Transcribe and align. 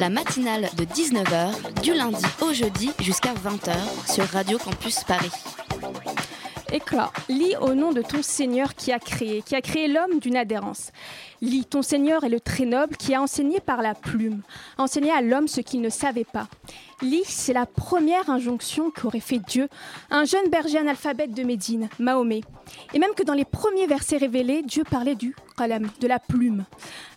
La 0.00 0.08
matinale 0.08 0.68
de 0.76 0.84
19h, 0.84 1.80
du 1.82 1.94
lundi 1.94 2.24
au 2.40 2.52
jeudi 2.52 2.90
jusqu'à 3.00 3.34
20h 3.34 3.72
sur 4.12 4.24
Radio 4.24 4.58
Campus 4.58 5.04
Paris. 5.04 5.30
Éclat, 6.72 7.12
lis 7.28 7.56
au 7.60 7.74
nom 7.74 7.92
de 7.92 8.02
ton 8.02 8.22
Seigneur 8.22 8.74
qui 8.74 8.92
a 8.92 8.98
créé, 8.98 9.42
qui 9.42 9.54
a 9.54 9.60
créé 9.60 9.88
l'homme 9.88 10.18
d'une 10.20 10.36
adhérence. 10.36 10.90
Lis, 11.42 11.64
ton 11.64 11.82
Seigneur 11.82 12.22
est 12.22 12.28
le 12.28 12.38
très 12.38 12.64
noble 12.64 12.96
qui 12.96 13.14
a 13.14 13.20
enseigné 13.20 13.58
par 13.58 13.82
la 13.82 13.96
plume, 13.96 14.42
enseigné 14.78 15.10
à 15.10 15.20
l'homme 15.20 15.48
ce 15.48 15.60
qu'il 15.60 15.80
ne 15.80 15.88
savait 15.88 16.24
pas. 16.24 16.46
Lis, 17.02 17.24
c'est 17.26 17.52
la 17.52 17.66
première 17.66 18.30
injonction 18.30 18.92
qu'aurait 18.92 19.18
fait 19.18 19.40
Dieu 19.40 19.68
à 20.08 20.18
un 20.18 20.24
jeune 20.24 20.48
berger 20.50 20.78
analphabète 20.78 21.34
de 21.34 21.42
Médine, 21.42 21.88
Mahomet. 21.98 22.42
Et 22.94 23.00
même 23.00 23.14
que 23.16 23.24
dans 23.24 23.34
les 23.34 23.44
premiers 23.44 23.88
versets 23.88 24.18
révélés, 24.18 24.62
Dieu 24.62 24.84
parlait 24.88 25.16
du 25.16 25.34
qalam, 25.58 25.90
de 26.00 26.06
la 26.06 26.20
plume, 26.20 26.64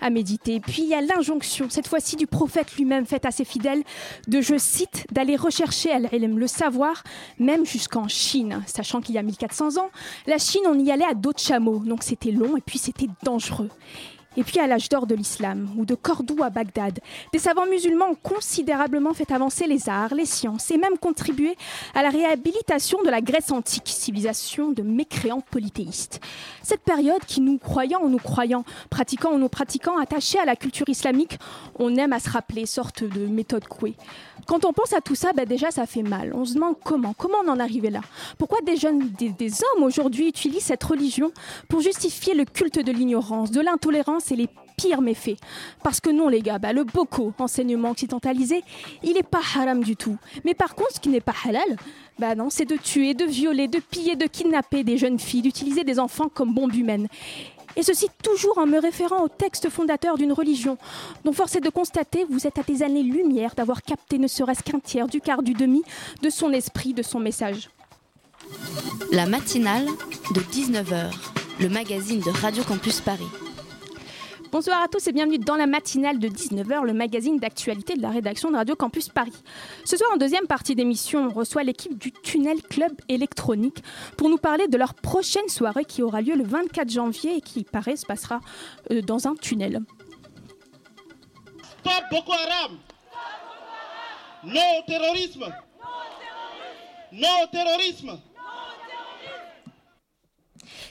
à 0.01 0.09
méditer. 0.09 0.59
Puis 0.59 0.81
il 0.81 0.87
y 0.87 0.95
a 0.95 1.01
l'injonction, 1.01 1.67
cette 1.69 1.87
fois-ci 1.87 2.15
du 2.15 2.25
prophète 2.25 2.75
lui-même, 2.77 3.05
faite 3.05 3.25
à 3.25 3.31
ses 3.31 3.45
fidèles, 3.45 3.83
de, 4.27 4.41
je 4.41 4.57
cite, 4.57 5.05
d'aller 5.11 5.35
rechercher 5.35 5.91
al-ilm, 5.91 6.39
le 6.39 6.47
savoir, 6.47 7.03
même 7.37 7.63
jusqu'en 7.63 8.07
Chine. 8.07 8.63
Sachant 8.65 9.01
qu'il 9.01 9.13
y 9.13 9.19
a 9.19 9.23
1400 9.23 9.77
ans, 9.77 9.91
la 10.25 10.39
Chine, 10.39 10.63
on 10.65 10.79
y 10.79 10.91
allait 10.91 11.05
à 11.05 11.13
dos 11.13 11.31
de 11.31 11.39
chameau, 11.39 11.77
donc 11.77 12.01
c'était 12.01 12.31
long 12.31 12.57
et 12.57 12.61
puis 12.61 12.79
c'était 12.79 13.07
dangereux. 13.21 13.69
Et 14.37 14.43
puis 14.43 14.59
à 14.59 14.67
l'âge 14.67 14.89
d'or 14.89 15.07
de 15.07 15.15
l'islam, 15.15 15.69
ou 15.77 15.85
de 15.85 15.95
Cordoue 15.95 16.43
à 16.43 16.49
Bagdad, 16.49 16.99
des 17.31 17.39
savants 17.39 17.65
musulmans 17.65 18.09
ont 18.11 18.15
considérablement 18.15 19.13
fait 19.13 19.31
avancer 19.31 19.67
les 19.67 19.87
arts, 19.89 20.13
les 20.13 20.25
sciences, 20.25 20.71
et 20.71 20.77
même 20.77 20.97
contribué 20.97 21.55
à 21.93 22.03
la 22.03 22.09
réhabilitation 22.09 23.01
de 23.03 23.09
la 23.09 23.21
Grèce 23.21 23.51
antique, 23.51 23.87
civilisation 23.87 24.71
de 24.71 24.81
mécréants 24.81 25.41
polythéistes. 25.41 26.19
Cette 26.63 26.81
période 26.81 27.23
qui 27.25 27.41
nous 27.41 27.57
croyants 27.57 28.01
ou 28.03 28.09
nous 28.09 28.17
croyants, 28.17 28.65
pratiquants 28.89 29.33
ou 29.33 29.37
nous 29.37 29.49
pratiquants, 29.49 29.97
attachés 29.97 30.39
à 30.39 30.45
la 30.45 30.55
culture 30.55 30.89
islamique, 30.89 31.37
on 31.79 31.95
aime 31.95 32.13
à 32.13 32.19
se 32.19 32.29
rappeler, 32.29 32.65
sorte 32.65 33.03
de 33.03 33.27
méthode 33.27 33.67
couée. 33.67 33.95
Quand 34.47 34.65
on 34.65 34.73
pense 34.73 34.93
à 34.93 35.01
tout 35.01 35.15
ça, 35.15 35.33
bah 35.33 35.45
déjà 35.45 35.71
ça 35.71 35.85
fait 35.85 36.03
mal. 36.03 36.33
On 36.35 36.45
se 36.45 36.53
demande 36.53 36.75
comment, 36.83 37.13
comment 37.17 37.37
on 37.45 37.49
en 37.49 37.57
est 37.57 37.61
arrivé 37.61 37.89
là. 37.89 38.01
Pourquoi 38.37 38.59
des 38.61 38.77
jeunes, 38.77 39.09
des 39.17 39.51
hommes 39.63 39.83
aujourd'hui 39.83 40.27
utilisent 40.27 40.65
cette 40.65 40.83
religion 40.83 41.31
pour 41.67 41.81
justifier 41.81 42.33
le 42.35 42.45
culte 42.45 42.79
de 42.79 42.91
l'ignorance, 42.91 43.51
de 43.51 43.61
l'intolérance 43.61 44.24
et 44.31 44.35
les 44.35 44.49
pires 44.77 45.01
méfaits 45.01 45.37
Parce 45.83 45.99
que 45.99 46.09
non 46.09 46.27
les 46.27 46.41
gars, 46.41 46.59
bah, 46.59 46.73
le 46.73 46.83
boko, 46.83 47.33
enseignement 47.39 47.91
occidentalisé, 47.91 48.63
il 49.03 49.13
n'est 49.13 49.23
pas 49.23 49.41
haram 49.55 49.83
du 49.83 49.95
tout. 49.95 50.17
Mais 50.43 50.53
par 50.53 50.75
contre, 50.75 50.95
ce 50.95 50.99
qui 50.99 51.09
n'est 51.09 51.21
pas 51.21 51.35
halal, 51.45 51.77
bah 52.19 52.33
c'est 52.49 52.65
de 52.65 52.77
tuer, 52.77 53.13
de 53.13 53.25
violer, 53.25 53.67
de 53.67 53.79
piller, 53.79 54.15
de 54.15 54.25
kidnapper 54.25 54.83
des 54.83 54.97
jeunes 54.97 55.19
filles, 55.19 55.41
d'utiliser 55.41 55.83
des 55.83 55.99
enfants 55.99 56.29
comme 56.29 56.53
bombes 56.53 56.75
humaines. 56.75 57.07
Et 57.77 57.83
ceci 57.83 58.07
toujours 58.23 58.57
en 58.57 58.65
me 58.65 58.79
référant 58.79 59.21
au 59.21 59.27
texte 59.27 59.69
fondateur 59.69 60.17
d'une 60.17 60.31
religion, 60.31 60.77
dont 61.25 61.33
force 61.33 61.55
est 61.57 61.61
de 61.61 61.69
constater, 61.69 62.25
vous 62.29 62.47
êtes 62.47 62.57
à 62.57 62.63
des 62.63 62.83
années-lumière 62.83 63.53
d'avoir 63.55 63.81
capté 63.81 64.17
ne 64.17 64.27
serait-ce 64.27 64.63
qu'un 64.63 64.79
tiers, 64.79 65.07
du 65.07 65.19
quart, 65.19 65.43
du 65.43 65.53
demi 65.53 65.83
de 66.21 66.29
son 66.29 66.53
esprit, 66.53 66.93
de 66.93 67.03
son 67.03 67.19
message. 67.19 67.69
La 69.11 69.25
matinale 69.25 69.87
de 70.33 70.39
19h, 70.39 71.11
le 71.59 71.69
magazine 71.69 72.21
de 72.21 72.29
Radio 72.29 72.63
Campus 72.63 73.01
Paris. 73.01 73.27
Bonsoir 74.55 74.81
à 74.81 74.87
tous 74.87 75.05
et 75.07 75.11
bienvenue 75.11 75.37
dans 75.37 75.57
la 75.57 75.67
matinale 75.67 76.17
de 76.17 76.29
19h, 76.29 76.85
le 76.85 76.93
magazine 76.93 77.39
d'actualité 77.39 77.95
de 77.95 78.01
la 78.01 78.09
rédaction 78.09 78.51
de 78.51 78.55
Radio 78.55 78.73
Campus 78.73 79.09
Paris. 79.09 79.33
Ce 79.83 79.97
soir, 79.97 80.09
en 80.13 80.15
deuxième 80.15 80.47
partie 80.47 80.75
d'émission, 80.75 81.27
on 81.27 81.29
reçoit 81.29 81.63
l'équipe 81.63 81.97
du 81.97 82.13
Tunnel 82.13 82.61
Club 82.61 82.93
électronique 83.09 83.83
pour 84.15 84.29
nous 84.29 84.37
parler 84.37 84.69
de 84.69 84.77
leur 84.77 84.93
prochaine 84.93 85.49
soirée 85.49 85.83
qui 85.83 86.01
aura 86.01 86.21
lieu 86.21 86.35
le 86.35 86.45
24 86.45 86.89
janvier 86.89 87.35
et 87.35 87.41
qui, 87.41 87.59
il 87.59 87.65
paraît, 87.65 87.97
se 87.97 88.05
passera 88.05 88.39
euh, 88.91 89.01
dans 89.01 89.27
un 89.27 89.35
tunnel. 89.35 89.81
Stop 91.81 92.03
Boko 92.09 92.31
Haram. 92.31 92.77
Non 94.45 94.79
au 94.79 94.85
terrorisme. 94.87 95.53
Non 97.11 97.43
au 97.43 97.47
terrorisme. 97.51 98.17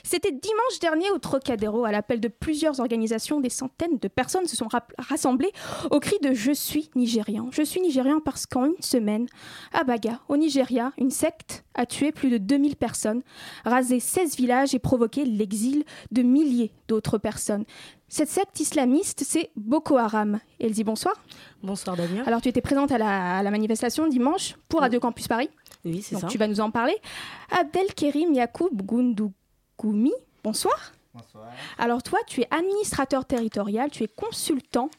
C'était 0.07 0.31
dimanche 0.31 0.79
dernier 0.81 1.09
au 1.09 1.17
Trocadéro, 1.17 1.83
à 1.83 1.91
l'appel 1.91 2.19
de 2.19 2.27
plusieurs 2.27 2.79
organisations, 2.79 3.39
des 3.39 3.49
centaines 3.49 3.97
de 3.97 4.07
personnes 4.07 4.45
se 4.45 4.55
sont 4.55 4.67
rassemblées 4.99 5.51
au 5.89 5.99
cri 5.99 6.15
de 6.21 6.31
Je 6.31 6.51
suis 6.51 6.91
nigérian. 6.95 7.49
Je 7.51 7.63
suis 7.63 7.81
nigérian 7.81 8.19
parce 8.23 8.45
qu'en 8.45 8.65
une 8.65 8.81
semaine, 8.81 9.25
à 9.73 9.83
Baga, 9.83 10.19
au 10.29 10.37
Nigeria, 10.37 10.91
une 10.99 11.09
secte 11.09 11.65
a 11.73 11.87
tué 11.87 12.11
plus 12.11 12.29
de 12.29 12.37
2000 12.37 12.75
personnes, 12.75 13.23
rasé 13.65 13.99
16 13.99 14.35
villages 14.37 14.75
et 14.75 14.79
provoqué 14.79 15.25
l'exil 15.25 15.83
de 16.11 16.21
milliers 16.21 16.71
d'autres 16.87 17.17
personnes. 17.17 17.65
Cette 18.07 18.29
secte 18.29 18.59
islamiste, 18.59 19.23
c'est 19.25 19.49
Boko 19.55 19.97
Haram. 19.97 20.39
Elsie, 20.59 20.83
bonsoir. 20.83 21.15
Bonsoir 21.63 21.97
Damien. 21.97 22.21
Alors, 22.27 22.41
tu 22.41 22.49
étais 22.49 22.61
présente 22.61 22.91
à 22.91 22.99
la, 22.99 23.39
à 23.39 23.43
la 23.43 23.49
manifestation 23.49 24.07
dimanche 24.07 24.55
pour 24.69 24.81
Radio 24.81 24.99
Campus 24.99 25.27
Paris. 25.27 25.49
Oui, 25.83 26.03
c'est 26.03 26.13
Donc, 26.13 26.21
ça. 26.21 26.27
tu 26.27 26.37
vas 26.37 26.47
nous 26.47 26.61
en 26.61 26.69
parler. 26.69 26.95
Abdelkerim 27.49 28.33
Yacoub 28.35 28.69
Goundougoumi, 29.77 30.13
bonsoir. 30.43 30.93
Bonsoir. 31.13 31.47
Alors 31.77 32.03
toi, 32.03 32.19
tu 32.27 32.41
es 32.41 32.47
administrateur 32.51 33.25
territorial, 33.25 33.89
tu 33.89 34.03
es 34.03 34.07
consultant 34.07 34.89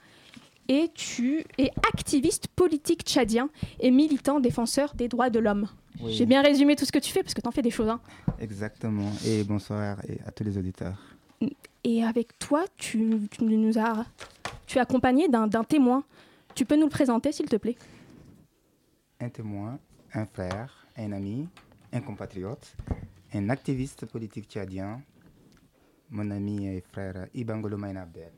et 0.69 0.91
tu 0.95 1.45
es 1.59 1.71
activiste 1.93 2.49
politique 2.49 3.03
tchadien 3.03 3.49
et 3.81 3.91
militant 3.91 4.41
défenseur 4.41 4.95
des 4.95 5.09
droits 5.09 5.31
de 5.31 5.39
l'homme. 5.39 5.69
Oui, 6.01 6.13
J'ai 6.13 6.27
bien 6.27 6.43
résumé 6.43 6.75
tout 6.77 6.85
ce 6.85 6.93
que 6.93 6.99
tu 6.99 7.11
fais 7.13 7.23
parce 7.23 7.35
que 7.35 7.41
tu 7.41 7.49
en 7.49 7.53
fais 7.53 7.63
des 7.63 7.71
choses. 7.71 7.89
hein. 7.89 8.01
Exactement. 8.39 9.11
Et 9.25 9.45
bonsoir 9.45 9.99
et 10.09 10.19
à 10.27 10.33
tous 10.33 10.45
les 10.45 10.59
auditeurs. 10.59 10.99
Et 11.85 12.03
avec 12.05 12.39
toi, 12.39 12.65
tu, 12.77 13.29
tu 13.31 13.45
nous 13.45 13.79
as, 13.79 14.05
tu 14.67 14.79
es 14.79 14.81
accompagné 14.81 15.29
d'un 15.29 15.49
témoin. 15.65 16.03
Tu 16.55 16.65
peux 16.65 16.77
nous 16.77 16.85
le 16.87 16.91
présenter, 16.91 17.33
s'il 17.33 17.47
te 17.49 17.57
plaît? 17.57 17.77
Un 19.21 19.29
témoin, 19.29 19.79
un 20.15 20.27
frère, 20.27 20.87
un 20.97 21.13
ami, 21.13 21.47
un 21.93 22.01
compatriote, 22.01 22.75
un 23.35 23.49
activiste 23.51 24.07
politique 24.07 24.49
tchadien, 24.49 25.03
mon 26.11 26.31
ami 26.31 26.67
et 26.67 26.81
frère 26.93 27.27
Ibangolo 27.35 27.77
Maïna 27.77 28.03
Abdel. 28.03 28.33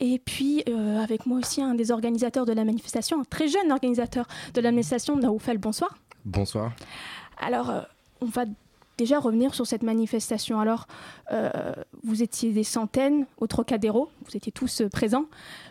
Et 0.00 0.18
puis, 0.18 0.62
euh, 0.68 0.98
avec 0.98 1.24
moi 1.26 1.38
aussi, 1.38 1.62
un 1.62 1.74
des 1.74 1.90
organisateurs 1.90 2.46
de 2.46 2.52
la 2.52 2.64
manifestation, 2.64 3.20
un 3.20 3.24
très 3.24 3.48
jeune 3.48 3.70
organisateur 3.72 4.26
de 4.52 4.60
la 4.60 4.70
manifestation, 4.70 5.16
Naoufel, 5.16 5.58
bonsoir. 5.58 5.96
Bonsoir. 6.24 6.72
Alors, 7.38 7.70
euh, 7.70 7.80
on 8.20 8.26
va 8.26 8.44
déjà 8.98 9.18
revenir 9.18 9.54
sur 9.54 9.66
cette 9.66 9.82
manifestation. 9.82 10.60
Alors, 10.60 10.86
euh, 11.32 11.50
vous 12.02 12.22
étiez 12.22 12.52
des 12.52 12.64
centaines 12.64 13.26
au 13.38 13.46
Trocadéro, 13.46 14.08
vous 14.24 14.36
étiez 14.36 14.52
tous 14.52 14.80
euh, 14.82 14.88
présents, 14.88 15.26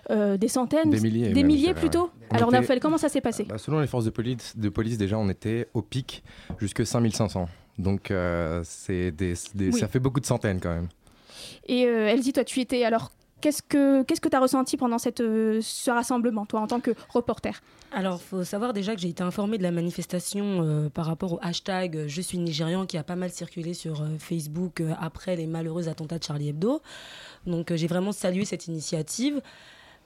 Euh, 0.10 0.36
des 0.36 0.50
centaines, 0.50 0.90
Des 0.90 1.00
milliers. 1.00 1.30
des 1.30 1.34
même, 1.36 1.48
milliers 1.48 1.74
plutôt. 1.74 2.10
On 2.32 2.36
Alors, 2.36 2.54
était- 2.54 2.80
comment 2.82 2.98
ça 2.98 3.08
s'est 3.08 3.22
passé? 3.22 3.46
Bah, 3.46 3.58
Selon 3.58 3.80
les 3.80 3.88
forces 3.88 4.04
de 4.04 4.10
police, 4.10 4.58
de 4.58 4.68
police, 4.68 4.98
déjà, 4.98 5.18
on 5.18 5.30
était 5.30 5.70
au 5.74 5.82
pic 5.82 6.24
jusque 6.60 6.86
5500. 6.86 7.48
Donc, 7.80 8.12
c'est 8.64 9.12
des, 9.12 9.34
des- 9.56 9.70
Oui. 9.72 9.80
ça 9.80 9.88
fait 9.88 10.00
beaucoup 10.00 10.20
de 10.20 10.26
centaines 10.26 10.60
quand 10.60 10.74
même. 10.76 10.90
Et 11.68 11.84
Elsie, 11.84 12.34
toi, 12.34 12.44
tu 12.44 12.60
étais. 12.60 12.84
Alors, 12.84 13.12
qu'est-ce 13.44 13.62
que 13.62 14.04
qu'est-ce 14.04 14.22
que 14.22 14.30
tu 14.30 14.38
as 14.38 14.40
ressenti 14.40 14.78
pendant 14.78 14.98
cette, 14.98 15.20
euh, 15.20 15.60
ce 15.62 15.92
rassemblement, 15.92 16.46
toi, 16.46 16.62
en 16.62 16.68
tant 16.68 16.80
que 16.80 16.92
reporter? 17.10 17.62
Alors, 17.92 18.22
faut 18.22 18.46
savoir 18.46 18.72
déjà 18.72 18.96
que 18.96 19.02
j'ai 19.02 19.10
été 19.10 19.22
informée 19.22 19.58
de 19.58 19.64
la 19.64 19.72
manifestation 19.72 20.62
euh, 20.64 20.90
par 20.90 21.06
rapport 21.06 21.34
au 21.34 21.40
hashtag 21.42 21.98
euh, 21.98 22.08
Je 22.08 22.22
suis 22.22 22.38
nigérian 22.38 22.86
qui 22.86 22.98
a 22.98 23.04
pas 23.04 23.18
mal 23.18 23.32
circulé 23.32 23.74
sur 23.74 24.02
Facebook 24.18 24.82
après 25.00 25.36
les 25.36 25.46
malheureux 25.46 25.90
attentats 25.90 26.20
de 26.20 26.24
Charlie 26.24 26.50
Hebdo. 26.50 26.82
Donc, 27.46 27.74
j'ai 27.76 27.88
vraiment 27.88 28.14
salué 28.14 28.46
cette 28.46 28.68
initiative. 28.68 29.42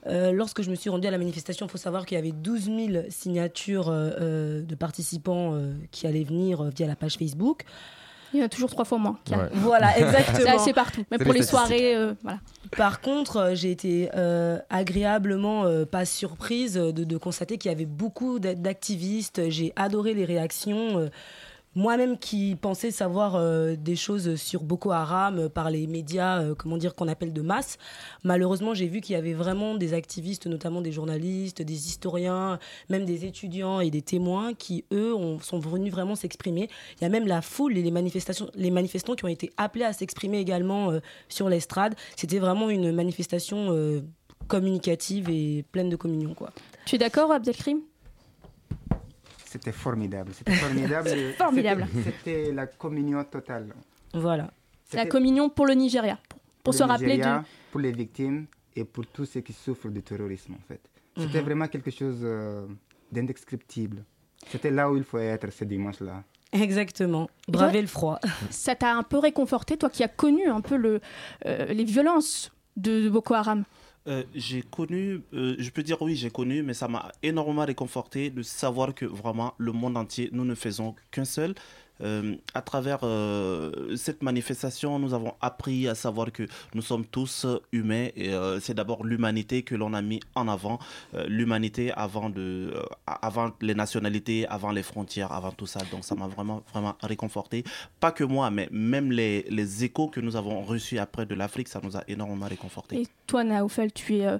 Lorsque 0.06 0.62
je 0.62 0.70
me 0.70 0.74
suis 0.74 0.88
rendue 0.88 1.06
à 1.06 1.10
la 1.10 1.18
manifestation, 1.18 1.66
il 1.66 1.68
faut 1.68 1.76
savoir 1.76 2.06
qu'il 2.06 2.14
y 2.14 2.18
avait 2.18 2.32
12 2.32 2.64
000 2.64 3.04
signatures 3.10 3.90
de 3.90 4.74
participants 4.74 5.60
qui 5.90 6.06
allaient 6.06 6.24
venir 6.24 6.64
via 6.64 6.86
la 6.86 6.96
page 6.96 7.16
Facebook. 7.18 7.64
Il 8.34 8.40
y 8.40 8.42
en 8.42 8.46
a 8.46 8.48
toujours 8.48 8.70
trois 8.70 8.84
fois 8.84 8.98
moins. 8.98 9.18
Ouais. 9.30 9.36
Voilà, 9.54 9.92
C'est 9.96 10.02
exactement. 10.02 10.54
assez 10.56 10.72
partout, 10.72 11.04
même 11.10 11.18
C'est 11.18 11.24
pour 11.24 11.32
les 11.32 11.40
les 11.40 11.46
soirées. 11.46 11.96
euh, 11.96 12.14
voilà. 12.22 12.38
Par 12.76 13.00
contre, 13.00 13.36
euh, 13.38 13.54
j'ai 13.54 13.70
été 13.70 14.10
euh, 14.14 14.58
agréablement 14.70 15.64
euh, 15.64 15.84
pas 15.86 16.04
surprise 16.04 16.74
de, 16.74 16.90
de 16.90 17.16
constater 17.16 17.56
qu'il 17.58 17.70
y 17.70 17.74
avait 17.74 17.86
beaucoup 17.86 18.38
d'a- 18.38 18.54
d'activistes. 18.54 19.48
J'ai 19.48 19.72
adoré 19.76 20.12
les 20.14 20.24
réactions. 20.26 21.08
Moi-même 21.74 22.18
qui 22.18 22.56
pensais 22.60 22.90
savoir 22.90 23.36
euh, 23.36 23.76
des 23.76 23.96
choses 23.96 24.36
sur 24.36 24.62
Boko 24.62 24.90
Haram 24.90 25.38
euh, 25.38 25.48
par 25.48 25.70
les 25.70 25.86
médias, 25.86 26.40
euh, 26.42 26.54
comment 26.54 26.76
dire, 26.76 26.94
qu'on 26.94 27.08
appelle 27.08 27.32
de 27.32 27.42
masse, 27.42 27.78
malheureusement, 28.24 28.74
j'ai 28.74 28.86
vu 28.88 29.00
qu'il 29.00 29.14
y 29.14 29.16
avait 29.16 29.34
vraiment 29.34 29.74
des 29.74 29.94
activistes, 29.94 30.46
notamment 30.46 30.80
des 30.80 30.92
journalistes, 30.92 31.62
des 31.62 31.86
historiens, 31.88 32.58
même 32.88 33.04
des 33.04 33.24
étudiants 33.26 33.80
et 33.80 33.90
des 33.90 34.02
témoins 34.02 34.54
qui, 34.54 34.84
eux, 34.92 35.14
ont- 35.14 35.38
sont 35.40 35.58
venus 35.58 35.92
vraiment 35.92 36.14
s'exprimer. 36.14 36.68
Il 36.98 37.02
y 37.02 37.06
a 37.06 37.10
même 37.10 37.26
la 37.26 37.42
foule 37.42 37.76
et 37.76 37.82
les, 37.82 37.90
manifestations, 37.90 38.50
les 38.54 38.70
manifestants 38.70 39.14
qui 39.14 39.24
ont 39.24 39.28
été 39.28 39.50
appelés 39.56 39.84
à 39.84 39.92
s'exprimer 39.92 40.38
également 40.38 40.92
sur 41.28 41.48
l'estrade. 41.48 41.94
C'était 42.16 42.38
vraiment 42.38 42.70
une 42.70 42.92
manifestation 42.92 44.02
communicative 44.48 45.28
et 45.30 45.64
pleine 45.72 45.88
de 45.90 45.96
communion, 45.96 46.34
quoi. 46.34 46.50
Tu 46.86 46.94
es 46.96 46.98
d'accord, 46.98 47.30
Abdelkrim? 47.30 47.80
C'était 49.50 49.72
formidable. 49.72 50.32
C'était 50.34 50.54
formidable. 50.66 51.08
Formidable. 51.36 51.86
C'était- 51.94 52.10
C'était 52.18 52.52
la 52.52 52.66
communion 52.66 53.24
totale. 53.24 53.66
Voilà. 54.12 54.44
La 54.44 54.50
C'était 55.02 55.08
communion 55.08 55.48
pour 55.50 55.66
le 55.66 55.74
Nigeria. 55.74 56.18
Pour, 56.28 56.38
pour 56.64 56.74
se 56.74 56.82
le 56.84 56.88
rappeler 56.90 57.16
Nigeria, 57.16 57.38
du. 57.40 57.44
Pour 57.72 57.80
les 57.80 57.92
victimes 57.92 58.46
et 58.76 58.84
pour 58.84 59.06
tous 59.06 59.24
ceux 59.26 59.40
qui 59.40 59.52
souffrent 59.52 59.88
du 59.88 60.02
terrorisme, 60.02 60.54
en 60.54 60.64
fait. 60.68 60.80
C'était 61.16 61.38
Mhm. 61.40 61.44
vraiment 61.44 61.68
quelque 61.68 61.90
chose 61.90 62.20
euh, 62.22 62.66
d'indescriptible. 63.10 64.04
C'était 64.50 64.70
là 64.70 64.90
où 64.90 64.96
il 64.96 65.04
faut 65.04 65.18
être 65.18 65.50
ce 65.52 65.64
dimanche-là. 65.64 66.22
Exactement. 66.52 67.28
Braver 67.48 67.80
le 67.82 67.86
froid. 67.88 68.18
Ça 68.50 68.74
t'a 68.74 68.94
un 68.94 69.02
peu 69.02 69.18
réconforté, 69.18 69.76
toi 69.76 69.90
qui 69.90 70.02
as 70.04 70.08
connu 70.08 70.48
un 70.48 70.60
peu 70.60 70.76
le, 70.76 71.00
euh, 71.46 71.66
les 71.66 71.84
violences 71.84 72.50
de, 72.76 73.02
de 73.04 73.08
Boko 73.10 73.34
Haram? 73.34 73.64
Euh, 74.08 74.24
j'ai 74.34 74.62
connu, 74.62 75.20
euh, 75.34 75.54
je 75.58 75.70
peux 75.70 75.82
dire 75.82 76.00
oui, 76.00 76.16
j'ai 76.16 76.30
connu, 76.30 76.62
mais 76.62 76.72
ça 76.72 76.88
m'a 76.88 77.12
énormément 77.22 77.66
réconforté 77.66 78.30
de 78.30 78.42
savoir 78.42 78.94
que 78.94 79.04
vraiment 79.04 79.54
le 79.58 79.72
monde 79.72 79.98
entier, 79.98 80.30
nous 80.32 80.46
ne 80.46 80.54
faisons 80.54 80.94
qu'un 81.10 81.26
seul. 81.26 81.54
Euh, 82.02 82.36
à 82.54 82.62
travers 82.62 83.00
euh, 83.02 83.96
cette 83.96 84.22
manifestation, 84.22 84.98
nous 84.98 85.14
avons 85.14 85.34
appris 85.40 85.88
à 85.88 85.94
savoir 85.94 86.32
que 86.32 86.44
nous 86.74 86.82
sommes 86.82 87.04
tous 87.04 87.46
humains 87.72 88.08
et 88.16 88.32
euh, 88.32 88.60
c'est 88.60 88.74
d'abord 88.74 89.04
l'humanité 89.04 89.62
que 89.62 89.74
l'on 89.74 89.94
a 89.94 90.02
mis 90.02 90.20
en 90.34 90.48
avant, 90.48 90.78
l'humanité 91.26 91.92
avant 91.92 92.30
de, 92.30 92.74
avant 93.06 93.52
les 93.60 93.74
nationalités, 93.74 94.46
avant 94.48 94.70
les 94.70 94.82
frontières, 94.82 95.32
avant 95.32 95.50
tout 95.50 95.66
ça. 95.66 95.80
Donc 95.90 96.04
ça 96.04 96.14
m'a 96.14 96.28
vraiment 96.28 96.62
vraiment 96.72 96.96
réconforté. 97.02 97.64
Pas 98.00 98.12
que 98.12 98.24
moi, 98.24 98.50
mais 98.50 98.68
même 98.70 99.10
les, 99.10 99.42
les 99.48 99.84
échos 99.84 100.08
que 100.08 100.20
nous 100.20 100.36
avons 100.36 100.62
reçus 100.62 100.98
après 100.98 101.26
de 101.26 101.34
l'Afrique, 101.34 101.68
ça 101.68 101.80
nous 101.82 101.96
a 101.96 102.04
énormément 102.08 102.46
réconforté. 102.46 103.00
Et 103.00 103.06
toi, 103.26 103.44
Naoufel, 103.44 103.92
tu 103.92 104.16
es 104.16 104.38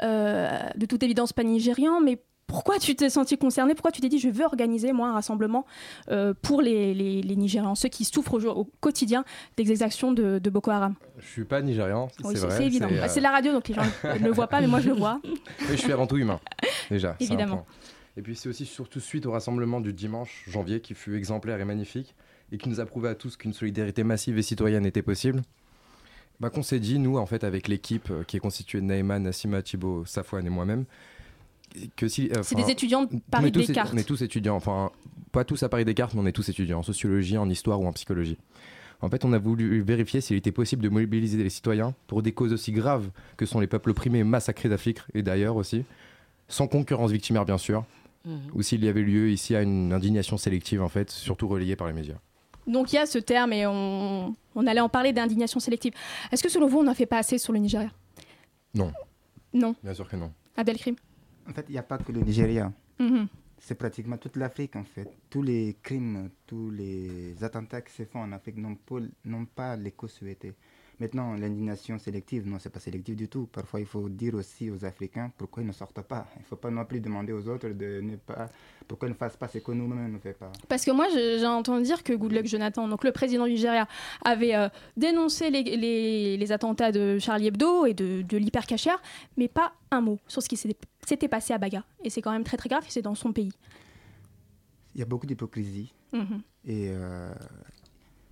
de 0.00 0.86
toute 0.86 1.02
évidence 1.02 1.32
pas 1.32 1.42
nigérian, 1.42 2.00
mais 2.00 2.18
pourquoi 2.52 2.78
tu 2.78 2.94
t'es 2.94 3.08
senti 3.08 3.38
concerné? 3.38 3.74
Pourquoi 3.74 3.90
tu 3.92 4.00
t'es 4.00 4.08
dit 4.10 4.18
je 4.18 4.28
veux 4.28 4.44
organiser 4.44 4.92
moi 4.92 5.08
un 5.08 5.14
rassemblement 5.14 5.64
euh, 6.10 6.34
pour 6.42 6.60
les, 6.60 6.92
les, 6.92 7.22
les 7.22 7.36
Nigérians, 7.36 7.74
ceux 7.74 7.88
qui 7.88 8.04
souffrent 8.04 8.44
au, 8.44 8.70
quotidien 8.80 9.24
des 9.56 9.70
exactions 9.70 10.12
de, 10.12 10.38
de 10.38 10.50
Boko 10.50 10.70
Haram? 10.70 10.94
Je 11.18 11.26
suis 11.26 11.44
pas 11.44 11.62
nigérian, 11.62 12.08
Oui, 12.24 12.34
c'est 12.36 12.46
vrai. 12.46 12.56
c'est 12.58 12.66
évident. 12.66 12.88
c'est, 12.90 12.96
Bah, 12.96 13.04
euh, 13.04 13.08
C'est 13.08 13.20
la 13.20 13.30
radio, 13.30 13.52
donc 13.52 13.68
les 13.68 13.74
gens 13.74 13.82
ne 14.04 14.24
le 14.26 14.30
voient 14.32 14.48
pas, 14.48 14.60
mais 14.60 14.66
moi 14.66 14.80
je 14.80 14.88
le 14.88 14.94
vois. 14.94 15.20
Oui, 15.24 15.70
je 15.70 15.76
suis 15.76 15.92
avant 15.92 16.06
tout 16.06 16.18
humain, 16.18 16.40
déjà. 16.90 17.16
Évidemment. 17.20 17.64
Et 18.16 18.22
puis 18.22 18.36
c'est 18.36 18.48
aussi 18.48 18.66
surtout 18.66 19.00
suite 19.00 19.24
au 19.24 19.32
rassemblement 19.32 19.80
du 19.80 19.94
dimanche 19.94 20.44
janvier 20.46 20.80
qui 20.80 20.94
fut 20.94 21.16
exemplaire 21.16 21.58
et 21.60 21.64
magnifique 21.64 22.14
et 22.50 22.58
qui 22.58 22.68
nous 22.68 22.80
a 22.80 22.84
prouvé 22.84 23.08
à 23.08 23.14
tous 23.14 23.36
qu'une 23.38 23.54
solidarité 23.54 24.04
massive 24.04 24.36
et 24.36 24.42
citoyenne 24.42 24.84
était 24.84 25.02
possible. 25.02 25.40
Bah, 26.40 26.50
qu'on 26.50 26.62
s'est 26.62 26.80
dit, 26.80 26.98
nous, 26.98 27.18
en 27.18 27.26
fait, 27.26 27.44
avec 27.44 27.68
l'équipe 27.68 28.10
euh, 28.10 28.24
qui 28.24 28.36
est 28.36 28.40
constituée 28.40 28.80
de 28.80 28.86
Naïman, 28.86 29.20
Nassima, 29.20 29.62
Thibaut, 29.62 30.04
Safouane 30.04 30.44
et 30.44 30.50
moi-même, 30.50 30.86
que 31.96 32.08
si. 32.08 32.30
euh, 32.36 32.42
C'est 32.42 32.54
des 32.54 32.70
étudiants 32.70 33.04
de 33.04 33.18
Paris 33.30 33.52
tous- 33.52 33.60
Descartes. 33.66 33.90
On 33.94 33.96
est 33.98 34.04
tous 34.06 34.22
étudiants, 34.22 34.56
enfin, 34.56 34.90
pas 35.32 35.44
tous 35.44 35.62
à 35.62 35.68
Paris 35.68 35.84
Descartes, 35.84 36.14
mais 36.14 36.20
on 36.20 36.26
est 36.26 36.32
tous 36.32 36.48
étudiants 36.48 36.80
en 36.80 36.82
sociologie, 36.82 37.36
en 37.38 37.48
histoire 37.48 37.80
ou 37.80 37.86
en 37.86 37.92
psychologie. 37.92 38.38
En 39.00 39.08
fait, 39.10 39.24
on 39.24 39.32
a 39.32 39.38
voulu 39.38 39.80
vérifier 39.82 40.20
s'il 40.20 40.36
était 40.36 40.52
possible 40.52 40.82
de 40.82 40.88
mobiliser 40.88 41.42
les 41.42 41.50
citoyens 41.50 41.94
pour 42.06 42.22
des 42.22 42.32
causes 42.32 42.52
aussi 42.52 42.70
graves 42.72 43.10
que 43.36 43.46
sont 43.46 43.58
les 43.58 43.66
peuples 43.66 43.90
opprimés 43.90 44.22
massacrés 44.22 44.68
d'Afrique 44.68 45.00
et 45.14 45.22
d'ailleurs 45.22 45.56
aussi, 45.56 45.84
sans 46.48 46.68
concurrence 46.68 47.10
victimaire 47.10 47.44
bien 47.44 47.58
sûr, 47.58 47.84
Mhm. 48.24 48.38
ou 48.54 48.62
s'il 48.62 48.84
y 48.84 48.88
avait 48.88 49.02
lieu 49.02 49.30
ici 49.30 49.56
à 49.56 49.62
une 49.62 49.92
indignation 49.92 50.36
sélective 50.36 50.80
en 50.82 50.88
fait, 50.88 51.10
surtout 51.10 51.48
relayée 51.48 51.74
par 51.74 51.88
les 51.88 51.92
médias. 51.92 52.14
Donc 52.68 52.92
il 52.92 52.96
y 52.96 52.98
a 53.00 53.06
ce 53.06 53.18
terme 53.18 53.52
et 53.52 53.66
on, 53.66 54.36
on 54.54 54.66
allait 54.68 54.80
en 54.80 54.88
parler 54.88 55.12
d'indignation 55.12 55.58
sélective. 55.58 55.92
Est-ce 56.30 56.44
que 56.44 56.48
selon 56.48 56.68
vous, 56.68 56.78
on 56.78 56.84
n'en 56.84 56.94
fait 56.94 57.06
pas 57.06 57.18
assez 57.18 57.38
sur 57.38 57.52
le 57.52 57.58
Nigeria? 57.58 57.90
Non, 58.74 58.92
Non. 59.52 59.74
bien 59.82 59.94
sûr 59.94 60.08
que 60.08 60.14
non. 60.14 60.30
Abdelkrim? 60.56 60.94
En 61.48 61.52
fait, 61.52 61.64
il 61.68 61.72
n'y 61.72 61.78
a 61.78 61.82
pas 61.82 61.98
que 61.98 62.12
le 62.12 62.20
Nigeria. 62.20 62.72
Mhm. 62.98 63.26
C'est 63.58 63.76
pratiquement 63.76 64.16
toute 64.16 64.36
l'Afrique, 64.36 64.74
en 64.76 64.82
fait. 64.84 65.08
Tous 65.30 65.42
les 65.42 65.76
crimes, 65.82 66.30
tous 66.46 66.70
les 66.70 67.34
attentats 67.44 67.80
qui 67.80 67.92
se 67.92 68.04
font 68.04 68.20
en 68.20 68.32
Afrique 68.32 68.56
n'ont 68.58 69.44
pas, 69.46 69.76
l'écho 69.76 70.08
souhaité. 70.08 70.52
Maintenant, 70.98 71.34
l'indignation 71.34 71.98
sélective, 71.98 72.46
non, 72.46 72.58
c'est 72.60 72.70
pas 72.70 72.78
sélectif 72.80 73.16
du 73.16 73.26
tout. 73.28 73.48
Parfois, 73.50 73.80
il 73.80 73.86
faut 73.86 74.08
dire 74.08 74.34
aussi 74.34 74.70
aux 74.70 74.84
Africains 74.84 75.32
pourquoi 75.36 75.62
ils 75.62 75.66
ne 75.66 75.72
sortent 75.72 76.02
pas. 76.02 76.26
Il 76.36 76.40
ne 76.40 76.44
faut 76.44 76.56
pas 76.56 76.70
non 76.70 76.84
plus 76.84 77.00
demander 77.00 77.32
aux 77.32 77.48
autres 77.48 77.68
de 77.70 78.00
ne 78.00 78.16
pas, 78.16 78.48
pourquoi 78.86 79.08
ils 79.08 79.12
ne 79.12 79.16
fassent 79.16 79.36
pas 79.36 79.48
ce 79.48 79.58
que 79.58 79.72
nous-mêmes 79.72 80.12
ne 80.12 80.18
faisons 80.18 80.36
pas. 80.38 80.52
Parce 80.68 80.84
que 80.84 80.90
moi, 80.92 81.06
j'ai 81.10 81.44
entendu 81.46 81.84
dire 81.84 82.02
que 82.04 82.12
Goodluck 82.12 82.46
Jonathan, 82.46 82.86
donc 82.86 83.02
le 83.04 83.10
président 83.12 83.46
du 83.46 83.52
Nigeria, 83.52 83.88
avait 84.24 84.54
euh, 84.54 84.68
dénoncé 84.96 85.50
les, 85.50 85.62
les- 85.64 86.36
les 86.36 86.52
attentats 86.52 86.92
de 86.92 87.18
Charlie 87.18 87.46
Hebdo 87.48 87.86
et 87.86 87.94
de, 87.94 88.22
de 88.22 88.36
l'hypercachère, 88.36 89.00
mais 89.36 89.48
pas 89.48 89.72
un 89.90 90.00
mot 90.02 90.18
sur 90.28 90.42
ce 90.42 90.48
qui 90.48 90.56
s'était 90.56 90.76
s'était 91.06 91.28
passé 91.28 91.52
à 91.52 91.58
Baga. 91.58 91.84
Et 92.04 92.10
c'est 92.10 92.22
quand 92.22 92.32
même 92.32 92.44
très 92.44 92.56
très 92.56 92.68
grave, 92.68 92.84
et 92.86 92.90
c'est 92.90 93.02
dans 93.02 93.14
son 93.14 93.32
pays. 93.32 93.52
Il 94.94 95.00
y 95.00 95.02
a 95.02 95.06
beaucoup 95.06 95.26
d'hypocrisie. 95.26 95.92
Mhm. 96.12 96.42
Et 96.64 96.88
euh, 96.90 97.34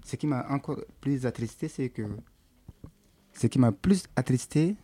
ce 0.05 0.17
qui 0.17 0.27
m'a 0.27 0.47
encore 0.51 0.81
plus 1.01 1.27
attristé, 1.27 1.69
c'est 1.69 1.89
que 1.89 2.03
ce 3.33 3.47
qui 3.47 3.59
m'a 3.59 3.73
plus 3.73 4.05
attristé, 4.17 4.77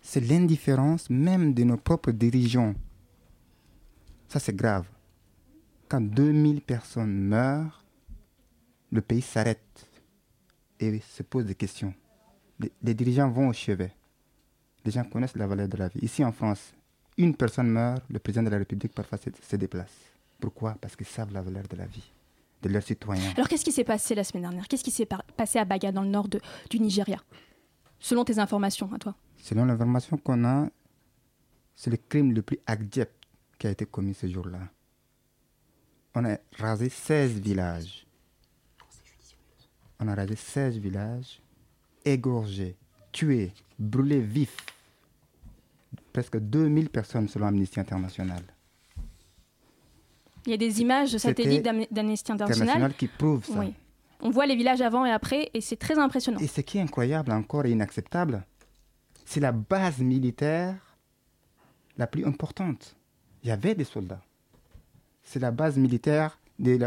c'est 0.00 0.20
l'indifférence 0.20 1.10
même 1.10 1.54
de 1.54 1.64
nos 1.64 1.76
propres 1.76 2.12
dirigeants. 2.12 2.74
Ça, 4.28 4.40
c'est 4.40 4.54
grave. 4.54 4.86
Quand 5.88 6.00
2000 6.00 6.62
personnes 6.62 7.12
meurent, 7.12 7.84
le 8.90 9.00
pays 9.00 9.22
s'arrête 9.22 9.88
et 10.80 11.00
se 11.00 11.22
pose 11.22 11.44
des 11.44 11.54
questions. 11.54 11.94
Les, 12.58 12.72
les 12.82 12.94
dirigeants 12.94 13.30
vont 13.30 13.48
au 13.48 13.52
chevet. 13.52 13.92
Les 14.84 14.90
gens 14.90 15.04
connaissent 15.04 15.36
la 15.36 15.46
valeur 15.46 15.68
de 15.68 15.76
la 15.76 15.88
vie. 15.88 16.00
Ici 16.02 16.24
en 16.24 16.32
France, 16.32 16.72
une 17.16 17.34
personne 17.36 17.68
meurt, 17.68 18.02
le 18.10 18.18
président 18.18 18.42
de 18.42 18.50
la 18.50 18.58
République 18.58 18.92
parfois 18.92 19.18
se, 19.18 19.30
se 19.48 19.56
déplace. 19.56 19.92
Pourquoi? 20.40 20.76
Parce 20.80 20.96
qu'ils 20.96 21.06
savent 21.06 21.32
la 21.32 21.42
valeur 21.42 21.64
de 21.68 21.76
la 21.76 21.86
vie, 21.86 22.10
de 22.62 22.68
leurs 22.68 22.82
citoyens. 22.82 23.30
Alors 23.36 23.48
qu'est-ce 23.48 23.64
qui 23.64 23.70
s'est 23.72 23.84
passé 23.84 24.14
la 24.14 24.24
semaine 24.24 24.42
dernière? 24.42 24.66
Qu'est-ce 24.66 24.82
qui 24.82 24.90
s'est 24.90 25.08
passé 25.36 25.58
à 25.58 25.64
Baga, 25.64 25.92
dans 25.92 26.02
le 26.02 26.08
nord 26.08 26.26
de- 26.28 26.40
du 26.68 26.80
Nigeria? 26.80 27.18
Selon 28.00 28.24
tes 28.24 28.38
informations, 28.40 28.92
à 28.92 28.98
toi. 28.98 29.14
Selon 29.38 29.64
l'information 29.64 30.16
qu'on 30.16 30.44
a, 30.44 30.68
c'est 31.76 31.90
le 31.90 31.96
crime 31.96 32.32
le 32.32 32.42
plus 32.42 32.58
abject 32.66 33.12
qui 33.58 33.68
a 33.68 33.70
été 33.70 33.86
commis 33.86 34.14
ce 34.14 34.26
jour-là. 34.26 34.58
On 36.14 36.24
a 36.24 36.36
rasé 36.58 36.88
16 36.88 37.38
villages. 37.40 38.04
On 40.00 40.08
a 40.08 40.14
rasé 40.16 40.34
16 40.34 40.78
villages, 40.78 41.40
égorgés, 42.04 42.76
tués, 43.12 43.52
brûlés 43.78 44.20
vifs. 44.20 44.56
Presque 46.12 46.38
2000 46.38 46.90
personnes 46.90 47.28
selon 47.28 47.46
Amnesty 47.46 47.80
International. 47.80 48.42
Il 50.46 50.50
y 50.50 50.54
a 50.54 50.56
des 50.56 50.80
images 50.80 51.16
satellites 51.16 51.62
d'Amnesty 51.62 52.32
International. 52.32 52.68
International 52.68 52.94
qui 52.94 53.06
prouve 53.08 53.44
ça. 53.44 53.58
Oui. 53.58 53.72
On 54.20 54.30
voit 54.30 54.46
les 54.46 54.56
villages 54.56 54.80
avant 54.80 55.04
et 55.04 55.10
après, 55.10 55.50
et 55.54 55.60
c'est 55.60 55.76
très 55.76 55.98
impressionnant. 55.98 56.38
Et 56.38 56.46
ce 56.46 56.60
qui 56.60 56.78
est 56.78 56.80
incroyable 56.80 57.32
encore 57.32 57.66
et 57.66 57.70
inacceptable, 57.70 58.44
c'est 59.24 59.40
la 59.40 59.52
base 59.52 59.98
militaire 59.98 60.76
la 61.98 62.06
plus 62.06 62.24
importante. 62.24 62.96
Il 63.42 63.48
y 63.48 63.52
avait 63.52 63.74
des 63.74 63.84
soldats. 63.84 64.22
C'est 65.22 65.40
la 65.40 65.50
base 65.50 65.76
militaire 65.76 66.38
des, 66.58 66.78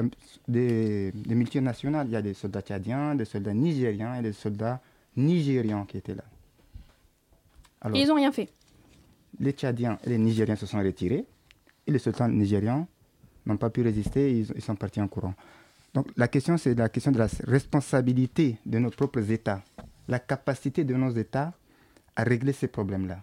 des, 0.47 1.11
des 1.11 1.35
multinationales. 1.35 2.07
Il 2.07 2.13
y 2.13 2.15
a 2.15 2.21
des 2.21 2.33
soldats 2.33 2.61
tchadiens, 2.61 3.15
des 3.15 3.25
soldats 3.25 3.53
nigériens 3.53 4.15
et 4.15 4.21
des 4.21 4.33
soldats 4.33 4.81
nigérians 5.17 5.85
qui 5.85 5.97
étaient 5.97 6.15
là. 6.15 6.23
Alors, 7.81 7.97
Et 7.97 8.01
ils 8.01 8.07
n'ont 8.07 8.15
rien 8.15 8.31
fait. 8.31 8.49
Les 9.39 9.51
Tchadiens 9.51 9.97
et 10.05 10.09
les 10.09 10.17
Nigériens 10.17 10.55
se 10.55 10.65
sont 10.65 10.79
retirés 10.79 11.25
et 11.87 11.91
les 11.91 11.99
soldats 11.99 12.27
nigérians 12.27 12.87
n'ont 13.45 13.57
pas 13.57 13.69
pu 13.69 13.81
résister, 13.81 14.31
ils, 14.39 14.47
ils 14.55 14.61
sont 14.61 14.75
partis 14.75 14.99
en 15.01 15.07
courant. 15.07 15.33
Donc 15.93 16.07
la 16.17 16.27
question, 16.27 16.57
c'est 16.57 16.73
la 16.75 16.89
question 16.89 17.11
de 17.11 17.17
la 17.19 17.27
responsabilité 17.45 18.57
de 18.65 18.79
nos 18.79 18.89
propres 18.89 19.31
États, 19.31 19.63
la 20.07 20.19
capacité 20.19 20.83
de 20.83 20.93
nos 20.95 21.11
États 21.11 21.53
à 22.15 22.23
régler 22.23 22.53
ces 22.53 22.67
problèmes-là. 22.67 23.21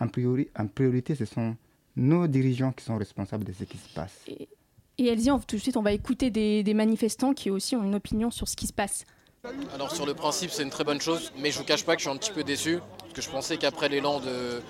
En, 0.00 0.08
priori- 0.08 0.48
en 0.58 0.66
priorité, 0.66 1.14
ce 1.14 1.24
sont 1.24 1.56
nos 1.96 2.26
dirigeants 2.26 2.72
qui 2.72 2.84
sont 2.84 2.96
responsables 2.96 3.44
de 3.44 3.52
ce 3.52 3.64
qui 3.64 3.78
se 3.78 3.88
passe. 3.94 4.24
Et 4.26 5.06
Elsie, 5.06 5.30
on- 5.30 5.38
tout 5.38 5.56
de 5.56 5.60
suite, 5.60 5.76
on 5.76 5.82
va 5.82 5.92
écouter 5.92 6.30
des, 6.30 6.62
des 6.62 6.74
manifestants 6.74 7.34
qui 7.34 7.50
aussi 7.50 7.76
ont 7.76 7.84
une 7.84 7.94
opinion 7.94 8.30
sur 8.30 8.48
ce 8.48 8.56
qui 8.56 8.66
se 8.66 8.72
passe. 8.72 9.04
Alors 9.74 9.90
sur 9.94 10.06
le 10.06 10.14
principe 10.14 10.50
c'est 10.50 10.62
une 10.62 10.70
très 10.70 10.84
bonne 10.84 11.00
chose, 11.02 11.30
mais 11.38 11.50
je 11.50 11.58
vous 11.58 11.64
cache 11.66 11.84
pas 11.84 11.94
que 11.94 12.00
je 12.02 12.08
suis 12.08 12.16
un 12.16 12.18
petit 12.18 12.32
peu 12.32 12.42
déçu, 12.42 12.78
que 13.14 13.22
je 13.22 13.30
pensais 13.30 13.56
qu'après 13.56 13.88
l'élan 13.88 14.20
de, 14.20 14.60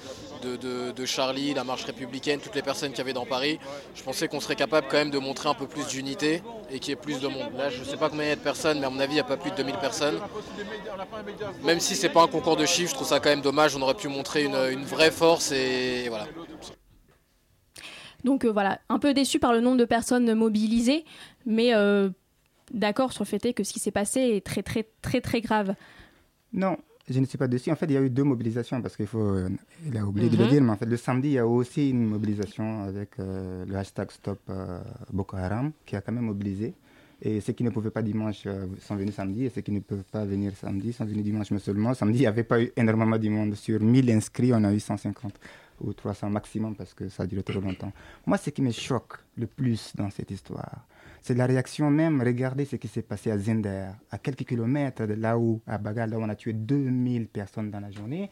de, 0.57 0.93
de, 0.93 1.07
Charlie, 1.07 1.55
la 1.55 1.65
marche 1.65 1.85
républicaine, 1.85 2.39
toutes 2.41 2.55
les 2.55 2.63
personnes 2.63 2.93
qui 2.93 3.01
avaient 3.01 3.13
dans 3.13 3.25
Paris, 3.25 3.59
je 3.95 4.03
pensais 4.03 4.29
qu'on 4.29 4.41
serait 4.41 4.55
capable 4.55 4.87
quand 4.89 4.99
même 4.99 5.11
de 5.11 5.19
montrer 5.19 5.49
un 5.49 5.55
peu 5.55 5.67
plus 5.67 5.87
d'unité 5.89 6.43
et 6.71 6.79
qu'il 6.79 6.91
y 6.91 6.93
ait 6.93 6.97
plus 6.97 7.21
de 7.21 7.27
monde. 7.27 7.53
Là 7.57 7.71
je 7.71 7.81
ne 7.81 7.85
sais 7.85 7.97
pas 7.97 8.09
combien 8.11 8.27
il 8.27 8.29
y 8.29 8.33
a 8.33 8.37
de 8.37 8.41
personnes, 8.41 8.79
mais 8.79 8.87
à 8.87 8.91
mon 8.91 9.01
avis 9.01 9.13
il 9.13 9.17
n'y 9.17 9.21
a 9.21 9.25
pas 9.25 9.37
plus 9.37 9.51
de 9.51 9.57
2000 9.57 9.77
personnes. 9.77 10.21
Même 11.65 11.81
si 11.81 11.97
c'est 11.97 12.11
pas 12.11 12.23
un 12.23 12.29
concours 12.29 12.57
de 12.57 12.67
chiffres, 12.67 12.91
je 12.91 12.95
trouve 12.95 13.09
ça 13.09 13.19
quand 13.19 13.31
même 13.31 13.41
dommage, 13.41 13.75
on 13.75 13.83
aurait 13.83 13.95
pu 13.95 14.09
montrer 14.09 14.45
une, 14.45 14.55
une 14.55 14.85
vraie 14.85 15.11
force 15.11 15.51
et 15.51 16.09
voilà. 16.09 16.27
Donc 18.23 18.45
euh, 18.45 18.53
voilà, 18.53 18.81
un 18.89 18.99
peu 18.99 19.15
déçu 19.15 19.39
par 19.39 19.53
le 19.53 19.61
nombre 19.61 19.79
de 19.79 19.85
personnes 19.85 20.35
mobilisées, 20.35 21.05
mais 21.47 21.75
euh, 21.75 22.11
d'accord 22.73 23.13
sur 23.13 23.25
le 23.25 23.29
fait 23.29 23.53
que 23.53 23.65
ce 23.65 23.73
qui 23.73 23.81
s'est 23.81 23.91
passé 23.91 24.21
est 24.21 24.45
très 24.45 24.63
très 24.63 24.87
très 25.03 25.21
très 25.21 25.41
grave. 25.41 25.75
Non, 26.53 26.79
je 27.09 27.21
ne 27.21 27.27
suis 27.27 27.39
pas 27.39 27.49
déçu. 27.49 27.71
En 27.71 27.77
fait, 27.77 27.87
il 27.87 27.93
y 27.93 27.97
a 27.97 28.03
eu 28.03 28.11
deux 28.11 28.25
mobilisations 28.25 28.81
parce 28.81 28.97
qu'il 28.97 29.07
faut, 29.07 29.19
euh, 29.21 29.49
il 29.87 29.97
a 29.97 30.05
oublié 30.07 30.29
de 30.29 30.37
le 30.37 30.45
mhm. 30.45 30.51
dire, 30.51 30.63
mais 30.63 30.71
en 30.71 30.77
fait, 30.77 30.87
le 30.87 30.97
samedi, 30.97 31.29
il 31.29 31.33
y 31.35 31.39
a 31.39 31.47
aussi 31.47 31.91
une 31.91 32.07
mobilisation 32.07 32.85
avec 32.85 33.11
le 33.19 33.75
hashtag 33.77 34.11
Stop 34.11 34.41
Boko 35.13 35.37
Haram 35.37 35.73
qui 35.85 35.97
a 35.97 36.01
quand 36.01 36.13
même 36.13 36.25
mobilisé. 36.25 36.75
Et 37.23 37.41
ceux 37.41 37.53
qui 37.53 37.65
ne 37.65 37.71
pouvaient 37.71 37.91
pas 37.91 38.03
dimanche 38.03 38.47
sont 38.81 38.97
venus 38.97 39.15
samedi, 39.15 39.45
et 39.47 39.49
ceux 39.49 39.63
qui 39.63 39.71
ne 39.73 39.81
peuvent 39.81 40.05
pas 40.11 40.25
venir 40.25 40.53
samedi 40.57 40.93
sont 40.93 41.05
venus 41.07 41.23
dimanche, 41.25 41.51
mais 41.53 41.59
seulement 41.59 41.95
samedi, 41.95 42.19
il 42.19 42.23
n'y 42.23 42.27
avait 42.27 42.45
pas 42.45 42.61
eu 42.61 42.71
énormément 42.77 43.17
de 43.17 43.29
monde. 43.29 43.55
Sur 43.55 43.81
1000 43.81 44.11
inscrits, 44.11 44.53
on 44.53 44.63
a 44.65 44.73
eu 44.73 44.81
150 44.81 45.33
ou 45.81 45.93
300 45.93 46.31
maximum 46.31 46.75
parce 46.75 46.95
que 46.95 47.09
ça 47.09 47.25
a 47.25 47.27
duré 47.27 47.43
trop 47.43 47.61
longtemps. 47.61 47.93
Moi, 48.27 48.37
ce 48.39 48.51
qui 48.51 48.63
me 48.63 48.71
choque 48.71 49.19
le 49.37 49.47
plus 49.47 49.93
dans 49.97 50.11
cette 50.11 50.31
histoire, 50.31 50.87
c'est 51.25 51.35
la 51.35 51.47
réaction 51.47 51.91
même. 51.91 52.21
Regardez 52.21 52.67
ce 52.67 52.77
qui 52.77 52.87
s'est 52.87 53.01
passé 53.01 53.31
à 53.31 53.39
Zender, 53.39 53.89
à 54.11 54.19
quelques 54.19 54.45
kilomètres 54.45 55.07
de 55.07 55.15
là 55.15 55.39
où, 55.39 55.63
à 55.67 55.79
Bagal, 55.79 56.11
là 56.11 56.19
où 56.19 56.23
on 56.23 56.29
a 56.29 56.37
tué 56.37 56.53
2000 56.53 57.29
personnes 57.29 57.71
dans 57.71 57.81
la 57.81 57.91
journée. 57.91 58.31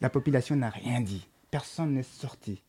La 0.00 0.10
population 0.10 0.56
n'a 0.56 0.68
rien 0.68 1.00
dit. 1.00 1.28
Personne 1.52 1.94
n'est 1.94 2.02
sorti. 2.02 2.64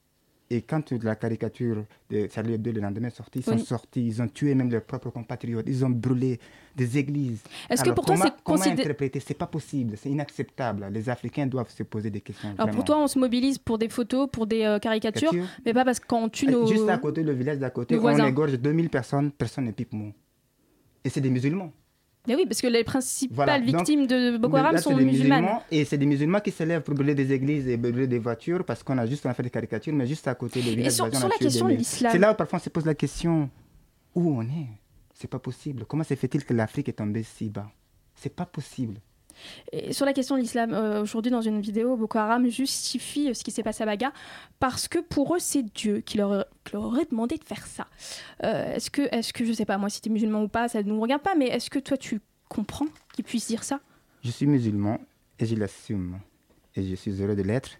Et 0.49 0.61
quand 0.61 0.91
la 1.03 1.15
caricature 1.15 1.85
de 2.09 2.27
Charlie 2.31 2.53
Hebdo 2.53 2.71
le 2.71 2.79
lendemain 2.79 3.07
est 3.07 3.15
sortie, 3.15 3.39
ils 3.39 3.43
sont 3.45 3.57
sortis, 3.57 4.05
ils 4.05 4.21
ont 4.21 4.27
tué 4.27 4.53
même 4.53 4.69
leurs 4.69 4.83
propres 4.83 5.09
compatriotes, 5.09 5.65
ils 5.67 5.83
ont 5.83 5.89
brûlé 5.89 6.39
des 6.75 6.99
églises. 6.99 7.41
Est-ce 7.67 7.83
que 7.83 7.89
pour 7.89 8.05
toi 8.05 8.15
c'est 8.17 8.31
comment 8.43 8.61
interpréter? 8.61 9.19
C'est 9.19 9.33
pas 9.33 9.47
possible, 9.47 9.95
c'est 9.97 10.09
inacceptable. 10.09 10.87
Les 10.91 11.09
Africains 11.09 11.47
doivent 11.47 11.71
se 11.71 11.81
poser 11.81 12.11
des 12.11 12.21
questions. 12.21 12.53
Alors 12.59 12.75
pour 12.75 12.83
toi, 12.83 12.99
on 12.99 13.07
se 13.07 13.17
mobilise 13.17 13.57
pour 13.57 13.79
des 13.79 13.89
photos, 13.89 14.29
pour 14.31 14.45
des 14.45 14.63
euh, 14.63 14.77
caricatures, 14.77 15.33
mais 15.65 15.73
pas 15.73 15.83
parce 15.83 15.99
qu'on 15.99 16.29
tue 16.29 16.47
nos. 16.47 16.67
Juste 16.67 16.89
à 16.89 16.97
côté, 16.99 17.23
le 17.23 17.33
village 17.33 17.57
d'à 17.57 17.71
côté, 17.71 17.97
on 17.97 18.25
égorge 18.25 18.53
2000 18.59 18.89
personnes, 18.89 19.31
personne 19.31 19.65
ne 19.65 19.71
pipe 19.71 19.93
mot. 19.93 20.11
Et 21.03 21.09
c'est 21.09 21.21
des 21.21 21.29
musulmans. 21.29 21.71
Mais 22.27 22.35
oui, 22.35 22.45
parce 22.45 22.61
que 22.61 22.67
les 22.67 22.83
principales 22.83 23.63
victimes 23.63 24.07
de 24.07 24.37
Boko 24.37 24.57
Haram 24.57 24.77
sont 24.77 24.95
musulmanes. 24.95 25.47
Et 25.71 25.85
c'est 25.85 25.97
des 25.97 26.05
musulmans 26.05 26.39
qui 26.39 26.51
se 26.51 26.63
lèvent 26.63 26.81
pour 26.81 26.95
brûler 26.95 27.15
des 27.15 27.31
églises 27.31 27.67
et 27.67 27.77
brûler 27.77 28.07
des 28.07 28.19
voitures 28.19 28.63
parce 28.63 28.83
qu'on 28.83 28.97
a 28.97 29.05
juste 29.05 29.27
fait 29.31 29.43
des 29.43 29.49
caricatures, 29.49 29.93
mais 29.93 30.07
juste 30.07 30.27
à 30.27 30.35
côté 30.35 30.61
des 30.61 30.71
villages. 30.75 30.87
Et 30.87 30.89
sur, 30.91 31.15
sur 31.15 31.27
la 31.27 31.35
question 31.35 31.67
de 31.67 31.73
l'islam. 31.73 32.11
C'est 32.11 32.19
là 32.19 32.31
où 32.31 32.35
parfois 32.35 32.59
on 32.59 32.61
se 32.61 32.69
pose 32.69 32.85
la 32.85 32.95
question 32.95 33.49
où 34.13 34.37
on 34.37 34.41
est? 34.43 34.67
C'est 35.13 35.29
pas 35.29 35.39
possible. 35.39 35.85
Comment 35.85 36.03
se 36.03 36.13
fait-il 36.15 36.43
que 36.43 36.53
l'Afrique 36.53 36.89
est 36.89 36.93
tombée 36.93 37.23
si 37.23 37.49
bas? 37.49 37.71
C'est 38.15 38.33
pas 38.33 38.45
possible. 38.45 38.99
Sur 39.91 40.05
la 40.05 40.13
question 40.13 40.35
de 40.35 40.41
l'islam, 40.41 40.73
euh, 40.73 41.01
aujourd'hui 41.01 41.31
dans 41.31 41.41
une 41.41 41.61
vidéo, 41.61 41.95
Boko 41.95 42.17
Haram 42.17 42.47
justifie 42.47 43.33
ce 43.33 43.43
qui 43.43 43.51
s'est 43.51 43.63
passé 43.63 43.83
à 43.83 43.85
Baga 43.85 44.11
parce 44.59 44.87
que 44.87 44.99
pour 44.99 45.35
eux 45.35 45.39
c'est 45.39 45.63
Dieu 45.63 46.01
qui 46.01 46.17
leur, 46.17 46.45
aurait 46.73 47.05
demandé 47.05 47.37
de 47.37 47.43
faire 47.43 47.65
ça. 47.67 47.87
Euh, 48.43 48.75
est-ce 48.75 48.89
que, 48.89 49.01
est-ce 49.13 49.33
que 49.33 49.45
je 49.45 49.53
sais 49.53 49.65
pas 49.65 49.77
moi 49.77 49.89
si 49.89 50.01
tu 50.01 50.09
es 50.09 50.11
musulman 50.11 50.43
ou 50.43 50.47
pas, 50.47 50.67
ça 50.67 50.81
ne 50.81 50.89
nous 50.89 50.99
regarde 50.99 51.21
pas, 51.21 51.35
mais 51.35 51.47
est-ce 51.47 51.69
que 51.69 51.79
toi 51.79 51.97
tu 51.97 52.21
comprends 52.49 52.87
qu'ils 53.13 53.25
puissent 53.25 53.47
dire 53.47 53.63
ça? 53.63 53.79
Je 54.23 54.31
suis 54.31 54.47
musulman 54.47 54.99
et 55.39 55.45
je 55.45 55.55
l'assume 55.55 56.19
et 56.75 56.83
je 56.83 56.95
suis 56.95 57.21
heureux 57.21 57.35
de 57.35 57.41
l'être. 57.43 57.71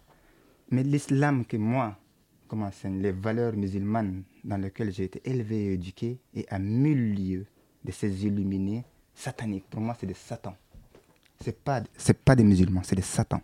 Mais 0.72 0.84
l'islam 0.84 1.46
que 1.46 1.58
moi, 1.58 1.98
comme 2.48 2.64
enseigne, 2.64 3.02
les 3.02 3.12
valeurs 3.12 3.54
musulmanes 3.54 4.24
dans 4.44 4.58
lesquelles 4.58 4.92
j'ai 4.92 5.06
été 5.06 5.22
élevé 5.26 5.66
et 5.66 5.74
éduqué, 5.74 6.20
et 6.34 6.46
à 6.50 6.60
milieu 6.60 7.46
de 7.84 7.92
ces 7.92 8.26
illuminés 8.26 8.84
sataniques, 9.14 9.70
pour 9.70 9.82
moi 9.82 9.96
c'est 10.00 10.08
des 10.08 10.14
satans 10.14 10.56
c'est 11.44 11.64
pas 11.64 11.82
c'est 11.98 12.18
pas 12.18 12.36
des 12.36 12.44
musulmans, 12.44 12.82
c'est 12.84 12.96
des 12.96 13.02
satans. 13.02 13.42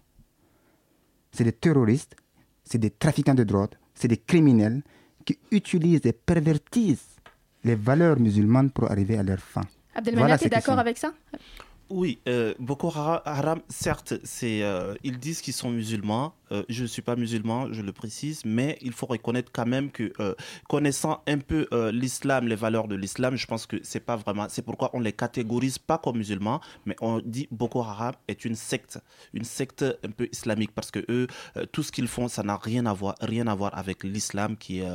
C'est 1.31 1.43
des 1.43 1.53
terroristes, 1.53 2.15
c'est 2.63 2.77
des 2.77 2.91
trafiquants 2.91 3.33
de 3.35 3.43
drogue, 3.43 3.75
c'est 3.93 4.07
des 4.07 4.17
criminels 4.17 4.81
qui 5.25 5.37
utilisent 5.51 6.05
et 6.05 6.13
pervertissent 6.13 7.17
les 7.63 7.75
valeurs 7.75 8.19
musulmanes 8.19 8.71
pour 8.71 8.89
arriver 8.91 9.17
à 9.17 9.23
leur 9.23 9.39
fin. 9.39 9.61
Abdelmania, 9.93 10.37
tu 10.37 10.45
es 10.45 10.49
d'accord 10.49 10.79
avec 10.79 10.97
ça? 10.97 11.13
Oui, 11.91 12.19
euh, 12.27 12.53
Boko 12.59 12.91
Haram, 12.95 13.61
certes, 13.67 14.13
euh, 14.43 14.95
ils 15.03 15.19
disent 15.19 15.41
qu'ils 15.41 15.53
sont 15.53 15.69
musulmans. 15.69 16.33
Euh, 16.51 16.63
je 16.69 16.83
ne 16.83 16.87
suis 16.87 17.01
pas 17.01 17.15
musulman, 17.15 17.71
je 17.71 17.81
le 17.81 17.91
précise, 17.91 18.41
mais 18.45 18.77
il 18.81 18.91
faut 18.91 19.05
reconnaître 19.05 19.51
quand 19.53 19.65
même 19.65 19.91
que, 19.91 20.11
connaissant 20.67 21.21
un 21.27 21.37
peu 21.37 21.67
l'islam, 21.91 22.47
les 22.47 22.55
valeurs 22.55 22.87
de 22.87 22.95
l'islam, 22.95 23.35
je 23.35 23.45
pense 23.45 23.65
que 23.65 23.77
c'est 23.83 24.01
pas 24.01 24.15
vraiment. 24.15 24.47
C'est 24.49 24.61
pourquoi 24.61 24.89
on 24.93 24.99
les 24.99 25.13
catégorise 25.13 25.77
pas 25.77 25.97
comme 25.97 26.17
musulmans, 26.17 26.61
mais 26.85 26.95
on 27.01 27.21
dit 27.23 27.47
Boko 27.51 27.81
Haram 27.81 28.13
est 28.27 28.43
une 28.45 28.55
secte, 28.55 28.99
une 29.33 29.43
secte 29.43 29.85
un 30.03 30.11
peu 30.11 30.27
islamique, 30.31 30.71
parce 30.73 30.91
que 30.91 30.99
eux, 31.09 31.27
tout 31.71 31.83
ce 31.83 31.91
qu'ils 31.91 32.07
font, 32.07 32.27
ça 32.27 32.43
n'a 32.43 32.57
rien 32.57 32.85
à 32.85 32.93
voir, 32.93 33.15
rien 33.21 33.47
à 33.47 33.55
voir 33.55 33.77
avec 33.77 34.03
l'islam, 34.03 34.57
qui 34.57 34.79
est 34.79 34.87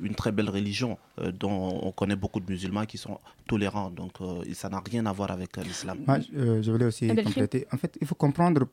une 0.00 0.14
très 0.14 0.30
belle 0.32 0.50
religion 0.50 0.98
dont 1.32 1.80
on 1.82 1.92
connaît 1.92 2.16
beaucoup 2.16 2.40
de 2.40 2.50
musulmans 2.50 2.86
qui 2.86 2.98
sont 2.98 3.18
tolérants. 3.46 3.90
Donc, 3.90 4.12
ça 4.52 4.68
n'a 4.68 4.82
rien 4.84 5.06
à 5.06 5.12
voir 5.12 5.30
avec 5.30 5.56
l'islam. 5.58 5.98
Euh, 6.34 6.62
je 6.62 6.70
voulais 6.70 6.86
aussi 6.86 7.08
compléter. 7.08 7.66
En 7.72 7.76
fait, 7.76 7.96
il 8.00 8.06
faut 8.06 8.14
comprendre 8.14 8.66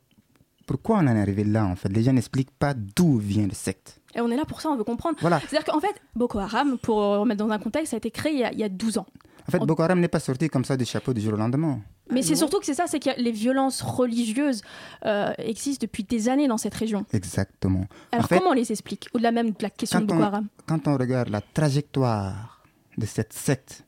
pourquoi 0.65 0.97
on 0.97 1.07
en 1.07 1.15
est 1.15 1.21
arrivé 1.21 1.43
là. 1.43 1.65
En 1.65 1.75
fait, 1.75 1.89
les 1.89 2.03
gens 2.03 2.13
n'expliquent 2.13 2.51
pas 2.51 2.73
d'où 2.73 3.17
vient 3.17 3.47
le 3.47 3.53
secte. 3.53 3.99
Et 4.15 4.21
on 4.21 4.29
est 4.29 4.35
là 4.35 4.45
pour 4.45 4.61
ça, 4.61 4.69
on 4.69 4.77
veut 4.77 4.83
comprendre. 4.83 5.17
Voilà. 5.21 5.39
C'est-à-dire 5.39 5.65
qu'en 5.65 5.79
fait, 5.79 5.95
Boko 6.15 6.39
Haram, 6.39 6.77
pour 6.77 6.97
remettre 6.97 7.43
dans 7.43 7.51
un 7.51 7.59
contexte, 7.59 7.91
ça 7.91 7.97
a 7.97 7.99
été 7.99 8.11
créé 8.11 8.33
il 8.51 8.59
y 8.59 8.63
a, 8.63 8.69
12 8.69 8.97
ans. 8.97 9.07
En 9.47 9.51
fait, 9.51 9.59
Boko 9.59 9.81
Haram 9.83 9.99
n'est 9.99 10.07
pas 10.07 10.19
sorti 10.19 10.49
comme 10.49 10.65
ça 10.65 10.77
du 10.77 10.85
chapeau 10.85 11.13
du 11.13 11.21
jour 11.21 11.33
au 11.33 11.37
lendemain. 11.37 11.79
Mais 12.11 12.21
c'est 12.21 12.35
surtout 12.35 12.59
que 12.59 12.65
c'est 12.65 12.73
ça, 12.73 12.85
c'est 12.87 12.99
que 12.99 13.09
les 13.17 13.31
violences 13.31 13.81
religieuses 13.81 14.61
euh, 15.05 15.33
existent 15.37 15.83
depuis 15.85 16.03
des 16.03 16.29
années 16.29 16.47
dans 16.47 16.57
cette 16.57 16.75
région. 16.75 17.05
Exactement. 17.13 17.85
Alors 18.11 18.27
comment 18.27 18.49
on 18.49 18.53
les 18.53 18.71
explique 18.71 19.07
Au-delà 19.13 19.31
même 19.31 19.51
de 19.51 19.61
la 19.61 19.69
question 19.69 20.01
de 20.01 20.05
Boko 20.05 20.21
Haram. 20.21 20.47
quand 20.65 20.87
on 20.87 20.97
regarde 20.97 21.29
la 21.29 21.41
trajectoire 21.41 22.61
de 22.97 23.05
cette 23.05 23.33
secte 23.33 23.85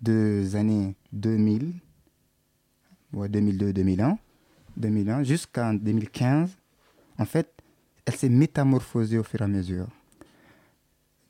des 0.00 0.54
années 0.56 0.94
2000, 1.12 1.72
2002, 3.12 3.72
2001, 3.72 4.18
2001 4.76 5.22
jusqu'en 5.22 5.74
2015, 5.74 6.50
en 7.18 7.24
fait, 7.24 7.50
elle 8.06 8.14
s'est 8.14 8.28
métamorphosée 8.28 9.18
au 9.18 9.22
fur 9.22 9.40
et 9.40 9.44
à 9.44 9.48
mesure. 9.48 9.86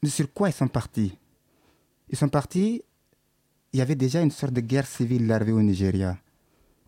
Mais 0.02 0.08
sur 0.08 0.32
quoi 0.32 0.48
ils 0.48 0.52
sont 0.52 0.68
partis? 0.68 1.16
Ils 2.10 2.16
sont 2.16 2.28
partis, 2.28 2.82
il 3.72 3.78
y 3.78 3.82
avait 3.82 3.94
déjà 3.94 4.20
une 4.22 4.30
sorte 4.30 4.52
de 4.52 4.60
guerre 4.60 4.86
civile 4.86 5.26
larvée 5.26 5.52
au 5.52 5.62
Nigeria, 5.62 6.18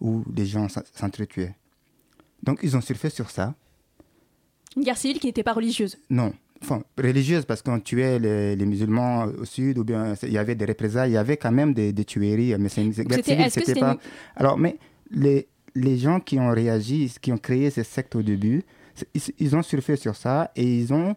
où 0.00 0.24
les 0.34 0.46
gens 0.46 0.68
s'entretuaient. 0.68 1.54
Donc 2.42 2.60
ils 2.62 2.76
ont 2.76 2.80
surfé 2.80 3.10
sur 3.10 3.30
ça. 3.30 3.54
Une 4.76 4.82
guerre 4.82 4.98
civile 4.98 5.18
qui 5.18 5.26
n'était 5.26 5.42
pas 5.42 5.54
religieuse 5.54 5.96
Non, 6.10 6.32
enfin, 6.62 6.82
religieuse 6.98 7.44
parce 7.44 7.62
qu'on 7.62 7.80
tuait 7.80 8.18
les, 8.18 8.66
musulmans 8.66 9.24
au 9.24 9.44
sud, 9.44 9.78
ou 9.78 9.84
bien 9.84 10.14
il 10.22 10.32
y 10.32 10.38
avait 10.38 10.54
des 10.54 10.66
représailles, 10.66 11.10
il 11.10 11.14
y 11.14 11.18
avait 11.18 11.38
quand 11.38 11.52
même 11.52 11.72
des, 11.72 11.92
tueries, 12.04 12.54
mais 12.58 12.68
c'est 12.68 12.82
une 12.82 12.92
guerre 12.92 13.24
civile, 13.24 13.50
c'était 13.50 13.80
pas... 13.80 13.96
Alors, 14.36 14.58
mais 14.58 14.78
les, 15.10 15.48
les 15.76 15.98
gens 15.98 16.20
qui 16.20 16.38
ont 16.38 16.50
réagi, 16.50 17.12
qui 17.20 17.32
ont 17.32 17.38
créé 17.38 17.70
ces 17.70 17.84
sectes 17.84 18.16
au 18.16 18.22
début, 18.22 18.64
ils, 19.38 19.54
ont 19.54 19.62
surfé 19.62 19.96
sur 19.96 20.16
ça 20.16 20.50
et 20.56 20.64
ils 20.64 20.92
ont 20.92 21.14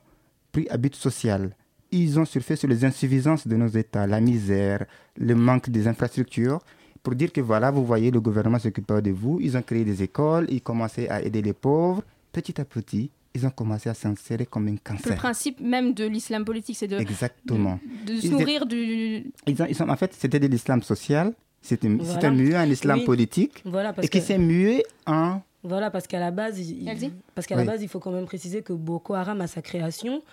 pris 0.52 0.68
habit 0.70 0.92
social. 0.94 1.56
Ils 1.92 2.20
ont 2.20 2.26
surfé 2.26 2.56
sur 2.56 2.68
les 2.68 2.86
insuffisances 2.86 3.48
de 3.48 3.56
nos 3.56 3.68
États, 3.68 4.06
la 4.06 4.20
misère, 4.20 4.86
le 5.18 5.34
manque 5.34 5.70
des 5.70 5.88
infrastructures, 5.88 6.60
pour 7.04 7.16
dire 7.16 7.32
que 7.32 7.42
voilà, 7.42 7.72
vous 7.72 7.86
voyez, 7.86 8.12
le 8.12 8.20
gouvernement 8.22 8.60
s'occupe 8.60 8.88
pas 8.88 9.02
de 9.02 9.12
vous. 9.12 9.40
Ils 9.42 9.56
ont 9.58 9.62
créé 9.62 9.84
des 9.84 10.04
écoles, 10.04 10.48
ils 10.50 10.62
commençaient 10.62 11.10
à 11.10 11.22
aider 11.22 11.42
les 11.42 11.54
pauvres. 11.54 12.04
Petit 12.32 12.60
à 12.62 12.66
petit, 12.66 13.10
ils 13.34 13.46
ont 13.46 13.50
commencé 13.50 13.90
à 13.90 13.94
s'insérer 13.94 14.46
comme 14.46 14.68
un 14.68 14.76
cancer. 14.78 15.12
Le 15.12 15.16
principe 15.16 15.60
même 15.60 15.94
de 15.94 16.06
l'islam 16.06 16.46
politique, 16.46 16.78
c'est 16.78 16.88
de, 16.88 16.98
Exactement. 16.98 17.80
de, 18.06 18.16
se 18.16 18.28
nourrir 18.28 18.66
du... 18.66 19.32
Ils, 19.48 19.62
ont, 19.62 19.66
ils 19.66 19.82
en 19.82 19.96
fait, 19.96 20.14
c'était 20.14 20.40
de 20.40 20.48
l'islam 20.48 20.82
social, 20.84 21.34
c'était 21.62 21.88
voilà. 21.88 22.32
muet 22.32 22.58
en 22.58 22.70
islam 22.70 23.04
politique, 23.04 23.62
voilà, 23.66 23.94
parce 23.94 24.08
et 24.08 24.10
qui 24.10 24.22
s'est 24.22 24.38
mué 24.38 24.84
en... 25.06 25.42
Voilà, 25.62 25.92
parce 25.92 26.08
qu'à 26.08 26.20
la 26.20 26.32
base, 26.32 26.58
il, 26.60 27.12
parce 27.36 27.46
qu'à 27.46 27.58
la 27.58 27.66
base, 27.66 27.84
il 27.84 27.90
faut 27.90 28.00
quand 28.00 28.12
même 28.12 28.26
préciser 28.26 28.62
que 28.62 28.72
Boko 28.72 29.14
Haram, 29.14 29.42
à 29.42 29.48
sa 29.48 29.62
création, 29.62 30.24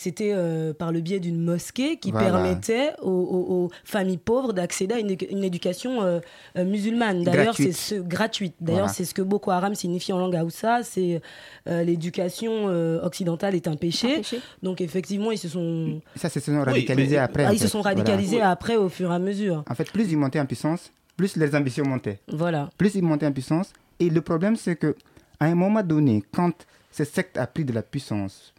c'était 0.00 0.32
euh, 0.32 0.72
par 0.72 0.92
le 0.92 1.02
biais 1.02 1.20
d'une 1.20 1.42
mosquée 1.42 1.98
qui 1.98 2.10
permettait 2.10 2.92
aux, 3.02 3.68
familles 3.84 4.16
pauvres 4.16 4.54
d'accéder 4.54 4.94
à 4.94 4.98
une, 4.98 5.44
éducation 5.44 6.00
euh, 6.00 6.20
euh, 6.56 6.64
musulmane. 6.64 7.22
D'ailleurs, 7.22 7.54
c'est 7.54 7.72
ce 7.72 7.96
gratuite. 7.96 8.54
D'ailleurs, 8.62 8.88
c'est 8.88 9.04
ce 9.04 9.12
que 9.12 9.20
Boko 9.20 9.50
Haram 9.50 9.74
signifie 9.74 10.14
en 10.14 10.18
langue 10.18 10.36
Haoussa, 10.36 10.82
c'est 10.84 11.20
l'éducation 11.66 12.64
occidentale 13.02 13.54
est 13.54 13.68
un 13.68 13.76
péché. 13.76 14.22
Donc 14.62 14.80
effectivement, 14.80 15.32
ils 15.32 15.38
se 15.38 15.48
sont 15.48 16.00
ça 16.16 16.30
se 16.30 16.40
sont 16.40 16.62
radicalisés 16.62 17.18
après. 17.18 17.44
Ah, 17.44 17.52
ils 17.52 17.60
se 17.60 17.68
sont 17.68 17.82
radicalisés 17.82 18.40
après 18.40 18.76
au 18.76 18.88
fur 18.88 19.10
et 19.12 19.14
à 19.14 19.18
mesure. 19.18 19.64
En 19.68 19.74
fait, 19.74 19.90
plus 19.92 20.10
ils 20.10 20.16
montaient 20.16 20.40
en 20.40 20.46
puissance, 20.46 20.90
plus 21.18 21.36
les 21.36 21.54
ambitions 21.54 21.84
montaient. 21.84 22.20
Voilà. 22.28 22.70
Plus 22.78 22.94
ils 22.94 23.02
montaient 23.02 23.26
en 23.26 23.32
puissance. 23.32 23.74
Et 23.98 24.08
le 24.08 24.22
problème, 24.22 24.56
c'est 24.56 24.76
que 24.76 24.96
à 25.38 25.44
un 25.44 25.54
moment 25.54 25.82
donné, 25.82 26.24
quand 26.32 26.52
ce 26.90 27.04
secte 27.04 27.36
a 27.36 27.46
pris 27.46 27.66
de 27.66 27.74
la 27.74 27.82
puissance 27.82 28.54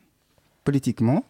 politiquement, 0.64 1.24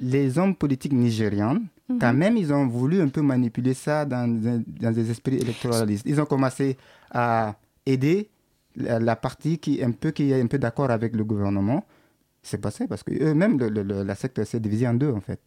les 0.00 0.38
hommes 0.38 0.54
politiques 0.54 0.92
nigériens, 0.92 1.60
Mhm. 1.88 1.98
quand 1.98 2.12
même, 2.12 2.36
ils 2.36 2.52
ont 2.52 2.66
voulu 2.66 3.00
un 3.00 3.08
peu 3.08 3.22
manipuler 3.22 3.74
ça 3.74 4.04
dans, 4.04 4.28
dans 4.28 4.92
des 4.92 5.10
esprits 5.10 5.36
électoralistes. 5.36 6.04
Ils 6.06 6.20
ont 6.20 6.26
commencé 6.26 6.76
à 7.10 7.56
aider 7.86 8.28
la, 8.76 8.98
la 9.00 9.16
partie 9.16 9.58
qui, 9.58 9.82
un 9.82 9.92
peu, 9.92 10.10
qui 10.10 10.30
est 10.30 10.40
un 10.40 10.46
peu 10.46 10.58
d'accord 10.58 10.90
avec 10.90 11.14
le 11.16 11.24
gouvernement. 11.24 11.84
C'est 12.42 12.58
passé 12.60 12.86
parce 12.86 13.02
que 13.02 13.12
eux-mêmes, 13.12 13.58
le- 13.58 13.68
le- 13.70 13.82
le- 13.82 14.02
la 14.04 14.14
secte 14.14 14.44
s'est 14.44 14.60
divisée 14.60 14.86
en 14.86 14.94
deux, 14.94 15.10
en 15.10 15.20
fait. 15.20 15.40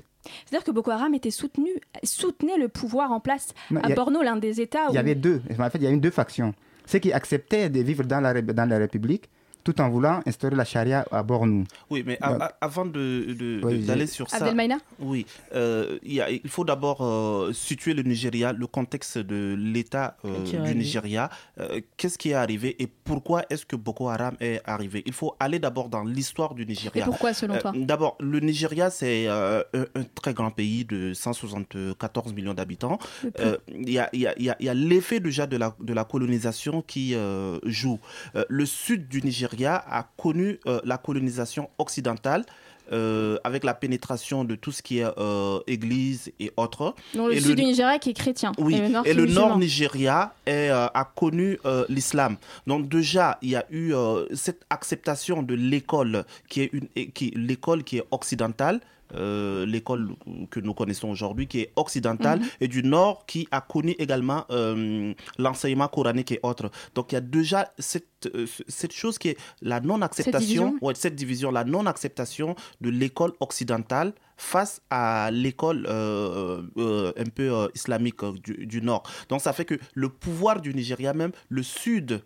C'est-à-dire 0.46 0.64
que 0.66 0.72
Boko 0.72 0.92
Haram 0.92 1.14
était 1.14 1.32
soutenu, 1.32 1.70
soutenait 2.04 2.58
le 2.58 2.68
pouvoir 2.68 3.12
en 3.12 3.20
place 3.20 3.54
Non, 3.72 3.82
à 3.82 3.88
a- 3.92 3.96
Borno, 3.96 4.22
l'un 4.22 4.36
des 4.36 4.62
États 4.62 4.88
Il 4.90 4.96
y 4.96 4.98
avait 4.98 5.16
deux. 5.16 5.42
En 5.60 5.70
fait, 5.70 5.78
il 5.78 5.84
y 5.84 5.88
a 5.88 5.92
eu 5.92 5.98
deux 5.98 6.12
factions. 6.12 6.54
Ceux 6.86 7.00
qui 7.00 7.14
acceptaient 7.14 7.70
de 7.70 7.80
vivre 7.82 8.04
dans 8.04 8.20
la, 8.20 8.42
dans 8.42 8.70
la 8.70 8.78
République 8.78 9.30
tout 9.64 9.80
en 9.82 9.90
voulant 9.90 10.22
instaurer 10.26 10.56
la 10.56 10.66
charia 10.66 11.06
à 11.12 11.24
Bornou. 11.24 11.66
Oui, 11.90 12.04
mais 12.06 12.18
a- 12.22 12.34
Donc- 12.34 12.42
a- 12.42 12.58
avant 12.62 12.86
de- 12.86 12.92
de- 13.38 13.62
Oui, 13.64 13.74
de- 13.76 13.80
j'ai- 13.82 13.88
d'aller 13.88 14.08
sur 14.08 14.30
ça. 14.30 14.38
Abdelmaïna 14.38 14.78
Oui, 15.00 15.26
euh, 15.56 15.98
il, 16.04 16.14
y 16.14 16.22
a- 16.22 16.30
il 16.30 16.50
faut 16.50 16.64
d'abord 16.66 17.02
euh, 17.02 17.54
situer 17.54 17.94
le 17.94 18.04
Nigeria, 18.04 18.54
le 18.54 18.68
contexte 18.68 19.18
de 19.18 19.56
l'État 19.58 20.18
euh, 20.26 20.44
du. 20.44 20.76
Nigeria. 20.76 21.30
Euh, 21.60 21.82
Qu'est-ce 21.98 22.18
qui 22.18 22.30
est 22.32 22.34
arrivé 22.34 22.76
et 22.82 22.88
pourquoi 22.88 23.44
est-ce 23.50 23.66
que 23.66 23.76
Boko 23.76 24.10
Haram 24.10 24.36
est 24.40 24.62
arrivé? 24.66 25.04
Il 25.06 25.14
faut 25.14 25.36
aller 25.40 25.60
d'abord 25.60 25.90
dans 25.90 26.04
l'histoire 26.04 26.54
du 26.56 26.64
Et 26.64 26.66
Nigeria. 26.66 27.06
pourquoi, 27.06 27.34
selon 27.34 27.56
Euh, 27.56 27.60
toi? 27.62 27.72
D'abord, 27.76 28.16
le 28.20 28.40
Nigeria, 28.40 28.90
c'est 28.90 29.26
euh, 29.28 29.62
un, 29.74 29.86
un 29.96 30.04
très 30.16 30.34
grand 30.34 30.52
pays 30.52 30.86
de 30.86 31.14
174 31.14 32.34
millions 32.34 32.54
d'habitants. 32.54 32.98
Euh, 33.40 33.58
Il 33.68 33.90
y 33.92 34.00
a, 34.00 34.10
il 34.14 34.22
y 34.22 34.28
a- 34.28 34.34
il 34.38 34.46
y 34.46 34.50
a- 34.50 34.56
il 34.60 34.66
y 34.66 34.70
a 34.70 34.74
l'effet 34.74 35.20
déjà 35.20 35.46
de 35.48 35.58
la, 35.58 35.76
de 35.80 35.94
la 35.94 36.04
colonisation 36.04 36.82
qui 36.82 37.14
euh, 37.16 37.60
joue. 37.66 38.00
Euh, 38.36 38.44
le 38.50 38.66
sud 38.66 39.08
du 39.08 39.22
Nigeria 39.22 39.51
a 39.66 40.08
connu 40.18 40.60
euh, 40.68 40.80
la 40.84 40.98
colonisation 40.98 41.70
occidentale. 41.78 42.46
euh, 42.94 43.38
avec 43.46 43.64
la 43.64 43.74
pénétration 43.74 44.44
de 44.44 44.56
tout 44.56 44.74
ce 44.74 44.82
qui 44.82 44.98
est 45.00 45.06
euh, 45.18 45.60
église 45.66 46.30
et 46.42 46.52
autres. 46.58 46.94
Dans 47.16 47.28
le 47.28 47.34
et 47.36 47.40
sud 47.40 47.50
le- 47.52 47.56
du 47.56 47.64
Nigeria 47.64 47.98
qui 48.00 48.10
est 48.10 48.14
chrétien. 48.14 48.52
Oui, 48.58 48.76
et 48.76 48.82
le 48.82 48.90
nord, 48.90 49.08
et 49.08 49.14
le 49.14 49.26
nord 49.28 49.58
Nigeria 49.58 50.34
est, 50.46 50.70
euh, 50.72 50.88
a 50.88 51.06
connu 51.06 51.58
l'islam. 51.88 52.36
Donc 52.68 52.90
déjà, 52.90 53.38
il 53.42 53.52
y 53.52 53.56
a 53.56 53.64
eu 53.72 53.94
cette 54.34 54.64
acceptation 54.70 55.42
de 55.42 55.54
l'école 55.56 56.26
qui 56.50 56.64
est 56.64 56.70
une, 56.74 56.88
qui 57.14 57.32
l'école 57.32 57.86
qui 57.86 58.00
est 58.00 58.04
occidentale. 58.12 58.82
Euh, 59.16 59.66
l'école 59.66 60.10
que 60.50 60.60
nous 60.60 60.74
connaissons 60.74 61.10
aujourd'hui 61.10 61.48
qui 61.48 61.60
est 61.62 61.72
occidentale 61.76 62.40
Mhm. 62.40 62.48
et 62.62 62.68
du 62.68 62.84
nord 62.84 63.26
qui 63.26 63.48
a 63.52 63.62
connu 63.62 63.92
également 64.00 64.46
euh, 64.52 65.14
l'enseignement 65.38 65.88
coranique 65.88 66.32
et 66.32 66.40
autres. 66.44 66.70
Donc 66.96 67.12
il 67.12 67.16
y 67.16 67.18
a 67.18 67.22
déjà 67.22 67.72
cette, 67.80 68.30
euh, 68.34 68.46
cette 68.68 68.94
chose 68.94 69.18
qui 69.18 69.30
est 69.30 69.38
la 69.62 69.80
non-acceptation, 69.80 70.40
division 70.40 70.78
ouais, 70.82 70.94
cette 70.96 71.16
division, 71.16 71.52
la 71.52 71.64
non-acceptation 71.64 72.56
de 72.82 72.90
l'école 72.90 73.34
occidentale 73.40 74.14
face 74.38 74.82
à 74.90 75.30
l'école 75.32 75.86
euh, 75.88 76.62
euh, 76.78 77.12
un 77.18 77.30
peu 77.30 77.52
euh, 77.54 77.68
islamique 77.76 78.24
du, 78.44 78.66
du 78.66 78.82
nord. 78.82 79.04
Donc 79.30 79.42
ça 79.42 79.54
fait 79.54 79.66
que 79.66 79.76
le 79.94 80.10
pouvoir 80.10 80.62
du 80.62 80.74
Nigeria 80.74 81.14
même, 81.14 81.32
le 81.50 81.64
sud 81.64 82.22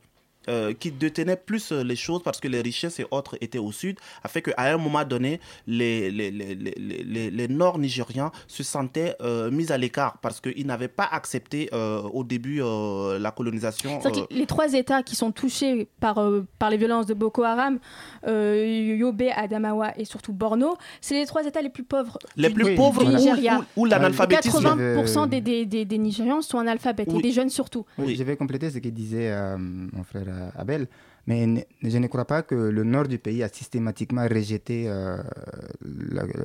euh, 0.49 0.73
qui 0.73 0.91
détenait 0.91 1.35
plus 1.37 1.71
euh, 1.71 1.83
les 1.83 1.95
choses 1.95 2.21
parce 2.23 2.39
que 2.39 2.47
les 2.47 2.61
richesses 2.61 2.99
et 2.99 3.05
autres 3.11 3.37
étaient 3.41 3.57
au 3.59 3.71
sud, 3.71 3.97
a 4.23 4.27
fait 4.27 4.41
qu'à 4.41 4.53
un 4.57 4.77
moment 4.77 5.03
donné, 5.03 5.39
les, 5.67 6.11
les, 6.11 6.31
les, 6.31 6.55
les, 6.55 6.73
les, 7.03 7.31
les 7.31 7.47
nord 7.47 7.79
nigérians 7.79 8.31
se 8.47 8.63
sentaient 8.63 9.15
euh, 9.21 9.49
mis 9.51 9.71
à 9.71 9.77
l'écart 9.77 10.17
parce 10.21 10.39
qu'ils 10.41 10.65
n'avaient 10.65 10.87
pas 10.87 11.07
accepté 11.11 11.69
euh, 11.73 12.01
au 12.01 12.23
début 12.23 12.61
euh, 12.61 13.19
la 13.19 13.31
colonisation. 13.31 13.99
Euh, 14.05 14.09
les 14.29 14.45
trois 14.45 14.73
États 14.73 15.03
qui 15.03 15.15
sont 15.15 15.31
touchés 15.31 15.87
par, 15.99 16.19
euh, 16.19 16.45
par 16.59 16.69
les 16.69 16.77
violences 16.77 17.05
de 17.05 17.13
Boko 17.13 17.43
Haram, 17.43 17.79
euh, 18.27 18.95
Yobe, 18.97 19.23
Adamawa 19.35 19.97
et 19.97 20.05
surtout 20.05 20.33
Borno, 20.33 20.75
c'est 21.01 21.15
les 21.15 21.25
trois 21.25 21.45
États 21.45 21.61
les 21.61 21.69
plus 21.69 21.83
pauvres 21.83 22.17
les 22.35 22.49
du, 22.49 22.53
plus 22.53 22.63
Oui, 22.65 22.75
pauvres 22.75 23.03
où, 23.03 23.09
Nigeria. 23.09 23.59
où- 23.75 23.81
où 23.81 23.85
l'analphabétisme. 23.85 24.57
80% 24.59 25.23
Euh, 25.23 25.25
des, 25.27 25.41
des, 25.41 25.65
des, 25.65 25.85
des 25.85 25.97
Nigérians 25.97 26.41
sont 26.41 26.57
analphabètes, 26.59 27.09
Oui. 27.11 27.19
et 27.19 27.21
des 27.21 27.31
jeunes 27.31 27.49
surtout. 27.49 27.85
Oui, 27.97 28.05
Oui. 28.07 28.15
Je 28.15 28.23
vais 28.23 28.35
compléter 28.35 28.69
ce 28.69 28.79
que 28.79 28.89
disait 28.89 29.31
euh, 29.31 29.57
mon 29.57 30.03
frère 30.03 30.25
Abel. 30.57 30.87
Mais 31.27 31.65
je 31.81 31.97
ne 31.97 32.05
crois 32.07 32.25
pas 32.25 32.43
que 32.43 32.53
le 32.53 32.83
nord 32.83 33.07
du 33.07 33.17
pays 33.17 33.41
a 33.41 33.47
systématiquement 33.49 34.23
rejeté 34.27 34.85
euh, 34.87 35.17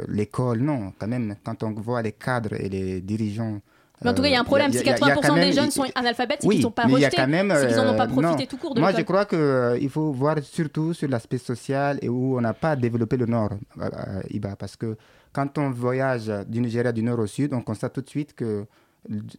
l'école. 0.09 0.61
Non, 0.61 0.93
quand 0.99 1.09
même, 1.09 1.37
quand 1.45 1.63
on 1.63 1.73
voit 1.73 2.03
les 2.03 2.13
cadres 2.13 2.55
et 2.55 2.69
les 2.69 3.01
dirigeants. 3.01 3.61
Mais 4.03 4.11
en 4.11 4.15
tout 4.15 4.23
cas, 4.23 4.29
il 4.29 4.33
y 4.33 4.35
a 4.35 4.39
un 4.39 4.43
euh, 4.43 4.45
problème, 4.47 4.73
c'est 4.73 4.79
y 4.83 4.89
a- 4.89 4.93
y 4.97 5.03
a 5.03 5.15
80% 5.17 5.21
quand 5.29 5.35
des 5.35 5.41
même- 5.41 5.53
jeunes 5.53 5.71
sont 5.71 5.85
analphabètes, 5.95 6.41
Oui, 6.45 6.55
qu'ils 6.55 6.61
ne 6.61 6.63
sont 6.63 6.71
pas 6.71 6.85
rejetés, 6.85 7.11
c'est 7.11 7.17
qu'ils 7.67 7.77
n'en 7.77 7.93
ont 7.93 7.97
pas 7.99 8.05
euh, 8.05 8.09
profité 8.09 8.43
non. 8.45 8.47
tout 8.49 8.57
court 8.57 8.75
de 8.75 8.81
Moi, 8.81 8.93
je 8.93 9.03
crois 9.03 9.27
qu'il 9.27 9.91
faut 9.91 10.13
voir 10.13 10.37
surtout 10.43 10.95
sur 10.95 11.07
l'aspect 11.09 11.37
social 11.37 11.99
et 12.01 12.09
où 12.09 12.39
on 12.39 12.41
n'a 12.41 12.55
pas 12.55 12.77
développé 12.77 13.19
le 13.19 13.27
nord, 13.27 13.51
euh, 13.79 13.83
euh, 13.85 14.23
Iba, 14.31 14.57
parce 14.57 14.77
que 14.77 14.97
quand 15.35 15.59
on 15.59 15.69
voyage 15.71 16.33
du 16.49 16.63
Nigeria 16.63 16.93
du 16.93 17.03
nord 17.03 17.19
au 17.19 17.27
sud, 17.27 17.53
on 17.53 17.61
constate 17.61 17.93
tout 17.93 18.01
de 18.01 18.09
suite 18.09 18.35
que 18.35 18.65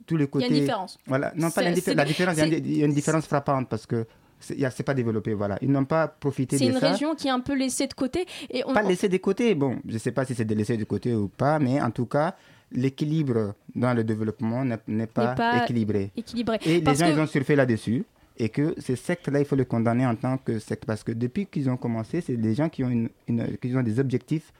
tous 0.05 0.15
les 0.17 0.25
Il 0.25 0.27
y 0.27 0.29
côtés. 0.29 0.45
a 0.45 0.47
une 0.49 0.53
différence. 0.53 0.99
Voilà, 1.07 1.33
non, 1.35 1.49
pas 1.49 1.63
la 1.63 1.71
différence, 2.05 2.37
il 2.37 2.77
y 2.77 2.83
a 2.83 2.85
une 2.85 2.93
différence 2.93 3.25
frappante 3.25 3.67
parce 3.67 3.87
que 3.87 4.05
c'est 4.41 4.69
c'est 4.71 4.83
pas 4.83 4.93
développé, 4.93 5.33
voilà. 5.33 5.57
Ils 5.61 5.71
n'ont 5.71 5.85
pas 5.85 6.07
profité 6.07 6.57
C'est 6.57 6.65
de 6.67 6.71
une 6.71 6.79
ça. 6.79 6.91
région 6.91 7.15
qui 7.15 7.27
est 7.27 7.31
un 7.31 7.39
peu 7.39 7.53
laissée 7.55 7.87
de 7.87 7.93
côté. 7.93 8.25
Et 8.49 8.63
on, 8.65 8.73
Pas 8.73 8.81
laissé 8.83 9.07
de 9.07 9.17
côté, 9.17 9.55
bon, 9.55 9.77
je 9.87 9.97
sais 9.97 10.11
pas 10.11 10.25
si 10.25 10.35
c'est 10.35 10.45
de 10.45 10.53
laisser 10.55 10.75
de 10.77 10.83
côté 10.83 11.13
ou 11.15 11.27
pas, 11.29 11.59
mais 11.59 11.79
en 11.81 11.91
tout 11.91 12.05
cas, 12.07 12.35
l'équilibre 12.71 13.53
dans 13.75 13.93
le 13.93 14.03
développement 14.03 14.65
n'est 14.87 15.07
pas, 15.07 15.35
pas 15.35 15.63
équilibré. 15.63 16.11
équilibré. 16.15 16.57
Et 16.65 16.75
les 16.75 16.81
Parce 16.81 16.99
gens, 16.99 17.05
que- 17.07 17.11
ils 17.11 17.19
ont 17.19 17.27
surfé 17.27 17.55
là-dessus. 17.55 18.03
Et 18.37 18.49
que 18.49 18.73
ces 18.79 18.95
sectes-là, 18.95 19.39
il 19.39 19.45
faut 19.45 19.55
les 19.57 19.65
condamner 19.65 20.05
en 20.05 20.15
tant 20.15 20.37
que 20.37 20.57
secte. 20.57 20.85
Parce 20.85 21.03
que 21.03 21.11
depuis 21.11 21.45
qu'ils 21.45 21.69
ont 21.69 21.77
commencé, 21.77 22.21
c'est 22.21 22.37
des 22.37 22.55
gens 22.55 22.69
qui 22.69 22.83
ont, 22.83 22.89
une, 22.89 23.09
une- 23.27 23.57
qui 23.57 23.75
ont 23.75 23.83
des 23.83 23.99
objectifs 23.99 24.51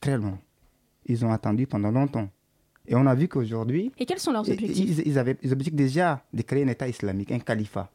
très 0.00 0.16
longs. 0.16 0.38
Ils 1.06 1.24
ont 1.26 1.32
attendu 1.32 1.66
pendant 1.66 1.90
longtemps. 1.90 2.28
Et 2.86 2.94
on 2.94 3.04
a 3.06 3.14
vu 3.14 3.28
qu'aujourd'hui, 3.28 3.92
Et 3.98 4.06
quels 4.06 4.18
sont 4.18 4.32
leurs 4.32 4.46
ils, 4.48 4.52
objectifs? 4.52 5.02
ils 5.04 5.18
avaient 5.18 5.36
ils 5.42 5.52
objectifs 5.52 5.74
déjà 5.74 6.22
de 6.32 6.42
créer 6.42 6.64
un 6.64 6.68
État 6.68 6.88
islamique, 6.88 7.32
un 7.32 7.38
califat. 7.38 7.90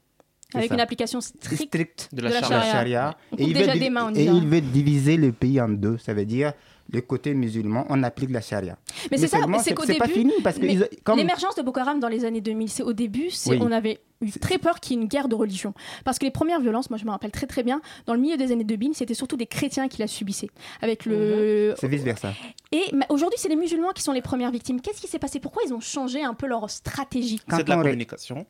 Avec 0.53 0.69
ça. 0.69 0.75
une 0.75 0.81
application 0.81 1.21
stricte 1.21 1.67
Stricte 1.67 2.09
De 2.11 2.21
la 2.23 2.29
de 2.29 2.33
charia. 2.35 2.49
la 2.57 2.63
charia. 2.63 2.71
charia. 2.73 3.17
On 3.31 3.37
Et 3.37 3.43
il, 3.43 3.53
veut, 3.57 3.79
des 3.79 3.89
mains, 3.89 4.05
on 4.07 4.09
et 4.15 4.23
dirait. 4.23 4.35
il 4.37 4.47
veut 4.47 4.61
diviser 4.61 5.15
le 5.17 5.31
pays 5.31 5.61
en 5.61 5.69
deux. 5.69 5.97
Ça 5.99 6.13
veut 6.13 6.25
dire 6.25 6.53
le 6.91 7.01
côté 7.01 7.35
musulman, 7.35 7.85
on 7.89 8.01
applique 8.01 8.31
la 8.31 8.41
charia. 8.41 8.75
Mais 9.11 9.17
c'est 9.19 9.27
ça, 9.27 9.37
seulement, 9.37 9.59
c'est 9.59 9.75
qu'au 9.75 9.85
c'est 9.85 9.93
pas 9.99 10.07
début, 10.07 10.21
fini 10.21 10.33
parce 10.43 10.55
que 10.57 10.65
mais 10.65 10.73
ils 10.73 10.81
ont- 10.81 10.87
comme 11.03 11.19
L'émergence 11.19 11.53
de 11.53 11.61
Boko 11.61 11.81
Haram 11.81 11.99
dans 11.99 12.07
les 12.07 12.25
années 12.25 12.41
2000, 12.41 12.67
c'est 12.67 12.81
au 12.81 12.93
début, 12.93 13.29
c'est 13.29 13.51
Oui. 13.51 13.59
on 13.61 13.71
avait 13.71 13.99
eu 14.21 14.31
très 14.31 14.57
peur 14.57 14.79
qu'il 14.79 14.95
y 14.95 14.99
ait 14.99 15.03
une 15.03 15.07
guerre 15.07 15.27
de 15.27 15.35
religion. 15.35 15.75
Parce 16.03 16.17
que 16.17 16.25
les 16.25 16.31
premières 16.31 16.59
violences, 16.59 16.89
moi 16.89 16.97
je 16.97 17.05
me 17.05 17.11
rappelle 17.11 17.29
très 17.29 17.45
très 17.45 17.61
bien, 17.61 17.79
dans 18.07 18.15
le 18.15 18.19
milieu 18.19 18.37
des 18.37 18.51
années 18.51 18.63
2000, 18.63 18.95
c'était 18.95 19.13
surtout 19.13 19.37
des 19.37 19.45
chrétiens 19.45 19.87
qui 19.87 19.99
la 19.99 20.07
subissaient. 20.07 20.49
Avec 20.81 21.05
le... 21.05 21.75
c'est 21.77 21.87
vice 21.87 22.01
versa. 22.01 22.33
Et 22.71 22.81
mais 22.91 23.05
aujourd'hui, 23.09 23.37
c'est 23.39 23.49
les 23.49 23.55
musulmans 23.55 23.91
qui 23.93 24.01
sont 24.01 24.11
les 24.11 24.23
premières 24.23 24.49
victimes. 24.49 24.81
Qu'est-ce 24.81 24.99
qui 24.99 25.07
s'est 25.07 25.19
passé? 25.19 25.39
Pourquoi 25.39 25.61
ils 25.67 25.73
ont 25.75 25.79
changé 25.81 26.23
un 26.23 26.33
peu 26.33 26.47
leur 26.47 26.67
stratégie? 26.71 27.39
Quand 27.47 27.57
C'est 27.57 27.65
de 27.65 27.69
la 27.69 27.75
ré- 27.77 27.83
communication. 27.83 28.47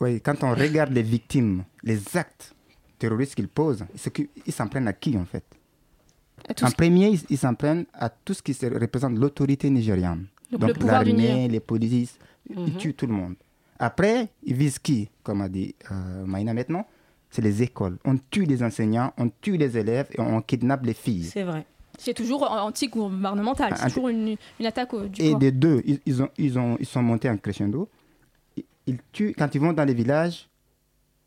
Oui, 0.00 0.20
quand 0.20 0.42
on 0.42 0.54
regarde 0.54 0.92
les 0.92 1.02
victimes, 1.02 1.64
les 1.82 2.16
actes 2.16 2.54
terroristes 2.98 3.34
qu'ils 3.34 3.48
posent, 3.48 3.84
c'est 3.94 4.12
qu'ils 4.12 4.52
s'en 4.52 4.66
prennent 4.68 4.88
à 4.88 4.92
qui 4.92 5.16
en 5.16 5.24
fait? 5.24 5.44
En 6.62 6.70
premier, 6.70 7.08
ils- 7.10 7.24
ils 7.30 7.38
s'en 7.38 7.54
prennent 7.54 7.86
à 7.94 8.08
tout 8.08 8.34
ce 8.34 8.42
qui 8.42 8.52
se 8.54 8.66
représente 8.66 9.16
l'autorité 9.16 9.70
nigériane. 9.70 10.26
Donc, 10.50 10.82
l'armée, 10.82 11.48
les 11.48 11.60
polices, 11.60 12.18
ils 12.50 12.58
Mhm. 12.58 12.76
tuent 12.76 12.94
tout 12.94 13.06
le 13.06 13.12
monde. 13.14 13.34
Après, 13.78 14.28
ils 14.44 14.54
visent 14.54 14.78
qui 14.78 15.08
Comme 15.22 15.40
a 15.40 15.48
dit 15.48 15.74
euh, 15.90 16.24
Maïna 16.26 16.52
maintenant, 16.52 16.86
c'est 17.30 17.40
les 17.42 17.62
écoles. 17.62 17.96
On 18.04 18.16
tue 18.30 18.44
les 18.44 18.62
enseignants, 18.62 19.12
on 19.16 19.30
tue 19.40 19.56
les 19.56 19.76
élèves 19.78 20.08
et 20.12 20.20
on 20.20 20.40
kidnappe 20.42 20.84
les 20.84 20.92
filles. 20.94 21.24
C'est 21.24 21.42
vrai. 21.44 21.64
C'est 21.98 22.12
toujours 22.14 22.42
anti-gouvernemental, 22.50 23.74
c'est 23.76 23.86
toujours 23.88 24.08
une, 24.08 24.36
une 24.60 24.66
attaque 24.66 24.92
au, 24.94 25.06
du 25.06 25.22
Et 25.22 25.30
corps. 25.30 25.38
des 25.38 25.52
deux, 25.52 25.80
ils, 25.86 26.00
ils 26.06 26.22
ont, 26.22 26.28
ils, 26.36 26.58
ont, 26.58 26.76
ils 26.78 26.86
sont 26.86 27.02
montés 27.02 27.30
en 27.30 27.36
crescendo. 27.36 27.88
Ils, 28.86 28.94
ils 28.94 28.98
tuent, 29.12 29.34
quand 29.36 29.54
ils 29.54 29.60
vont 29.60 29.72
dans 29.72 29.84
les 29.84 29.94
villages, 29.94 30.48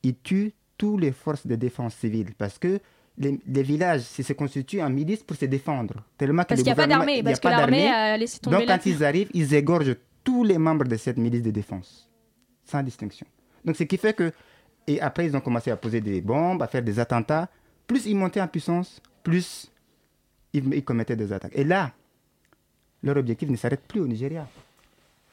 ils 0.04 0.16
tuent 0.16 0.54
toutes 0.78 1.02
les 1.02 1.12
forces 1.12 1.46
de 1.48 1.56
défense 1.56 1.96
civile 1.96 2.34
parce 2.38 2.60
que 2.60 2.80
les, 3.18 3.40
les 3.48 3.64
villages 3.64 4.02
se 4.02 4.22
se 4.22 4.34
constituent 4.34 4.82
en 4.82 4.90
milices 4.90 5.24
pour 5.24 5.36
se 5.36 5.46
défendre. 5.46 5.96
Tellement 6.18 6.44
Parce 6.44 6.60
qu'il 6.62 6.66
n'y 6.66 6.72
a 6.72 6.76
pas 6.76 6.88
d'armée, 6.88 7.24
parce 7.24 7.40
que 7.40 7.48
l'armée 7.48 7.88
a 7.88 8.16
laissé 8.18 8.40
tomber 8.40 8.58
Donc 8.58 8.68
quand 8.68 8.86
ils 8.86 9.04
arrivent, 9.10 9.30
ils 9.34 9.54
égorgent 9.54 9.96
tous 10.24 10.44
les 10.44 10.58
membres 10.58 10.86
de 10.86 10.98
cette 10.98 11.18
milice 11.18 11.42
de 11.42 11.52
défense, 11.52 12.10
sans 12.64 12.84
distinction. 12.84 13.26
Donc 13.66 13.76
ce 13.76 13.84
qui 13.84 13.98
fait 13.98 14.14
que, 14.14 14.32
et 14.86 15.02
après 15.02 15.26
ils 15.26 15.36
ont 15.36 15.42
commencé 15.42 15.72
à 15.72 15.78
poser 15.78 16.00
des 16.02 16.22
bombes, 16.22 16.62
à 16.62 16.68
faire 16.68 16.84
des 16.84 17.00
attentats. 17.00 17.50
Plus 17.88 18.06
ils 18.06 18.16
montaient 18.16 18.42
en 18.42 18.48
puissance, 18.48 19.02
plus 19.24 19.72
ils, 20.54 20.74
ils 20.74 20.84
commettaient 20.84 21.16
des 21.16 21.32
attaques. 21.34 21.54
Et 21.56 21.64
là, 21.64 21.92
leur 23.02 23.18
objectif 23.18 23.50
ne 23.50 23.56
s'arrête 23.56 23.82
plus 23.88 24.02
au 24.02 24.08
Nigeria. 24.08 24.48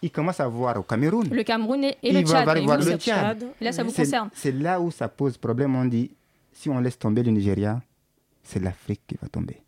Ils 0.05 0.11
commencent 0.11 0.41
à 0.41 0.47
voir 0.49 0.79
au 0.79 0.83
Cameroun. 0.83 1.29
Le 1.31 1.43
Cameroun 1.43 1.83
et, 1.83 1.97
et 2.03 2.13
le 2.13 2.21
Tchad. 2.21 2.45
voir- 2.45 2.57
Et 2.59 2.61
voir 2.67 2.79
vous, 2.79 2.91
le 2.91 2.97
Tchad. 2.99 3.43
Là, 3.61 3.73
ça 3.73 3.83
vous 3.83 3.91
concerne. 3.91 4.29
C'est 4.35 4.53
là 4.53 4.79
où 4.79 4.91
ça 4.91 5.09
pose 5.09 5.39
problème. 5.39 5.75
On 5.77 5.87
dit, 5.87 6.11
si 6.53 6.69
on 6.69 6.79
laisse 6.79 6.99
tomber 6.99 7.23
le 7.23 7.31
Nigeria, 7.31 7.81
c'est 8.43 8.61
l'Afrique 8.63 9.01
qui 9.07 9.17
va 9.21 9.29
tomber. 9.29 9.63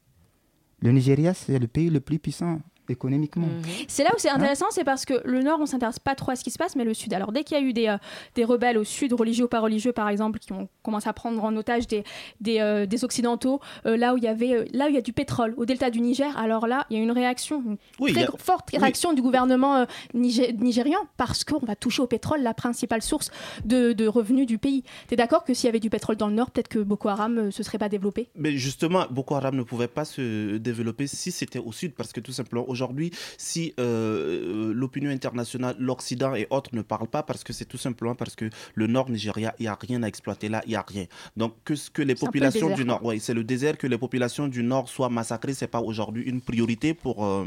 Le 0.83 0.93
Nigeria, 0.93 1.33
c'est 1.33 1.59
le 1.59 1.67
pays 1.67 1.89
le 1.89 2.01
plus 2.01 2.19
puissant 2.19 2.61
économiquement. 2.93 3.47
Mhm. 3.47 3.63
C'est 3.89 4.05
là 4.05 4.11
où 4.15 4.19
c'est 4.19 4.29
Hein 4.31 4.37
intéressant, 4.37 4.67
c'est 4.71 4.85
parce 4.85 5.05
que 5.05 5.15
le 5.25 5.43
Nord, 5.43 5.59
on 5.61 5.67
s'intéresse 5.67 5.99
pas 5.99 6.15
trop 6.15 6.33
à 6.33 6.37
ce 6.37 6.45
qui 6.45 6.51
se 6.51 6.59
passe, 6.59 6.77
mais 6.77 6.85
le 6.85 6.95
Sud. 6.95 7.13
Alors 7.15 7.33
dès 7.33 7.45
qu'il 7.45 7.57
y 7.57 7.61
a 7.61 7.63
eu 7.63 7.73
des, 7.73 7.87
euh, 7.89 7.97
des 8.35 8.45
rebelles 8.45 8.79
au 8.79 8.85
Sud, 8.85 9.13
religieux 9.13 9.45
ou 9.45 9.49
pas 9.49 9.61
religieux, 9.61 9.93
par 9.93 10.09
exemple, 10.09 10.39
qui 10.39 10.53
ont 10.53 10.69
commencé 10.83 11.09
à 11.09 11.13
prendre 11.13 11.43
en 11.43 11.55
otage 11.57 11.87
des, 11.87 12.05
des, 12.41 12.61
euh, 12.61 12.87
des 12.87 13.05
Occidentaux, 13.05 13.61
euh, 13.87 13.97
là 13.97 14.15
où 14.15 14.17
il 14.19 14.25
y 14.25 14.29
avait, 14.29 14.53
euh, 14.55 14.65
là 14.73 14.87
où 14.87 14.89
il 14.89 14.95
y 14.95 14.99
a 14.99 15.03
du 15.03 15.13
pétrole, 15.13 15.55
au 15.57 15.65
delta 15.65 15.91
du 15.91 16.01
Niger, 16.01 16.37
alors 16.37 16.67
là, 16.67 16.87
il 16.91 16.97
y 16.97 17.01
a 17.01 17.03
une 17.03 17.11
réaction, 17.13 17.63
une 17.65 17.77
Oui, 18.01 18.13
très 18.13 18.25
a- 18.25 18.31
forte 18.39 18.71
oui. 18.73 18.79
réaction 18.79 19.13
du 19.13 19.23
gouvernement 19.23 19.77
euh, 19.77 19.85
nigé- 20.15 20.53
nigérian, 20.59 21.01
parce 21.17 21.45
qu'on 21.45 21.65
va 21.65 21.77
toucher 21.77 22.03
au 22.03 22.07
pétrole, 22.07 22.43
la 22.43 22.55
principale 22.55 23.03
source 23.03 23.31
de, 23.65 23.93
de 23.93 24.07
revenus 24.07 24.47
du 24.47 24.59
pays. 24.59 24.83
Tu 25.09 25.15
es 25.15 25.17
d'accord 25.17 25.45
que 25.45 25.55
s'il 25.55 25.67
y 25.67 25.69
avait 25.69 25.81
du 25.81 25.91
pétrole 25.91 26.17
dans 26.17 26.29
le 26.29 26.35
Nord, 26.35 26.51
peut-être 26.51 26.69
que 26.69 26.79
Boko 26.79 27.09
Haram 27.09 27.35
ne 27.35 27.51
se 27.51 27.63
serait 27.63 27.79
pas 27.79 27.89
développé? 27.89 28.29
Mais 28.35 28.57
justement, 28.57 29.05
Boko 29.11 29.35
Haram 29.35 29.57
ne 29.57 29.63
pouvait 29.63 29.89
pas 29.89 30.05
se 30.05 30.57
développer 30.57 31.07
si 31.07 31.31
c'était 31.31 31.59
au 31.59 31.73
sud, 31.73 31.95
parce 31.95 32.13
que 32.13 32.21
tout 32.21 32.33
simplement, 32.33 32.65
aujourd'hui, 32.77 33.11
si 33.39 33.63
euh, 33.81 34.73
l'opinion 34.75 35.11
internationale, 35.11 35.75
l'Occident 35.79 36.35
et 36.35 36.47
autres 36.57 36.71
ne 36.75 36.83
parlent 36.83 37.09
pas, 37.17 37.23
parce 37.23 37.43
que 37.47 37.53
c'est 37.53 37.65
tout 37.73 37.79
simplement 37.87 38.15
parce 38.15 38.35
que 38.41 38.47
le 38.75 38.87
nord 38.87 39.09
Nigeria, 39.11 39.51
il 39.59 39.63
n'y 39.63 39.69
a 39.69 39.79
rien 39.89 40.01
à 40.03 40.09
exploiter 40.13 40.49
là, 40.55 40.61
il 40.67 40.71
n'y 40.71 40.77
a 40.77 40.85
rien. 40.95 41.07
Donc, 41.41 41.53
que, 41.65 41.75
ce 41.75 41.89
que 41.97 42.03
les 42.03 42.15
le 42.15 42.21
populations 42.25 42.69
du 42.81 42.85
nord, 42.85 43.01
oui, 43.09 43.19
c'est 43.25 43.35
le 43.41 43.45
désert, 43.45 43.77
que 43.83 43.87
les 43.87 43.99
populations 44.07 44.47
du 44.57 44.63
nord 44.63 44.89
soient 44.89 45.09
massacrées, 45.21 45.55
c'est 45.61 45.73
pas 45.77 45.81
aujourd'hui 45.91 46.23
une 46.33 46.41
priorité 46.51 46.89
pour 46.95 47.17
euh, 47.25 47.45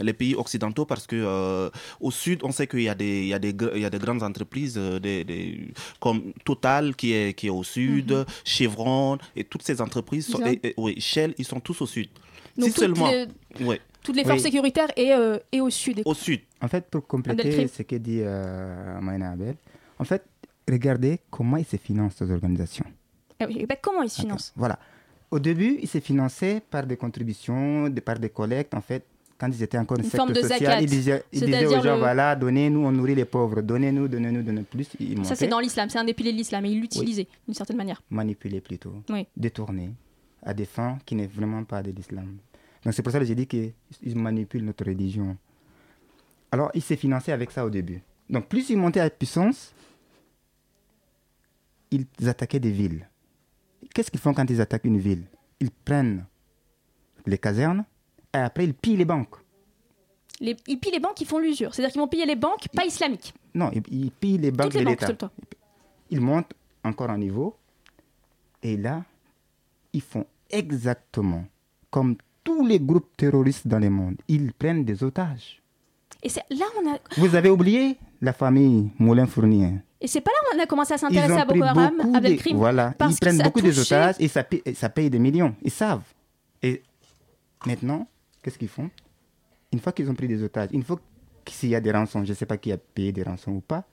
les 0.00 0.12
pays 0.20 0.34
occidentaux, 0.34 0.84
parce 0.92 1.06
que 1.06 1.16
euh, 1.16 1.70
au 2.00 2.10
sud, 2.10 2.40
on 2.48 2.52
sait 2.52 2.66
qu'il 2.66 2.82
y 2.82 2.88
a 2.88 2.94
des, 2.94 3.14
il 3.26 3.28
y 3.28 3.34
a 3.34 3.38
des, 3.38 3.52
gr- 3.60 3.72
il 3.74 3.82
y 3.82 3.84
a 3.84 3.90
des 3.96 3.98
grandes 4.04 4.22
entreprises 4.30 4.76
euh, 4.76 4.98
des, 5.06 5.24
des- 5.24 5.68
comme 6.00 6.20
Total 6.44 6.94
qui 6.94 7.12
est, 7.12 7.32
qui 7.38 7.46
est 7.46 7.50
au 7.60 7.64
sud, 7.64 8.10
Mhm. 8.12 8.24
Chevron, 8.44 9.18
et 9.34 9.44
toutes 9.44 9.62
ces 9.62 9.80
entreprises, 9.80 10.26
sont, 10.26 10.38
Ils 10.40 10.44
ont- 10.44 10.52
et- 10.52 10.60
et- 10.68 10.74
oui, 10.76 10.92
Shell, 11.00 11.34
ils 11.38 11.44
sont 11.52 11.60
tous 11.60 11.80
au 11.80 11.86
sud. 11.86 12.08
Donc 12.56 12.70
si 12.70 12.80
seulement, 12.80 13.10
les- 13.10 13.64
ouais, 13.64 13.80
Toutes 14.06 14.16
les 14.16 14.24
forces 14.24 14.36
Oui. 14.36 14.42
sécuritaires 14.50 14.88
et, 14.96 15.12
euh, 15.12 15.38
et 15.52 15.60
au 15.60 15.68
Sud. 15.70 16.02
au 16.04 16.14
sud. 16.14 16.40
En 16.62 16.68
fait, 16.68 16.84
pour 16.88 17.06
compléter 17.06 17.66
ce 17.68 17.82
que 17.82 17.96
dit 17.96 18.20
euh, 18.22 19.00
Maïna 19.00 19.32
Abel, 19.32 19.56
en 19.98 20.04
fait, 20.04 20.22
regardez 20.68 21.18
comment 21.30 21.56
ils 21.58 21.64
se 21.66 21.76
financent, 21.76 22.14
ces 22.16 22.30
organisations. 22.30 22.86
Ben, 23.38 23.48
comment 23.82 24.02
ils 24.02 24.10
se 24.10 24.20
financent 24.20 24.52
Voilà. 24.56 24.78
Au 25.30 25.38
début, 25.38 25.78
ils 25.82 25.88
se 25.88 25.98
finançaient 25.98 26.62
par 26.70 26.86
des 26.86 26.96
contributions, 26.96 27.88
de- 27.90 28.00
par 28.00 28.18
des 28.18 28.30
collectes. 28.30 28.74
En 28.74 28.80
fait, 28.80 29.04
quand 29.36 29.48
ils 29.48 29.62
étaient 29.62 29.76
encore 29.76 29.98
une, 29.98 30.04
Une 30.04 30.10
secte 30.10 30.16
forme 30.22 30.32
de 30.32 30.40
sociale, 30.40 30.60
zakat. 30.60 30.80
ils 30.82 30.86
disaient, 30.88 31.24
ils 31.32 31.40
disaient 31.40 31.52
C'est-à-dire 31.52 31.78
aux 31.78 31.82
gens, 31.82 31.94
le- 31.94 31.98
voilà, 32.00 32.36
donnez-nous, 32.36 32.80
on 32.86 32.92
nourrit 32.92 33.14
les 33.16 33.24
pauvres, 33.26 33.60
donnez-nous, 33.60 34.08
donnez-nous, 34.08 34.42
donnez 34.42 34.62
plus. 34.62 34.88
Ils 35.00 35.22
Ça, 35.26 35.34
c'est 35.34 35.48
dans 35.48 35.58
l'islam, 35.60 35.90
c'est 35.90 35.98
un 35.98 36.04
des 36.04 36.14
piliers 36.14 36.32
de 36.32 36.38
l'islam, 36.38 36.64
et 36.64 36.70
ils 36.70 36.80
l'utilisaient 36.80 37.26
d'une 37.46 37.54
certaine 37.54 37.76
manière. 37.76 38.00
manipuler 38.08 38.60
plutôt, 38.60 38.94
Oui. 39.10 39.26
détourner 39.36 39.90
à 40.42 40.54
des 40.54 40.64
fins 40.64 40.96
qui 41.04 41.16
n'est 41.16 41.26
vraiment 41.26 41.64
pas 41.64 41.82
de 41.82 41.90
l'islam. 41.90 42.36
Donc 42.86 42.94
c'est 42.94 43.02
pour 43.02 43.10
ça 43.10 43.18
que 43.18 43.24
j'ai 43.24 43.34
dit 43.34 43.48
qu'ils 43.48 43.74
manipulent 44.14 44.64
notre 44.64 44.84
religion. 44.84 45.36
Alors, 46.52 46.70
ils 46.72 46.80
se 46.80 46.94
finançaient 46.94 47.32
avec 47.32 47.50
ça 47.50 47.66
au 47.66 47.68
début. 47.68 48.00
Donc, 48.30 48.46
plus 48.46 48.70
ils 48.70 48.76
montaient 48.76 49.00
à 49.00 49.10
puissance, 49.10 49.74
ils 51.90 52.06
attaquaient 52.28 52.60
des 52.60 52.70
villes. 52.70 53.08
Qu'est-ce 53.92 54.08
qu'ils 54.08 54.20
font 54.20 54.32
quand 54.32 54.48
ils 54.48 54.60
attaquent 54.60 54.84
une 54.84 55.00
ville? 55.00 55.24
Ils 55.58 55.72
prennent 55.72 56.26
les 57.26 57.38
casernes 57.38 57.84
et 58.32 58.38
après 58.38 58.62
ils 58.62 58.74
pillent 58.74 58.98
les 58.98 59.04
banques. 59.04 59.34
Les, 60.38 60.56
ils 60.68 60.78
pillent 60.78 60.92
les 60.92 61.00
banques, 61.00 61.20
ils 61.20 61.26
font 61.26 61.40
l'usure. 61.40 61.74
C'est-à-dire 61.74 61.90
qu'ils 61.90 62.00
vont 62.00 62.06
piller 62.06 62.26
les 62.26 62.36
banques, 62.36 62.68
pas 62.72 62.84
islamiques. 62.84 63.34
Non, 63.52 63.72
ils, 63.72 63.82
ils 63.90 64.12
pillent 64.12 64.38
les 64.38 64.52
banques 64.52 64.66
Toutes 64.66 64.74
les 64.74 64.84
de 64.84 64.90
l'État. 64.90 65.30
Ils 66.10 66.20
montent 66.20 66.52
encore 66.84 67.10
un 67.10 67.18
niveau 67.18 67.56
et 68.62 68.76
là, 68.76 69.04
ils 69.92 70.02
font 70.02 70.26
exactement 70.50 71.46
comme 71.90 72.16
tous 72.46 72.64
les 72.66 72.80
groupes 72.80 73.10
terroristes 73.16 73.66
dans 73.68 73.78
le 73.78 73.90
monde. 73.90 74.16
Ils 74.28 74.52
prennent 74.54 74.84
des 74.84 75.02
otages. 75.04 75.60
Et 76.22 76.28
là 76.50 76.64
on 76.80 76.90
a, 76.92 76.98
Vous 77.18 77.34
avez 77.34 77.50
oublié 77.50 77.98
la 78.22 78.32
famille 78.32 78.90
Moulin-Fournier 78.98 79.80
et 80.00 80.08
c'est 80.08 80.20
pas 80.20 80.30
là 80.30 80.38
où 80.54 80.58
on 80.58 80.62
a 80.62 80.66
commencé 80.66 80.92
à 80.92 80.98
s'intéresser 80.98 81.32
à 81.40 81.44
Boko 81.46 81.62
Haram, 81.62 81.94
beaucoup 81.96 82.14
avec 82.16 82.30
de- 82.32 82.36
le 82.36 82.38
crime. 82.38 82.56
Voilà, 82.58 82.94
parce 82.98 83.14
ils 83.14 83.20
prennent 83.20 83.42
beaucoup 83.42 83.62
de 83.62 83.70
touché- 83.72 83.94
otages 83.94 84.16
et 84.18 84.28
ça 84.28 84.44
paye, 84.44 84.62
et 84.64 84.74
ça 84.74 84.88
paye 84.90 85.08
des 85.08 85.18
millions. 85.18 85.54
Ils 85.62 85.70
savent. 85.70 86.02
Et 86.62 86.82
maintenant, 87.66 88.06
qu'est-ce 88.42 88.58
qu'ils 88.58 88.68
font? 88.68 88.90
Une 89.72 89.80
fois 89.80 89.92
qu'ils 89.92 90.08
ont 90.10 90.14
pris 90.14 90.28
des 90.28 90.42
otages, 90.42 90.68
une 90.72 90.82
fois 90.82 90.96
que 91.44 91.50
s'il 91.50 91.70
y 91.70 91.74
a 91.74 91.80
des 91.80 91.90
rançons, 91.92 92.22
je 92.24 92.30
ne 92.30 92.34
sais 92.34 92.44
pas 92.46 92.58
qui 92.58 92.72
a 92.72 92.76
payé 92.76 93.10
des 93.10 93.22
rançons 93.22 93.52
ou 93.52 93.60
pas, 93.60 93.84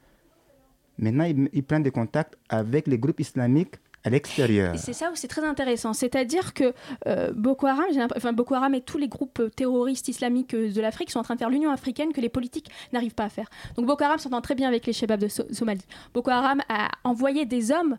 maintenant 0.98 1.24
ils, 1.24 1.50
ils 1.54 1.64
prennent 1.64 1.84
des 1.84 1.92
contacts 1.92 2.36
avec 2.50 2.86
les 2.88 2.98
groupes 2.98 3.22
islamiques 3.22 3.76
à 4.04 4.10
l'extérieur. 4.10 4.74
C'est 4.78 4.94
ça 4.94 5.12
où 5.12 5.16
c'est 5.16 5.28
très 5.28 5.44
intéressant. 5.46 5.94
C'est-à-dire 5.94 6.54
que 6.54 6.74
euh, 7.08 7.32
Boko 7.34 7.68
Haram, 7.68 7.86
enfin, 8.16 8.34
Boko 8.34 8.54
Haram 8.56 8.74
et 8.74 8.82
tous 8.82 8.98
les 8.98 9.08
groupes 9.08 9.40
euh, 9.40 9.50
terroristes 9.50 10.08
islamiques 10.10 10.54
euh, 10.54 10.72
de 10.72 10.82
l'Afrique 10.82 11.10
sont 11.10 11.20
en 11.20 11.24
train 11.24 11.36
de 11.36 11.40
faire 11.40 11.50
l'union 11.50 11.72
africaine 11.72 12.12
que 12.12 12.20
les 12.22 12.30
politiques 12.30 12.70
n'arrivent 12.92 13.16
pas 13.16 13.24
à 13.24 13.30
faire. 13.30 13.50
Donc 13.78 13.86
Boko 13.86 14.04
Haram 14.04 14.20
s'entend 14.20 14.42
très 14.42 14.56
bien 14.56 14.68
avec 14.68 14.86
les 14.86 14.94
Shebabs 14.94 15.20
de 15.22 15.28
So- 15.30 15.46
Somalie. 15.52 15.86
Boko 16.14 16.32
Haram 16.32 16.62
a 16.70 16.90
envoyé 17.04 17.46
des 17.46 17.72
hommes 17.72 17.98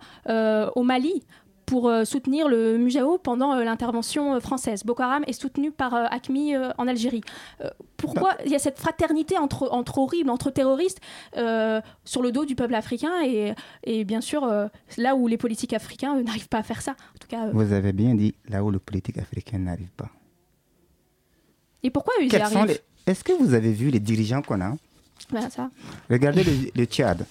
au 0.74 0.82
Mali 0.82 1.22
pour 1.66 1.88
euh, 1.88 2.04
soutenir 2.04 2.48
le 2.48 2.78
Mujao 2.78 3.18
pendant 3.18 3.52
euh, 3.54 3.64
l'intervention 3.64 4.34
euh, 4.34 4.40
française. 4.40 4.84
Boko 4.84 5.02
Haram 5.02 5.24
est 5.26 5.32
soutenu 5.32 5.70
par 5.70 5.94
ACMI 5.94 6.54
en 6.78 6.88
Algérie. 6.88 7.22
Pourquoi 7.96 8.32
il 8.44 8.52
y 8.52 8.54
a 8.54 8.58
cette 8.58 8.78
fraternité 8.78 9.38
entre, 9.38 9.68
entre 9.72 9.98
horribles, 9.98 10.30
entre 10.30 10.50
terroristes, 10.50 11.00
sur 11.34 12.22
le 12.22 12.32
dos 12.32 12.44
du 12.44 12.54
peuple 12.54 12.74
africain 12.74 13.12
et, 13.24 13.54
et 13.84 14.04
bien 14.04 14.20
sûr, 14.20 14.46
là 14.98 15.14
où 15.16 15.26
les 15.26 15.36
politiques 15.36 15.72
africains 15.72 16.20
n'arrivent 16.22 16.48
pas 16.48 16.58
à 16.58 16.62
faire 16.62 16.82
ça. 16.82 16.92
En 16.92 17.18
tout 17.20 17.28
cas, 17.28 17.48
Vous 17.52 17.72
avez 17.72 17.92
bien 17.92 18.14
dit 18.14 18.34
là 18.48 18.62
où 18.62 18.70
le 18.70 18.78
politique 18.78 19.18
africain 19.18 19.58
n'arrive 19.58 19.90
pas. 19.96 20.10
Et 21.82 21.90
pourquoi 21.90 22.14
ils 22.20 22.32
y 22.32 22.36
arrivent 22.36 22.66
les... 22.66 22.80
Est-ce 23.06 23.22
que 23.22 23.32
vous 23.32 23.54
avez 23.54 23.72
vu 23.72 23.90
les 23.90 24.00
dirigeants 24.00 24.42
qu'on 24.42 24.60
a? 24.60 24.74
Ben, 25.30 25.50
ça. 25.50 25.70
Regardez 26.10 26.44
le, 26.44 26.52
le 26.74 26.84
Tchad. 26.86 27.26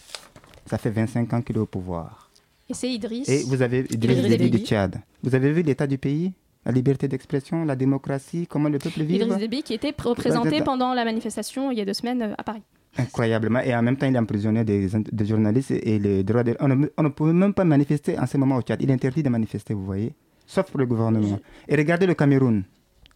Ça 0.65 0.77
fait 0.77 0.91
25 0.91 1.33
ans 1.33 1.41
qu'il 1.41 1.55
est 1.55 1.59
au 1.59 1.65
pouvoir. 1.65 2.22
Et 2.69 2.73
c'est 2.73 2.89
Idriss. 2.89 3.27
Et 3.29 3.43
vous 3.43 3.61
avez 3.61 3.79
Idriss 3.89 4.17
Idriss 4.19 4.37
Déby 4.37 4.49
du. 4.51 4.57
Tchad. 4.65 5.01
Vous 5.21 5.35
avez 5.35 5.51
vu 5.51 5.61
l'état 5.63 5.85
du 5.87 5.97
pays 5.97 6.33
La 6.65 6.71
liberté 6.71 7.07
d'expression, 7.07 7.65
la 7.65 7.75
démocratie, 7.75 8.47
comment 8.47 8.69
le 8.69 8.79
peuple 8.79 9.03
vit 9.03 9.15
Idriss 9.15 9.37
Déby 9.37 9.63
qui 9.63 9.73
était 9.73 9.91
pr- 9.91 10.07
représenté 10.09 10.61
pendant 10.61 10.93
la 10.93 11.03
manifestation 11.05 11.71
il 11.71 11.77
y 11.77 11.81
a 11.81 11.85
deux 11.85 11.93
semaines 11.93 12.21
euh, 12.21 12.33
à 12.37 12.43
Paris. 12.43 12.63
Incroyablement. 12.97 13.59
Et 13.59 13.75
en 13.75 13.81
même 13.81 13.97
temps, 13.97 14.05
il 14.07 14.17
emprisonnait 14.17 14.63
des, 14.63 14.87
des 15.11 15.25
journalistes 15.25 15.71
et 15.71 15.97
les 15.99 16.23
droits 16.23 16.43
de... 16.43 16.55
On 16.59 16.67
ne, 16.67 16.87
on 16.95 17.03
ne 17.03 17.09
pouvait 17.09 17.33
même 17.33 17.53
pas 17.53 17.63
manifester 17.65 18.17
en 18.19 18.27
ce 18.27 18.37
moment 18.37 18.55
au 18.57 18.61
Tchad. 18.61 18.79
Il 18.81 18.89
est 18.89 18.93
interdit 18.93 19.23
de 19.23 19.29
manifester, 19.29 19.73
vous 19.73 19.83
voyez. 19.83 20.13
Sauf 20.45 20.69
pour 20.69 20.79
le 20.79 20.85
gouvernement. 20.85 21.39
Et 21.67 21.75
regardez 21.75 22.05
le 22.05 22.13
Cameroun. 22.13 22.63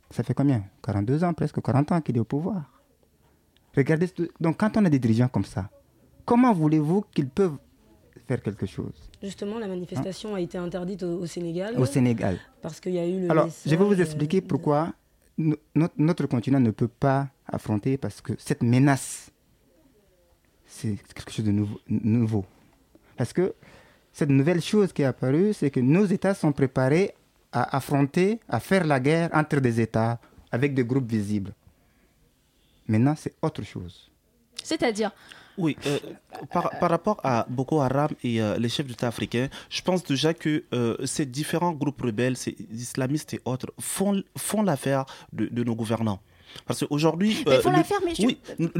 Ça 0.09 0.23
fait 0.23 0.33
combien? 0.33 0.63
42 0.83 1.23
ans, 1.23 1.33
presque 1.33 1.61
40 1.61 1.91
ans 1.91 2.01
qu'il 2.01 2.15
est 2.17 2.19
au 2.19 2.23
pouvoir. 2.25 2.63
Regardez. 3.75 4.09
Donc, 4.39 4.57
quand 4.57 4.75
on 4.77 4.85
a 4.85 4.89
des 4.89 4.99
dirigeants 4.99 5.27
comme 5.27 5.45
ça, 5.45 5.69
comment 6.25 6.53
voulez-vous 6.53 7.03
qu'ils 7.13 7.29
peuvent 7.29 7.57
faire 8.27 8.41
quelque 8.41 8.65
chose 8.65 8.93
Justement, 9.23 9.57
la 9.59 9.67
manifestation 9.67 10.35
a 10.35 10.41
été 10.41 10.57
interdite 10.57 11.03
au, 11.03 11.19
au 11.21 11.25
Sénégal. 11.25 11.77
au 11.79 11.85
Sénégal 11.85 12.37
Parce 12.61 12.79
qu'il 12.79 12.93
y 12.93 12.99
a 12.99 13.07
eu 13.07 13.21
le. 13.21 13.31
Alors, 13.31 13.49
je 13.65 13.69
vais 13.75 13.85
vous 13.85 13.99
expliquer 14.01 14.37
euh, 14.39 14.47
pourquoi 14.47 14.93
no- 15.37 15.55
notre, 15.75 15.93
notre 15.97 16.25
continent 16.27 16.59
ne 16.59 16.71
peut 16.71 16.87
pas 16.87 17.27
affronter, 17.47 17.97
parce 17.97 18.19
que 18.21 18.33
cette 18.37 18.63
menace, 18.63 19.31
c'est 20.65 20.95
quelque 21.13 21.31
chose 21.31 21.45
de 21.45 21.51
nouveau, 21.51 21.79
nouveau. 21.87 22.45
Parce 23.15 23.33
que 23.33 23.53
cette 24.11 24.29
nouvelle 24.29 24.61
chose 24.61 24.91
qui 24.93 25.01
est 25.03 25.05
apparue, 25.05 25.53
c'est 25.53 25.71
que 25.71 25.79
nos 25.79 26.05
États 26.05 26.33
sont 26.33 26.51
préparés 26.51 27.13
à 27.51 27.75
affronter, 27.77 28.39
à 28.49 28.59
faire 28.59 28.85
la 28.85 28.99
guerre 28.99 29.29
entre 29.33 29.59
des 29.59 29.79
États 29.79 30.19
avec 30.51 30.73
des 30.73 30.83
groupes 30.83 31.09
visibles. 31.09 31.53
Maintenant, 32.87 33.15
c'est 33.17 33.33
autre 33.41 33.63
chose. 33.63 34.09
C'est-à-dire, 34.63 35.11
Oui, 35.57 35.75
euh, 35.87 35.97
par, 36.51 36.71
rapport 36.81 37.19
à 37.23 37.45
Boko 37.49 37.81
Haram 37.81 38.09
et 38.23 38.41
euh, 38.41 38.57
les 38.59 38.69
chefs 38.69 38.85
d'État 38.85 39.07
africains, 39.07 39.49
je 39.69 39.81
pense 39.81 40.03
déjà 40.03 40.33
que 40.33 40.63
euh, 40.73 40.95
ces 41.05 41.25
différents 41.25 41.71
groupes 41.71 42.01
rebelles, 42.01 42.37
ces 42.37 42.55
islamistes 42.71 43.33
et 43.33 43.41
autres, 43.43 43.73
font, 43.79 44.21
font 44.37 44.61
l'affaire 44.61 45.05
de 45.33 45.63
nos 45.63 45.75
gouvernants. 45.75 46.19
Parce 46.65 46.83
qu'aujourd'hui. 46.85 47.43
Mais 47.47 47.55
ils 47.55 47.61
font 47.61 47.69
le- 47.71 47.77
l'affaire, 47.77 47.99
mais 48.05 48.13
je- 48.15 48.25
Oui, 48.25 48.37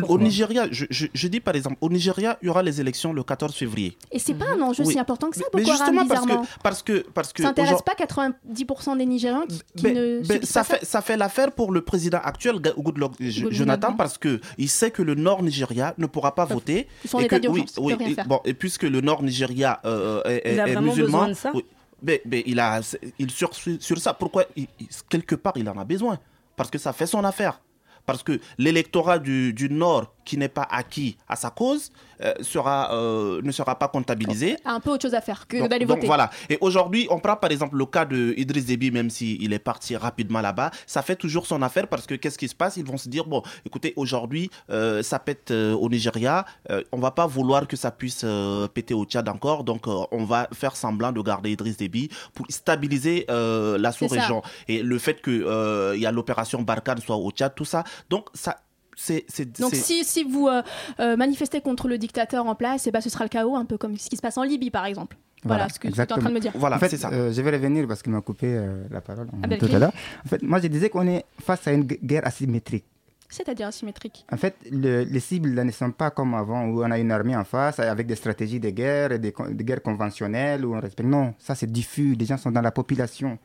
au 0.07 0.17
Nigeria, 0.19 0.67
je, 0.71 0.85
je- 0.89 1.07
je 1.13 1.27
dis 1.27 1.39
par 1.39 1.55
exemple, 1.55 1.77
au 1.81 1.89
Nigeria, 1.89 2.37
il 2.41 2.47
y 2.47 2.49
aura 2.49 2.63
les 2.63 2.79
élections 2.81 3.13
le 3.13 3.23
14 3.23 3.53
février. 3.55 3.97
et 4.11 4.19
c'est 4.19 4.33
pas 4.33 4.45
un 4.57 4.61
enjeu 4.61 4.83
Oui. 4.85 4.93
si 4.93 4.99
important 4.99 5.29
que 5.29 5.35
ça, 5.37 5.43
Mais 5.53 5.61
Boko 5.63 5.71
Haram, 5.73 5.99
justement, 5.99 6.07
parce 6.07 6.25
que. 6.25 6.59
Parce 6.63 6.83
que, 6.83 7.05
parce 7.13 7.33
que 7.33 7.41
Ça 7.43 7.49
n'intéresse 7.49 7.81
pas 7.81 7.95
90% 7.95 8.95
des 8.97 9.05
Nigériens 9.05 9.45
qui, 9.47 9.61
qui 9.75 9.83
ben, 9.83 9.93
ne 9.95 10.27
ben, 10.27 10.43
ça, 10.43 10.63
fait, 10.63 10.83
ça 10.83 11.01
fait 11.01 11.17
l'affaire 11.17 11.51
pour 11.51 11.71
le 11.71 11.81
président 11.81 12.19
actuel, 12.23 12.59
Ga- 12.59 12.73
Goodluck 12.77 13.13
Jonathan, 13.19 13.89
oui. 13.89 13.95
parce 13.97 14.17
qu'il 14.17 14.69
sait 14.69 14.91
que 14.91 15.01
le 15.01 15.15
Nord 15.15 15.43
Nigeria 15.43 15.93
ne 15.97 16.05
pourra 16.05 16.33
pas 16.35 16.45
voter. 16.45 16.87
Ils 17.03 17.09
sont 17.09 17.17
en 17.17 17.21
et 17.21 17.27
que- 17.27 17.47
oui, 17.47 17.65
oui, 17.77 17.95
et- 17.99 18.13
faire. 18.15 18.25
bon, 18.27 18.39
et 18.45 18.53
puisque 18.53 18.83
le 18.83 19.01
Nord 19.01 19.23
Nigeria 19.23 19.79
euh, 19.85 20.21
est, 20.25 20.53
Il 20.53 20.59
a 20.59 20.67
est 20.67 20.75
musulman, 20.81 20.95
besoin 20.95 21.27
de 21.29 21.33
ça 21.33 21.51
oui, 21.53 21.63
ben, 22.01 22.19
il 22.45 22.59
a, 22.59 22.81
il 23.19 23.31
sur, 23.31 23.51
sur 23.53 23.97
ça. 23.97 24.13
Pourquoi 24.13 24.45
il- 24.55 24.67
Quelque 25.09 25.35
part, 25.35 25.53
il 25.57 25.67
en 25.69 25.77
a 25.77 25.83
besoin? 25.85 26.19
Parce 26.57 26.69
que 26.69 26.77
ça 26.77 26.91
fait 26.91 27.07
son 27.07 27.23
affaire. 27.23 27.61
parce 28.05 28.23
que 28.23 28.39
l'électorat 28.57 29.19
du, 29.19 29.67
Nord 29.69 30.13
qui 30.25 30.37
n'est 30.37 30.49
pas 30.49 30.67
acquis 30.69 31.17
à 31.27 31.35
sa 31.35 31.49
cause 31.49 31.91
euh, 32.23 32.33
sera, 32.41 32.93
euh, 32.93 33.41
ne 33.43 33.51
sera 33.51 33.77
pas 33.77 33.87
comptabilisé. 33.87 34.57
Un 34.65 34.79
peu 34.79 34.91
autre 34.91 35.03
chose 35.03 35.13
à 35.13 35.21
faire 35.21 35.47
que 35.47 35.57
Donc- 35.57 35.69
d'aller 35.69 35.85
donc 35.85 35.97
voter. 35.97 36.07
voilà. 36.07 36.29
Et 36.49 36.57
aujourd'hui, 36.61 37.07
on 37.09 37.19
prend 37.19 37.35
par 37.35 37.51
exemple 37.51 37.77
le 37.77 37.85
cas 37.85 38.05
de 38.05 38.33
Idriss 38.37 38.65
Déby, 38.65 38.91
même 38.91 39.09
s'il 39.09 39.51
est 39.53 39.59
parti 39.59 39.95
rapidement 39.95 40.41
là-bas, 40.41 40.71
ça 40.85 41.01
fait 41.01 41.15
toujours 41.15 41.45
son 41.45 41.61
affaire 41.61 41.87
parce 41.87 42.05
que 42.05 42.15
qu'est-ce 42.15 42.37
qui 42.37 42.47
se 42.47 42.55
passe? 42.55 42.77
Ils 42.77 42.85
vont 42.85 42.97
se 42.97 43.09
dire 43.09 43.25
bon, 43.25 43.41
écoutez, 43.65 43.93
aujourd'hui, 43.95 44.49
euh, 44.69 45.03
ça 45.03 45.19
pète 45.19 45.51
au 45.51 45.89
Nigeria, 45.89 46.45
on 46.91 46.99
va 46.99 47.11
pas 47.11 47.27
vouloir 47.27 47.67
que 47.67 47.75
ça 47.75 47.91
puisse 47.91 48.25
péter 48.73 48.93
au 48.93 49.05
Tchad 49.05 49.27
encore, 49.29 49.63
donc 49.63 49.85
on 49.87 50.23
va 50.25 50.47
faire 50.53 50.75
semblant 50.75 51.11
de 51.11 51.21
garder 51.21 51.51
Idriss 51.51 51.77
Déby 51.77 52.09
pour 52.33 52.45
stabiliser 52.49 53.25
la 53.29 53.91
sous-région. 53.91 54.41
Et 54.67 54.81
le 54.81 54.97
fait 54.99 55.21
que 55.21 55.31
euh, 55.31 55.95
il 55.95 56.01
y 56.01 56.05
a 56.05 56.11
l'opération 56.11 56.61
Barkhane 56.61 56.99
soit 56.99 57.15
au 57.15 57.31
Tchad, 57.31 57.53
tout 57.55 57.65
ça, 57.65 57.83
donc 58.09 58.27
ça, 58.33 58.57
c'est 58.97 59.23
c'est- 59.29 59.59
Donc 59.61 59.69
c'est- 59.69 59.77
si, 59.81 60.03
si 60.03 60.23
vous 60.25 60.47
euh, 60.49 60.61
euh, 60.99 61.15
manifestez 61.15 61.61
contre 61.61 61.87
le 61.87 61.97
dictateur 61.97 62.45
en 62.45 62.55
place, 62.55 62.87
eh 62.87 62.91
ben, 62.91 62.99
ce 62.99 63.09
sera 63.09 63.23
le 63.23 63.29
chaos, 63.29 63.55
un 63.55 63.63
peu 63.65 63.77
comme 63.77 63.97
ce 63.97 64.09
qui 64.09 64.17
se 64.17 64.21
passe 64.21 64.37
en 64.37 64.43
Libye 64.43 64.71
par 64.71 64.85
exemple. 64.85 65.15
Voilà, 65.43 65.69
ce 65.69 65.79
que 65.79 65.87
tu 65.87 65.93
es 65.97 66.01
en 66.01 66.05
train 66.07 66.29
de 66.29 66.33
me 66.33 66.39
dire. 66.39 66.51
Voilà, 66.55 66.75
en 66.75 66.79
fait, 66.79 66.89
c'est 66.89 66.97
ça. 66.97 67.09
euh, 67.13 67.31
je 67.31 67.41
vais 67.41 67.51
revenir 67.51 67.87
parce 67.87 68.01
qu'il 68.01 68.11
m'a 68.11 68.21
coupé 68.21 68.47
euh, 68.47 68.83
la 68.89 68.99
parole 69.01 69.27
Ah 69.43 69.47
ben, 69.47 69.57
tout 69.59 69.67
à 69.67 69.79
l'heure. 69.79 69.93
En 70.25 70.27
fait, 70.27 70.41
moi, 70.41 70.59
je 70.59 70.67
disais 70.67 70.89
qu'on 70.89 71.07
est 71.07 71.23
face 71.39 71.67
à 71.67 71.71
une 71.73 71.83
gu- 71.85 71.99
guerre 72.03 72.25
asymétrique. 72.25 72.85
C'est-à-dire 73.29 73.67
asymétrique. 73.67 74.25
En 74.31 74.37
fait, 74.37 74.55
le- 74.71 75.03
les 75.03 75.19
cibles 75.19 75.53
là, 75.53 75.63
ne 75.63 75.71
sont 75.71 75.91
pas 75.91 76.09
comme 76.09 76.33
avant 76.33 76.65
où 76.65 76.81
on 76.83 76.89
a 76.89 76.97
une 76.97 77.11
armée 77.11 77.35
en 77.35 77.43
face 77.43 77.79
avec 77.79 78.07
des 78.07 78.15
stratégies 78.15 78.59
de 78.59 78.69
guerre, 78.71 79.11
et 79.11 79.19
des, 79.19 79.33
des 79.51 79.63
guerres 79.63 79.83
conventionnelles 79.83 80.65
où 80.65 80.75
on 80.75 80.79
respecte. 80.79 81.07
Non, 81.07 81.33
ça 81.37 81.53
c'est 81.53 81.71
diffus. 81.71 82.15
Les 82.15 82.25
gens 82.25 82.37
sont 82.37 82.51
dans 82.51 82.61
la 82.61 82.71
population. 82.71 83.37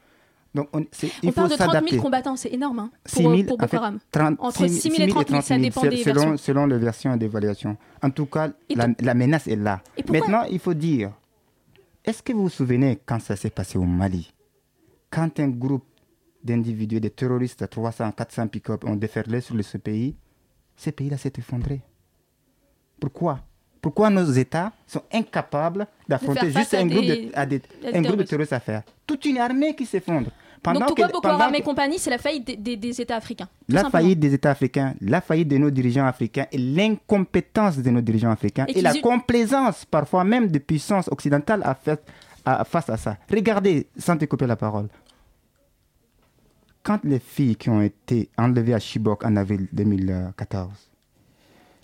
Donc, 0.55 0.69
on, 0.75 0.81
il 1.23 1.31
faut 1.31 1.33
parle 1.33 1.49
de 1.51 1.55
30 1.55 1.59
000 1.59 1.73
s'adapter. 1.73 1.97
combattants, 1.97 2.37
c'est 2.37 2.53
énorme 2.53 2.79
hein, 2.81 2.91
6 3.07 3.23
pour, 3.23 3.31
000, 3.35 3.45
pour 3.45 3.53
en 3.55 3.57
Boko 3.57 3.69
fait, 3.69 3.77
Haram. 3.79 3.99
30 4.11 4.37
Entre 4.39 4.67
6 4.67 4.91
000 4.91 4.95
et 5.03 5.09
30 5.09 5.29
000, 5.31 5.41
ça 5.41 5.59
dépend 5.59 5.81
c'est- 5.81 5.89
des 5.89 5.97
selon, 6.03 6.15
versions. 6.21 6.37
selon 6.37 6.67
les 6.67 6.77
versions 6.79 7.17
d'évaluation. 7.17 7.77
En 8.03 8.11
tout 8.11 8.27
cas, 8.27 8.51
la, 8.75 8.89
la 9.01 9.15
menace 9.15 9.47
est 9.49 9.57
là. 9.57 9.81
Maintenant, 10.11 10.43
il 10.51 10.59
faut 10.59 10.75
dire, 10.75 11.11
est-ce 12.05 12.23
que 12.23 12.33
vous 12.35 12.43
vous 12.43 12.49
souvenez 12.51 12.99
quand 13.07 13.19
ça 13.21 13.35
s'est 13.35 13.49
passé 13.51 13.79
au 13.79 13.85
Mali? 13.85 14.31
Quand 15.09 15.41
un 15.41 15.49
groupe 15.49 15.87
d'individus, 16.45 17.01
des 17.01 17.11
terroristes 17.11 17.63
à 17.63 17.67
300, 17.69 18.13
400 18.13 18.49
pick-up 18.49 18.85
ont 18.85 18.97
déferlé 18.97 19.41
sur 19.41 19.57
ce 19.65 19.79
pays, 19.79 20.17
ce 20.77 20.91
pays-là 20.91 21.17
s'est 21.17 21.33
effondré. 21.39 21.81
Pourquoi? 23.01 23.41
Pourquoi 23.81 24.11
nos 24.11 24.31
États 24.31 24.73
sont 24.87 25.03
incapables 25.13 25.87
d'affronter 26.09 26.51
juste 26.53 26.75
un 26.75 26.87
groupe, 26.87 27.05
de, 27.05 27.31
à 27.35 27.47
des- 27.47 27.63
à 27.85 27.91
des 27.93 27.99
un 27.99 28.03
groupe 28.03 28.17
de 28.19 28.23
terroristes. 28.23 28.29
terroristes 28.29 28.53
à 28.53 28.61
faire? 28.61 28.83
Toute 29.07 29.25
une 29.25 29.39
armée 29.39 29.75
qui 29.75 29.87
s'effondre. 29.87 30.31
Pendant 30.63 30.79
Donc 30.81 30.89
pourquoi 30.91 31.09
Boko 31.09 31.27
Haram 31.29 31.55
et 31.57 31.61
compagnie, 31.63 31.99
c'est 31.99 32.11
la 32.11 32.19
faillite 32.19 32.47
des, 32.47 32.57
des- 32.57 32.77
des 32.77 33.01
États 33.01 33.17
africains 33.17 33.49
la 33.69 33.81
simplement. 33.83 33.91
faillite 34.03 34.21
des 34.21 34.33
États 34.35 34.51
africains, 34.53 34.95
la 35.01 35.21
faillite 35.21 35.49
de 35.49 35.59
nos 35.59 35.71
dirigeants 35.71 36.07
africains 36.07 36.47
et 36.53 36.59
l'incompétence 36.59 37.79
de 37.79 37.91
nos 37.91 38.01
dirigeants 38.01 38.31
africains 38.31 38.67
Et 38.69 38.81
la 38.81 38.95
complaisance 38.95 39.85
parfois 39.85 40.23
même 40.23 40.47
de 40.49 40.59
puissances 40.61 41.09
occidentales 41.11 41.63
à 41.65 41.75
faire- 41.75 41.97
à- 42.45 42.65
face 42.65 42.89
à 42.91 42.97
ça. 42.97 43.17
Regardez, 43.29 43.89
sans 43.99 44.17
te 44.17 44.25
couper 44.27 44.47
la 44.47 44.55
parole, 44.57 44.89
quand 46.85 47.01
les 47.05 47.19
filles 47.21 47.57
qui 47.57 47.71
ont 47.71 47.83
été 47.83 48.29
enlevées 48.37 48.75
à 48.75 48.79
Chibok 48.79 49.25
en 49.25 49.37
avril 49.37 49.69
2014, 49.73 50.69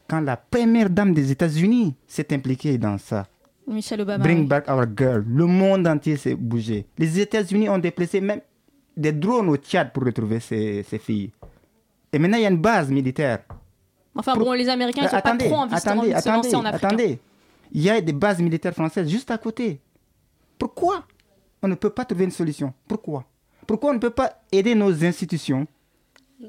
quand 0.09 0.21
la 0.21 0.37
première 0.37 0.91
dame 0.91 1.13
des 1.15 1.31
États-Unis 1.31 1.95
s'est 2.07 2.33
impliquée 2.33 2.79
dans 2.79 2.99
ça, 2.99 3.27
Michelle 3.67 4.01
Obama. 4.01 4.25
Bring 4.25 4.41
oui. 4.41 4.47
back 4.47 4.67
our 4.69 4.87
girl. 4.97 5.23
Le 5.29 5.45
monde 5.45 5.87
entier 5.87 6.17
s'est 6.17 6.35
bougé. 6.35 6.87
Les 6.97 7.21
États-Unis 7.21 7.69
ont 7.69 7.77
déplacé 7.79 8.19
même 8.21 8.41
des 8.99 9.13
drones 9.13 9.49
au 9.49 9.57
Tchad 9.57 9.93
pour 9.93 10.05
retrouver 10.05 10.41
ces, 10.41 10.83
ces 10.83 10.99
filles. 10.99 11.31
Et 12.13 12.19
maintenant, 12.19 12.37
il 12.39 12.43
y 12.43 12.47
a 12.47 12.51
une 12.51 12.57
base 12.59 12.91
militaire. 12.91 13.41
Enfin 14.15 14.35
Pour- 14.35 14.45
bon, 14.47 14.53
les 14.53 14.69
Américains, 14.69 15.03
ils 15.03 15.09
sont 15.09 15.21
pas 15.21 15.37
trop 15.37 15.55
envie 15.55 15.75
de 15.75 15.79
se- 15.79 15.89
attendez, 15.89 16.13
de 16.15 16.21
se 16.21 16.29
lancer 16.29 16.57
en 16.57 16.65
attendez, 16.65 16.67
Afrique. 16.69 16.85
hein. 16.85 16.89
attendez. 16.89 17.19
Il 17.73 17.83
y 17.83 17.91
a 17.91 18.01
des 18.01 18.13
bases 18.13 18.41
militaires 18.41 18.73
françaises 18.75 19.09
juste 19.09 19.31
à 19.31 19.39
côté. 19.39 19.81
Pourquoi 20.59 21.05
on 21.63 21.69
ne 21.69 21.75
peut 21.75 21.91
pas 21.91 22.05
trouver 22.05 22.25
une 22.25 22.31
solution? 22.31 22.73
Pourquoi? 22.89 23.25
Pourquoi 23.67 23.91
on 23.91 23.95
ne 23.95 23.99
peut 23.99 24.11
pas 24.11 24.41
aider 24.51 24.75
nos 24.75 25.05
institutions 25.05 25.67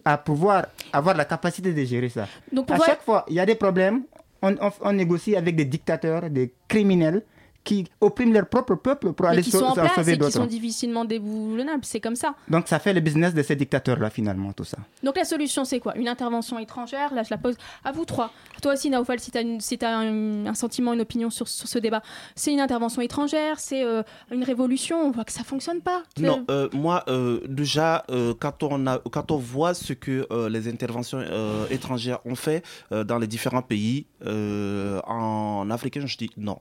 à 0.06 0.18
pouvoir 0.18 0.68
avoir 0.94 1.16
la 1.16 1.26
capacité 1.26 1.74
de 1.74 1.84
gérer 1.84 2.10
ça? 2.10 2.28
Donc, 2.52 2.72
À 2.72 2.76
voir- 2.76 2.88
chaque 2.88 3.04
fois, 3.04 3.26
il 3.28 3.36
y 3.36 3.40
a 3.40 3.46
des 3.46 3.56
problèmes, 3.56 4.04
on, 4.42 4.54
on- 4.62 4.72
on 4.82 4.94
négocie 4.94 5.36
avec 5.36 5.56
des 5.56 5.66
dictateurs, 5.66 6.30
des 6.30 6.54
criminels 6.68 7.24
qui 7.64 7.86
oppriment 8.02 8.34
leur 8.34 8.48
propre 8.48 8.76
peuple 8.76 9.14
pour 9.14 9.26
Mais 9.26 9.34
aller 9.34 9.44
qui 9.44 9.52
sont 9.52 9.64
en 9.64 9.74
place 9.74 9.96
sauver 9.96 10.18
qui 10.18 10.32
sont 10.32 10.46
difficilement 10.46 11.06
déboulonnables, 11.06 11.86
c'est 11.86 12.00
comme 12.00 12.16
ça. 12.16 12.34
Donc 12.48 12.68
ça 12.68 12.80
fait 12.80 12.94
le 12.94 13.00
business 13.00 13.34
de 13.34 13.44
ces 13.44 13.56
dictateurs-là 13.56 14.10
finalement, 14.10 14.54
tout 14.54 14.64
ça. 14.64 14.78
Donc 15.04 15.18
la 15.18 15.26
solution, 15.26 15.66
c'est 15.66 15.80
quoi? 15.80 15.96
Une 15.98 16.08
intervention 16.08 16.58
étrangère? 16.58 17.14
Là, 17.14 17.24
je 17.24 17.30
la 17.30 17.38
pose 17.38 17.56
à 17.84 17.92
vous 17.92 18.06
trois. 18.06 18.32
Toi 18.62 18.74
aussi, 18.74 18.90
Naoufal, 18.90 19.20
si 19.20 19.32
tu 19.32 19.86
as, 19.86 19.98
un, 19.98 20.46
un 20.48 20.54
sentiment, 20.54 20.94
une 20.94 21.02
opinion 21.02 21.30
sur, 21.30 21.48
sur 21.48 21.68
ce 21.68 21.80
débat, 21.80 22.02
c'est 22.36 22.52
une 22.52 22.60
intervention 22.60 23.02
étrangère? 23.02 23.60
C'est 23.60 23.84
euh, 23.84 24.04
une 24.32 24.44
révolution? 24.44 24.98
On 25.02 25.12
voit 25.12 25.26
que 25.26 25.32
ça 25.32 25.44
fonctionne 25.44 25.82
pas? 25.82 26.04
Non, 26.20 26.46
euh, 26.50 26.70
moi, 26.74 27.04
euh, 27.08 27.42
déjà, 27.48 28.06
euh, 28.10 28.34
quand, 28.40 28.64
on 28.64 28.88
a, 28.88 29.00
quand 29.00 29.32
on 29.32 29.38
voit 29.38 29.74
ce 29.74 29.94
que 29.94 30.28
euh, 30.32 30.50
les 30.50 30.68
interventions 30.68 31.20
euh, 31.20 31.68
étrangères 31.70 32.20
ont 32.26 32.36
fait 32.36 32.64
euh, 32.92 33.04
dans 33.04 33.20
les 33.20 33.28
différents 33.28 33.62
pays, 33.62 34.08
euh, 34.26 35.00
en 35.06 35.70
africain, 35.70 36.06
je 36.06 36.18
dis 36.18 36.30
non. 36.38 36.60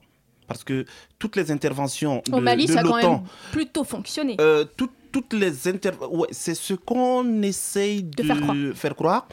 Parce 0.49 0.63
que 0.65 0.83
toutes 1.19 1.35
les 1.37 1.51
interventions 1.51 2.21
de, 2.27 2.33
Au 2.33 2.41
Mali, 2.41 2.65
de 2.65 2.73
ça 2.73 2.79
a 2.81 2.83
quand 2.83 2.95
même 2.97 3.05
l'OTAN, 3.05 3.23
plutôt 3.51 3.83
fonctionné. 3.85 4.35
euh, 4.41 4.65
tout- 4.75 4.89
toutes 5.11 5.33
les 5.33 5.67
inter... 5.67 5.91
ouais, 6.11 6.27
c'est 6.31 6.53
ce 6.55 6.73
qu'on 6.73 7.41
essaye 7.41 8.03
de, 8.03 8.23
faire 8.23 8.41
croire. 8.41 8.57
faire 8.75 8.95
croire. 8.95 9.27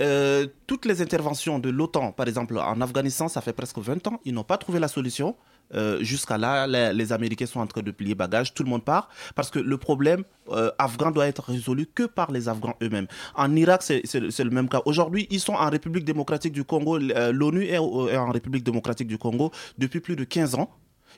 Euh, 0.00 0.46
toutes 0.66 0.84
les 0.86 1.00
interventions 1.00 1.58
de 1.58 1.70
l'OTAN, 1.70 2.10
par 2.12 2.26
exemple 2.26 2.58
en 2.58 2.80
Afghanistan, 2.80 3.28
ça 3.28 3.40
fait 3.40 3.52
presque 3.52 3.78
20 3.78 4.04
ans, 4.08 4.18
ils 4.24 4.34
n'ont 4.34 4.42
pas 4.44 4.58
trouvé 4.58 4.80
la 4.80 4.88
solution. 4.88 5.36
Euh, 5.74 6.02
Jusqu'à 6.02 6.38
là, 6.38 6.66
les, 6.92 7.12
Américains 7.12 7.46
sont 7.46 7.60
en 7.60 7.66
train 7.66 7.82
de 7.82 7.90
plier 7.90 8.14
bagages, 8.14 8.54
tout 8.54 8.62
le 8.62 8.70
monde 8.70 8.84
part, 8.84 9.08
parce 9.34 9.50
que 9.50 9.58
le 9.58 9.76
problème 9.76 10.24
euh, 10.50 10.70
afghan 10.78 11.10
doit 11.10 11.26
être 11.26 11.42
résolu 11.42 11.86
que 11.86 12.04
par 12.04 12.30
les 12.32 12.48
Afghans 12.48 12.74
eux-mêmes. 12.82 13.06
En 13.34 13.54
Irak, 13.56 13.82
c'est 13.82 14.02
le 14.04 14.50
même 14.50 14.68
cas. 14.68 14.82
Aujourd'hui, 14.84 15.26
ils 15.30 15.40
sont 15.40 15.54
en 15.54 15.70
République 15.70 16.04
démocratique 16.04 16.52
du 16.52 16.64
Congo, 16.64 16.98
euh, 16.98 17.32
l'ONU 17.32 17.64
est 17.64 17.78
en 17.78 18.30
République 18.30 18.64
démocratique 18.64 19.08
du 19.08 19.18
Congo 19.18 19.50
depuis 19.78 20.00
plus 20.00 20.16
de 20.16 20.24
15 20.24 20.54
ans. 20.54 20.70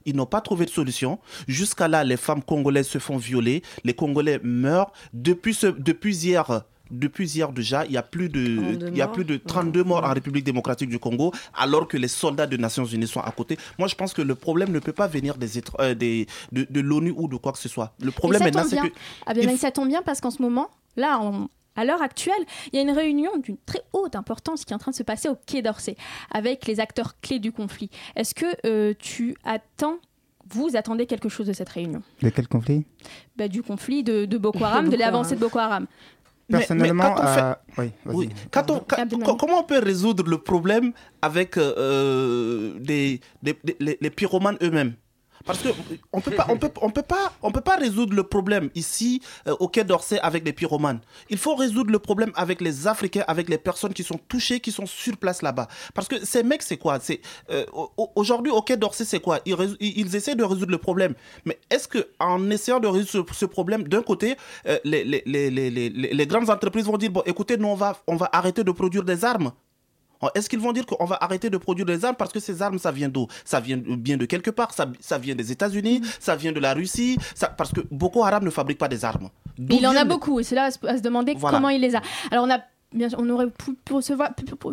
Ils 0.04 0.16
n'ont 0.16 0.26
pas 0.26 0.40
trouvé 0.40 0.66
de 0.66 0.70
solution. 0.70 1.18
Jusqu'à 1.48 1.88
là, 1.88 2.04
les 2.04 2.16
femmes 2.16 2.42
congolaises 2.42 2.88
se 2.88 2.98
font 2.98 3.16
violer, 3.16 3.62
les 3.84 3.94
Congolais 3.94 4.40
meurent. 4.42 4.92
Depuis, 5.12 5.54
ce, 5.54 5.68
depuis 5.68 6.16
hier, 6.16 6.64
depuis 6.90 7.28
hier 7.34 7.50
déjà, 7.52 7.84
il 7.86 7.92
y 7.92 7.96
a 7.96 8.02
plus 8.02 8.28
de, 8.28 8.56
32 8.56 8.88
il 8.88 8.96
y 8.96 9.00
a 9.00 9.06
morts. 9.06 9.14
plus 9.14 9.24
de 9.24 9.36
32 9.36 9.84
morts 9.84 10.04
en 10.04 10.12
République 10.12 10.44
démocratique 10.44 10.88
du 10.90 10.98
Congo, 10.98 11.32
alors 11.56 11.88
que 11.88 11.96
les 11.96 12.08
soldats 12.08 12.46
des 12.46 12.58
Nations 12.58 12.84
Unies 12.84 13.06
sont 13.06 13.20
à 13.20 13.30
côté. 13.30 13.56
Moi, 13.78 13.88
je 13.88 13.94
pense 13.94 14.12
que 14.12 14.22
le 14.22 14.34
problème 14.34 14.70
ne 14.70 14.78
peut 14.78 14.92
pas 14.92 15.06
venir 15.06 15.36
des, 15.36 15.48
euh, 15.80 15.94
des, 15.94 16.26
de, 16.52 16.66
de 16.68 16.80
l'ONU 16.80 17.12
ou 17.16 17.28
de 17.28 17.36
quoi 17.36 17.52
que 17.52 17.58
ce 17.58 17.68
soit. 17.68 17.94
Le 18.00 18.10
problème 18.10 18.42
Et 18.42 18.44
maintenant, 18.46 18.62
tombe 18.62 18.70
c'est 18.70 18.80
bien. 18.80 18.90
que 18.90 18.94
Ah 19.26 19.34
bien, 19.34 19.42
il 19.44 19.48
mais 19.48 19.56
ça 19.56 19.70
tombe 19.70 19.88
bien 19.88 20.02
parce 20.02 20.20
qu'en 20.20 20.30
ce 20.30 20.40
moment, 20.42 20.68
là, 20.96 21.18
on- 21.20 21.48
à 21.76 21.84
l'heure 21.84 22.02
actuelle, 22.02 22.34
il 22.72 22.76
y 22.76 22.78
a 22.78 22.82
une 22.82 22.92
réunion 22.92 23.30
d'une 23.38 23.56
très 23.66 23.80
haute 23.92 24.14
importance 24.14 24.64
qui 24.64 24.72
est 24.72 24.76
en 24.76 24.78
train 24.78 24.92
de 24.92 24.96
se 24.96 25.02
passer 25.02 25.28
au 25.28 25.34
Quai 25.46 25.60
d'Orsay 25.60 25.96
avec 26.30 26.66
les 26.66 26.78
acteurs 26.78 27.18
clés 27.20 27.40
du 27.40 27.50
conflit. 27.50 27.90
Est-ce 28.14 28.32
que 28.32 28.46
euh, 28.64 28.94
tu 28.96 29.34
attends, 29.42 29.96
vous 30.48 30.76
attendez 30.76 31.06
quelque 31.06 31.28
chose 31.28 31.48
de 31.48 31.52
cette 31.52 31.70
réunion? 31.70 32.02
De 32.22 32.28
quel 32.28 32.46
conflit? 32.46 32.84
Bah, 33.36 33.48
Du 33.48 33.64
conflit 33.64 34.04
de, 34.04 34.24
de 34.24 34.38
Boko 34.38 34.62
Haram, 34.62 34.88
de 34.88 34.96
l'avancée 34.96 35.34
de 35.34 35.40
Boko 35.40 35.58
Haram. 35.58 35.86
Mais- 36.48 36.58
mais 36.58 36.66
Personnellement, 36.66 37.14
quand 37.14 37.22
on 37.22 37.26
fait- 37.26 37.56
oui, 37.78 37.90
vas-y. 38.04 38.16
Oui. 38.16 38.28
Quand 38.50 38.70
on- 38.70 38.80
quand- 38.80 38.96
Abdelmalik. 38.98 39.26
co- 39.30 39.36
comment 39.36 39.60
on 39.60 39.64
peut 39.64 39.78
résoudre 39.78 40.28
le 40.28 40.36
problème 40.38 40.92
avec 41.22 41.56
euh, 41.56 42.74
des, 42.80 43.20
des- 43.42 43.58
des- 43.64 43.76
les, 43.80 43.98
les 44.00 44.10
pyromanes 44.10 44.58
eux-mêmes? 44.62 44.92
Parce 45.44 45.58
que 45.60 45.68
on 46.12 46.20
peut 46.20 46.30
pas, 46.30 46.46
on 46.48 46.56
peut, 46.56 46.70
on 46.80 46.90
peut 46.90 47.02
pas, 47.02 47.32
on 47.42 47.50
peut 47.50 47.60
pas 47.60 47.76
résoudre 47.76 48.14
le 48.14 48.22
problème 48.22 48.70
ici 48.74 49.20
euh, 49.46 49.54
au 49.60 49.68
Quai 49.68 49.84
d'Orsay 49.84 50.18
avec 50.20 50.44
les 50.44 50.52
pyromanes. 50.52 51.00
Il 51.28 51.38
faut 51.38 51.54
résoudre 51.54 51.90
le 51.90 51.98
problème 51.98 52.32
avec 52.34 52.60
les 52.60 52.86
Africains, 52.86 53.24
avec 53.28 53.48
les 53.48 53.58
personnes 53.58 53.92
qui 53.92 54.04
sont 54.04 54.18
touchées, 54.28 54.60
qui 54.60 54.72
sont 54.72 54.86
sur 54.86 55.16
place 55.16 55.42
là-bas. 55.42 55.68
Parce 55.94 56.08
que 56.08 56.24
ces 56.24 56.42
mecs, 56.42 56.62
c'est 56.62 56.76
quoi? 56.78 56.98
C'est 57.00 57.20
euh, 57.50 57.64
au- 57.72 57.90
aujourd'hui 58.16 58.52
au 58.52 58.62
Quai 58.62 58.76
d'Orsay, 58.76 59.04
c'est 59.04 59.20
quoi? 59.20 59.40
Ils, 59.44 59.56
ils 59.80 60.16
essaient 60.16 60.34
de 60.34 60.44
résoudre 60.44 60.70
le 60.72 60.78
problème. 60.78 61.14
Mais 61.44 61.58
est-ce 61.70 61.88
que 61.88 62.08
en 62.18 62.50
essayant 62.50 62.80
de 62.80 62.86
résoudre 62.88 63.34
ce, 63.34 63.44
problème, 63.46 63.84
d'un 63.84 64.02
côté, 64.02 64.36
euh, 64.66 64.78
les, 64.84 65.04
les 65.04 66.26
grandes 66.26 66.48
entreprises 66.50 66.86
vont 66.86 66.96
dire 66.96 67.10
bon, 67.10 67.22
écoutez, 67.26 67.56
nous 67.56 67.68
on 67.68 67.74
va, 67.74 67.96
on 68.06 68.16
va 68.16 68.28
arrêter 68.32 68.64
de 68.64 68.70
produire 68.70 69.04
des 69.04 69.24
armes? 69.24 69.52
Est-ce 70.34 70.48
qu'ils 70.48 70.58
vont 70.60 70.72
dire 70.72 70.86
qu'on 70.86 71.04
va 71.04 71.18
arrêter 71.20 71.50
de 71.50 71.56
produire 71.58 71.84
des 71.86 72.04
armes 72.04 72.16
parce 72.16 72.32
que 72.32 72.40
ces 72.40 72.62
armes, 72.62 72.78
ça 72.78 72.90
vient 72.90 73.08
d'où? 73.08 73.26
Ça 73.44 73.60
vient 73.60 73.76
bien 73.76 74.16
de 74.16 74.24
quelque 74.24 74.50
part, 74.50 74.72
ça, 74.72 74.86
ça 75.00 75.18
vient 75.18 75.34
des 75.34 75.52
États-Unis, 75.52 76.00
ça 76.18 76.34
vient 76.34 76.52
de 76.52 76.60
la 76.60 76.72
Russie, 76.74 77.18
ça, 77.34 77.48
parce 77.48 77.72
que 77.72 77.80
Boko 77.90 78.24
Haram 78.24 78.44
ne 78.44 78.50
fabrique 78.50 78.78
pas 78.78 78.88
des 78.88 79.04
armes. 79.04 79.28
Il 79.58 79.86
en 79.86 79.94
a 79.94 80.04
beaucoup 80.04 80.40
et 80.40 80.42
c'est 80.42 80.54
là 80.54 80.64
à 80.64 80.70
se, 80.70 80.78
à 80.86 80.96
se 80.96 81.02
demander 81.02 81.34
Voilà. 81.36 81.56
comment 81.58 81.68
il 81.68 81.80
les 81.80 81.94
a. 81.94 82.00
Alors 82.30 82.44
on 82.46 82.50
a 82.50 82.60
bien 82.92 83.08
sûr, 83.08 83.18
on 83.20 83.28
aurait 83.30 83.50
pu 83.50 83.72
poursuivre, 83.84 84.24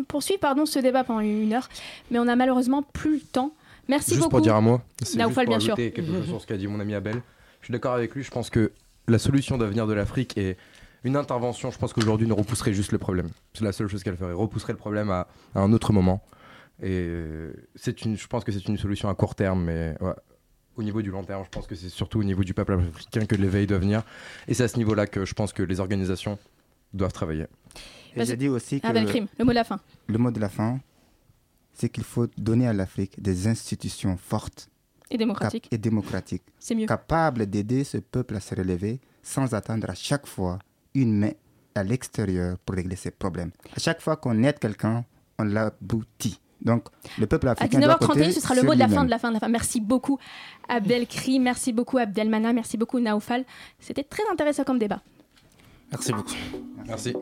poursuivre 0.08 0.40
pardon, 0.40 0.64
ce 0.64 0.78
débat 0.78 1.04
pendant 1.04 1.20
une 1.20 1.52
heure, 1.52 1.68
mais 2.10 2.18
on 2.18 2.28
a 2.28 2.36
malheureusement 2.36 2.82
plus 2.82 3.14
le 3.16 3.20
temps. 3.20 3.52
Merci 3.88 4.10
Juste 4.10 4.20
beaucoup. 4.20 4.30
pour 4.30 4.40
dire 4.40 4.54
un 4.54 4.60
mot, 4.60 4.80
c'est 5.02 5.20
juste 5.20 5.34
pour 5.34 5.44
bien 5.44 5.58
sûr. 5.60 5.74
quelque 5.76 6.02
chose 6.06 6.26
sur 6.26 6.40
ce 6.40 6.46
qu'a 6.46 6.56
dit 6.56 6.66
mon 6.68 6.78
ami 6.80 6.94
Abel. 6.94 7.20
Je 7.60 7.66
suis 7.66 7.72
d'accord 7.72 7.94
avec 7.94 8.14
lui, 8.14 8.22
je 8.22 8.30
pense 8.30 8.48
que 8.48 8.72
la 9.08 9.18
solution 9.18 9.58
d'avenir 9.58 9.86
de 9.88 9.92
l'Afrique 9.92 10.38
est 10.38 10.56
une 11.04 11.16
intervention, 11.16 11.70
je 11.70 11.78
pense 11.78 11.92
qu'aujourd'hui, 11.92 12.26
ne 12.26 12.32
repousserait 12.32 12.72
juste 12.74 12.92
le 12.92 12.98
problème. 12.98 13.28
C'est 13.54 13.64
la 13.64 13.72
seule 13.72 13.88
chose 13.88 14.02
qu'elle 14.02 14.16
ferait, 14.16 14.32
repousserait 14.32 14.72
le 14.72 14.78
problème 14.78 15.10
à, 15.10 15.26
à 15.54 15.60
un 15.60 15.72
autre 15.72 15.92
moment. 15.92 16.22
Et 16.82 17.08
c'est 17.74 18.04
une, 18.04 18.16
je 18.16 18.26
pense 18.26 18.44
que 18.44 18.52
c'est 18.52 18.66
une 18.68 18.78
solution 18.78 19.08
à 19.08 19.14
court 19.14 19.34
terme, 19.34 19.64
mais 19.64 19.94
ouais, 20.00 20.14
au 20.76 20.82
niveau 20.82 21.02
du 21.02 21.10
long 21.10 21.22
terme, 21.22 21.44
je 21.44 21.50
pense 21.50 21.66
que 21.66 21.74
c'est 21.74 21.88
surtout 21.90 22.20
au 22.20 22.24
niveau 22.24 22.42
du 22.44 22.54
peuple 22.54 22.72
africain 22.74 23.26
que 23.26 23.34
l'éveil 23.36 23.66
doit 23.66 23.78
venir. 23.78 24.02
Et 24.48 24.54
c'est 24.54 24.64
à 24.64 24.68
ce 24.68 24.78
niveau-là 24.78 25.06
que 25.06 25.24
je 25.24 25.34
pense 25.34 25.52
que 25.52 25.62
les 25.62 25.80
organisations 25.80 26.38
doivent 26.92 27.12
travailler. 27.12 27.46
Et 28.16 28.24
j'ai 28.24 28.36
dit 28.36 28.48
aussi 28.48 28.80
que 28.80 28.86
Abdelkrim, 28.86 29.26
le 29.38 29.44
mot 29.44 29.50
de 29.52 29.54
la 29.56 29.64
fin. 29.64 29.80
le 30.08 30.18
mot 30.18 30.30
de 30.30 30.40
la 30.40 30.48
fin, 30.48 30.80
c'est 31.72 31.88
qu'il 31.88 32.04
faut 32.04 32.26
donner 32.36 32.66
à 32.68 32.72
l'Afrique 32.72 33.20
des 33.22 33.46
institutions 33.48 34.16
fortes 34.18 34.68
Et 35.10 35.14
et 35.14 35.78
démocratiques, 35.78 36.42
C'est 36.58 36.74
mieux. 36.74 36.86
capables 36.86 37.46
d'aider 37.46 37.84
ce 37.84 37.98
peuple 37.98 38.36
à 38.36 38.40
se 38.40 38.54
relever 38.54 39.00
sans 39.22 39.54
attendre 39.54 39.88
à 39.88 39.94
chaque 39.94 40.26
fois 40.26 40.58
une 40.94 41.18
main 41.18 41.32
à 41.74 41.82
l'extérieur 41.82 42.58
pour 42.58 42.74
régler 42.74 42.96
ses 42.96 43.10
problèmes. 43.10 43.50
À 43.74 43.80
chaque 43.80 44.00
fois 44.00 44.16
qu'on 44.16 44.42
aide 44.42 44.58
quelqu'un, 44.58 45.04
on 45.38 45.44
l'aboutit. 45.44 46.38
Donc, 46.60 46.88
le 47.18 47.26
peuple 47.26 47.48
À 47.48 47.52
africain 47.52 47.80
doit 47.80 47.96
19h31, 47.96 48.06
compter 48.06 48.32
ce 48.32 48.40
sera 48.40 48.54
le 48.54 48.62
mot 48.62 48.74
de 48.74 48.78
la 48.78 48.88
fin, 48.88 49.04
de 49.04 49.10
la 49.10 49.18
fin, 49.18 49.28
de 49.28 49.34
la 49.34 49.40
fin. 49.40 49.48
Merci 49.48 49.80
beaucoup 49.80 50.18
Abdelkrim, 50.68 51.42
merci 51.42 51.72
beaucoup 51.72 51.98
Abdelmana, 51.98 52.52
merci 52.52 52.76
beaucoup 52.76 53.00
Naoufal. 53.00 53.44
C'était 53.80 54.04
très 54.04 54.22
intéressant 54.30 54.62
comme 54.64 54.78
débat. 54.78 55.02
Merci 55.90 56.12
beaucoup. 56.12 56.34
Merci. 56.86 57.14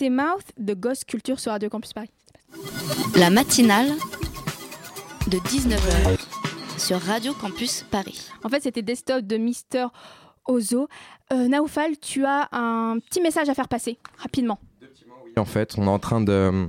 C'était 0.00 0.08
Mouth 0.08 0.46
de 0.56 0.72
Ghost 0.72 1.04
Culture 1.04 1.38
sur 1.38 1.52
Radio 1.52 1.68
Campus 1.68 1.92
Paris. 1.92 2.08
La 3.16 3.28
matinale 3.28 3.88
de 5.26 5.36
19h 5.36 6.18
sur 6.78 6.98
Radio 7.02 7.34
Campus 7.34 7.84
Paris. 7.90 8.30
En 8.42 8.48
fait, 8.48 8.62
c'était 8.62 8.80
Desktop 8.80 9.26
de 9.26 9.36
Mister 9.36 9.88
Ozo. 10.48 10.88
Euh, 11.34 11.48
Naoufal, 11.48 11.98
tu 11.98 12.24
as 12.24 12.48
un 12.50 12.98
petit 12.98 13.20
message 13.20 13.50
à 13.50 13.54
faire 13.54 13.68
passer, 13.68 13.98
rapidement. 14.16 14.58
En 15.36 15.44
fait, 15.44 15.74
on 15.78 15.84
est 15.84 15.88
en 15.88 15.98
train 15.98 16.20
de, 16.20 16.66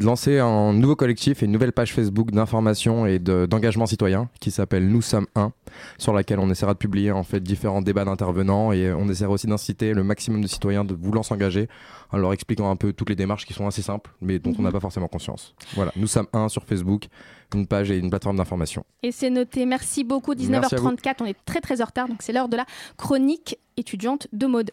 de 0.00 0.04
lancer 0.04 0.38
un 0.38 0.72
nouveau 0.72 0.96
collectif 0.96 1.42
et 1.42 1.46
une 1.46 1.52
nouvelle 1.52 1.72
page 1.72 1.92
Facebook 1.92 2.30
d'information 2.30 3.06
et 3.06 3.18
de- 3.18 3.46
d'engagement 3.46 3.86
citoyen 3.86 4.28
qui 4.40 4.50
s'appelle 4.50 4.88
Nous 4.88 5.02
sommes 5.02 5.26
un, 5.34 5.52
sur 5.98 6.12
laquelle 6.12 6.38
on 6.38 6.48
essaiera 6.50 6.72
de 6.74 6.78
publier 6.78 7.10
en 7.12 7.22
fait 7.24 7.40
différents 7.40 7.82
débats 7.82 8.04
d'intervenants 8.04 8.72
et 8.72 8.92
on 8.92 9.08
essaiera 9.08 9.32
aussi 9.32 9.46
d'inciter 9.46 9.92
le 9.94 10.04
maximum 10.04 10.40
de 10.42 10.46
citoyens 10.46 10.84
de 10.84 10.94
voulant 10.94 11.22
s'engager 11.22 11.68
en 12.12 12.18
leur 12.18 12.32
expliquant 12.32 12.70
un 12.70 12.76
peu 12.76 12.92
toutes 12.92 13.08
les 13.10 13.16
démarches 13.16 13.44
qui 13.46 13.52
sont 13.52 13.66
assez 13.66 13.82
simples 13.82 14.10
mais 14.20 14.38
dont 14.38 14.52
on 14.58 14.62
n'a 14.62 14.70
pas 14.70 14.80
forcément 14.80 15.08
conscience. 15.08 15.54
Voilà, 15.74 15.92
Nous 15.96 16.06
sommes 16.06 16.28
un 16.32 16.48
sur 16.48 16.64
Facebook, 16.64 17.08
une 17.54 17.66
page 17.66 17.90
et 17.90 17.98
une 17.98 18.10
plateforme 18.10 18.36
d'information. 18.36 18.84
Et 19.02 19.12
c'est 19.12 19.30
noté. 19.30 19.66
Merci 19.66 20.04
beaucoup. 20.04 20.34
Merci 20.48 20.74
à 20.76 20.78
vous. 20.78 20.88
19h34, 20.90 21.14
on 21.20 21.26
est 21.26 21.36
très 21.44 21.60
très 21.60 21.82
en 21.82 21.84
retard, 21.86 22.08
donc 22.08 22.18
c'est 22.20 22.32
l'heure 22.32 22.48
de 22.48 22.56
la 22.56 22.64
chronique 22.96 23.58
étudiante 23.76 24.28
de 24.32 24.46
mode. 24.46 24.70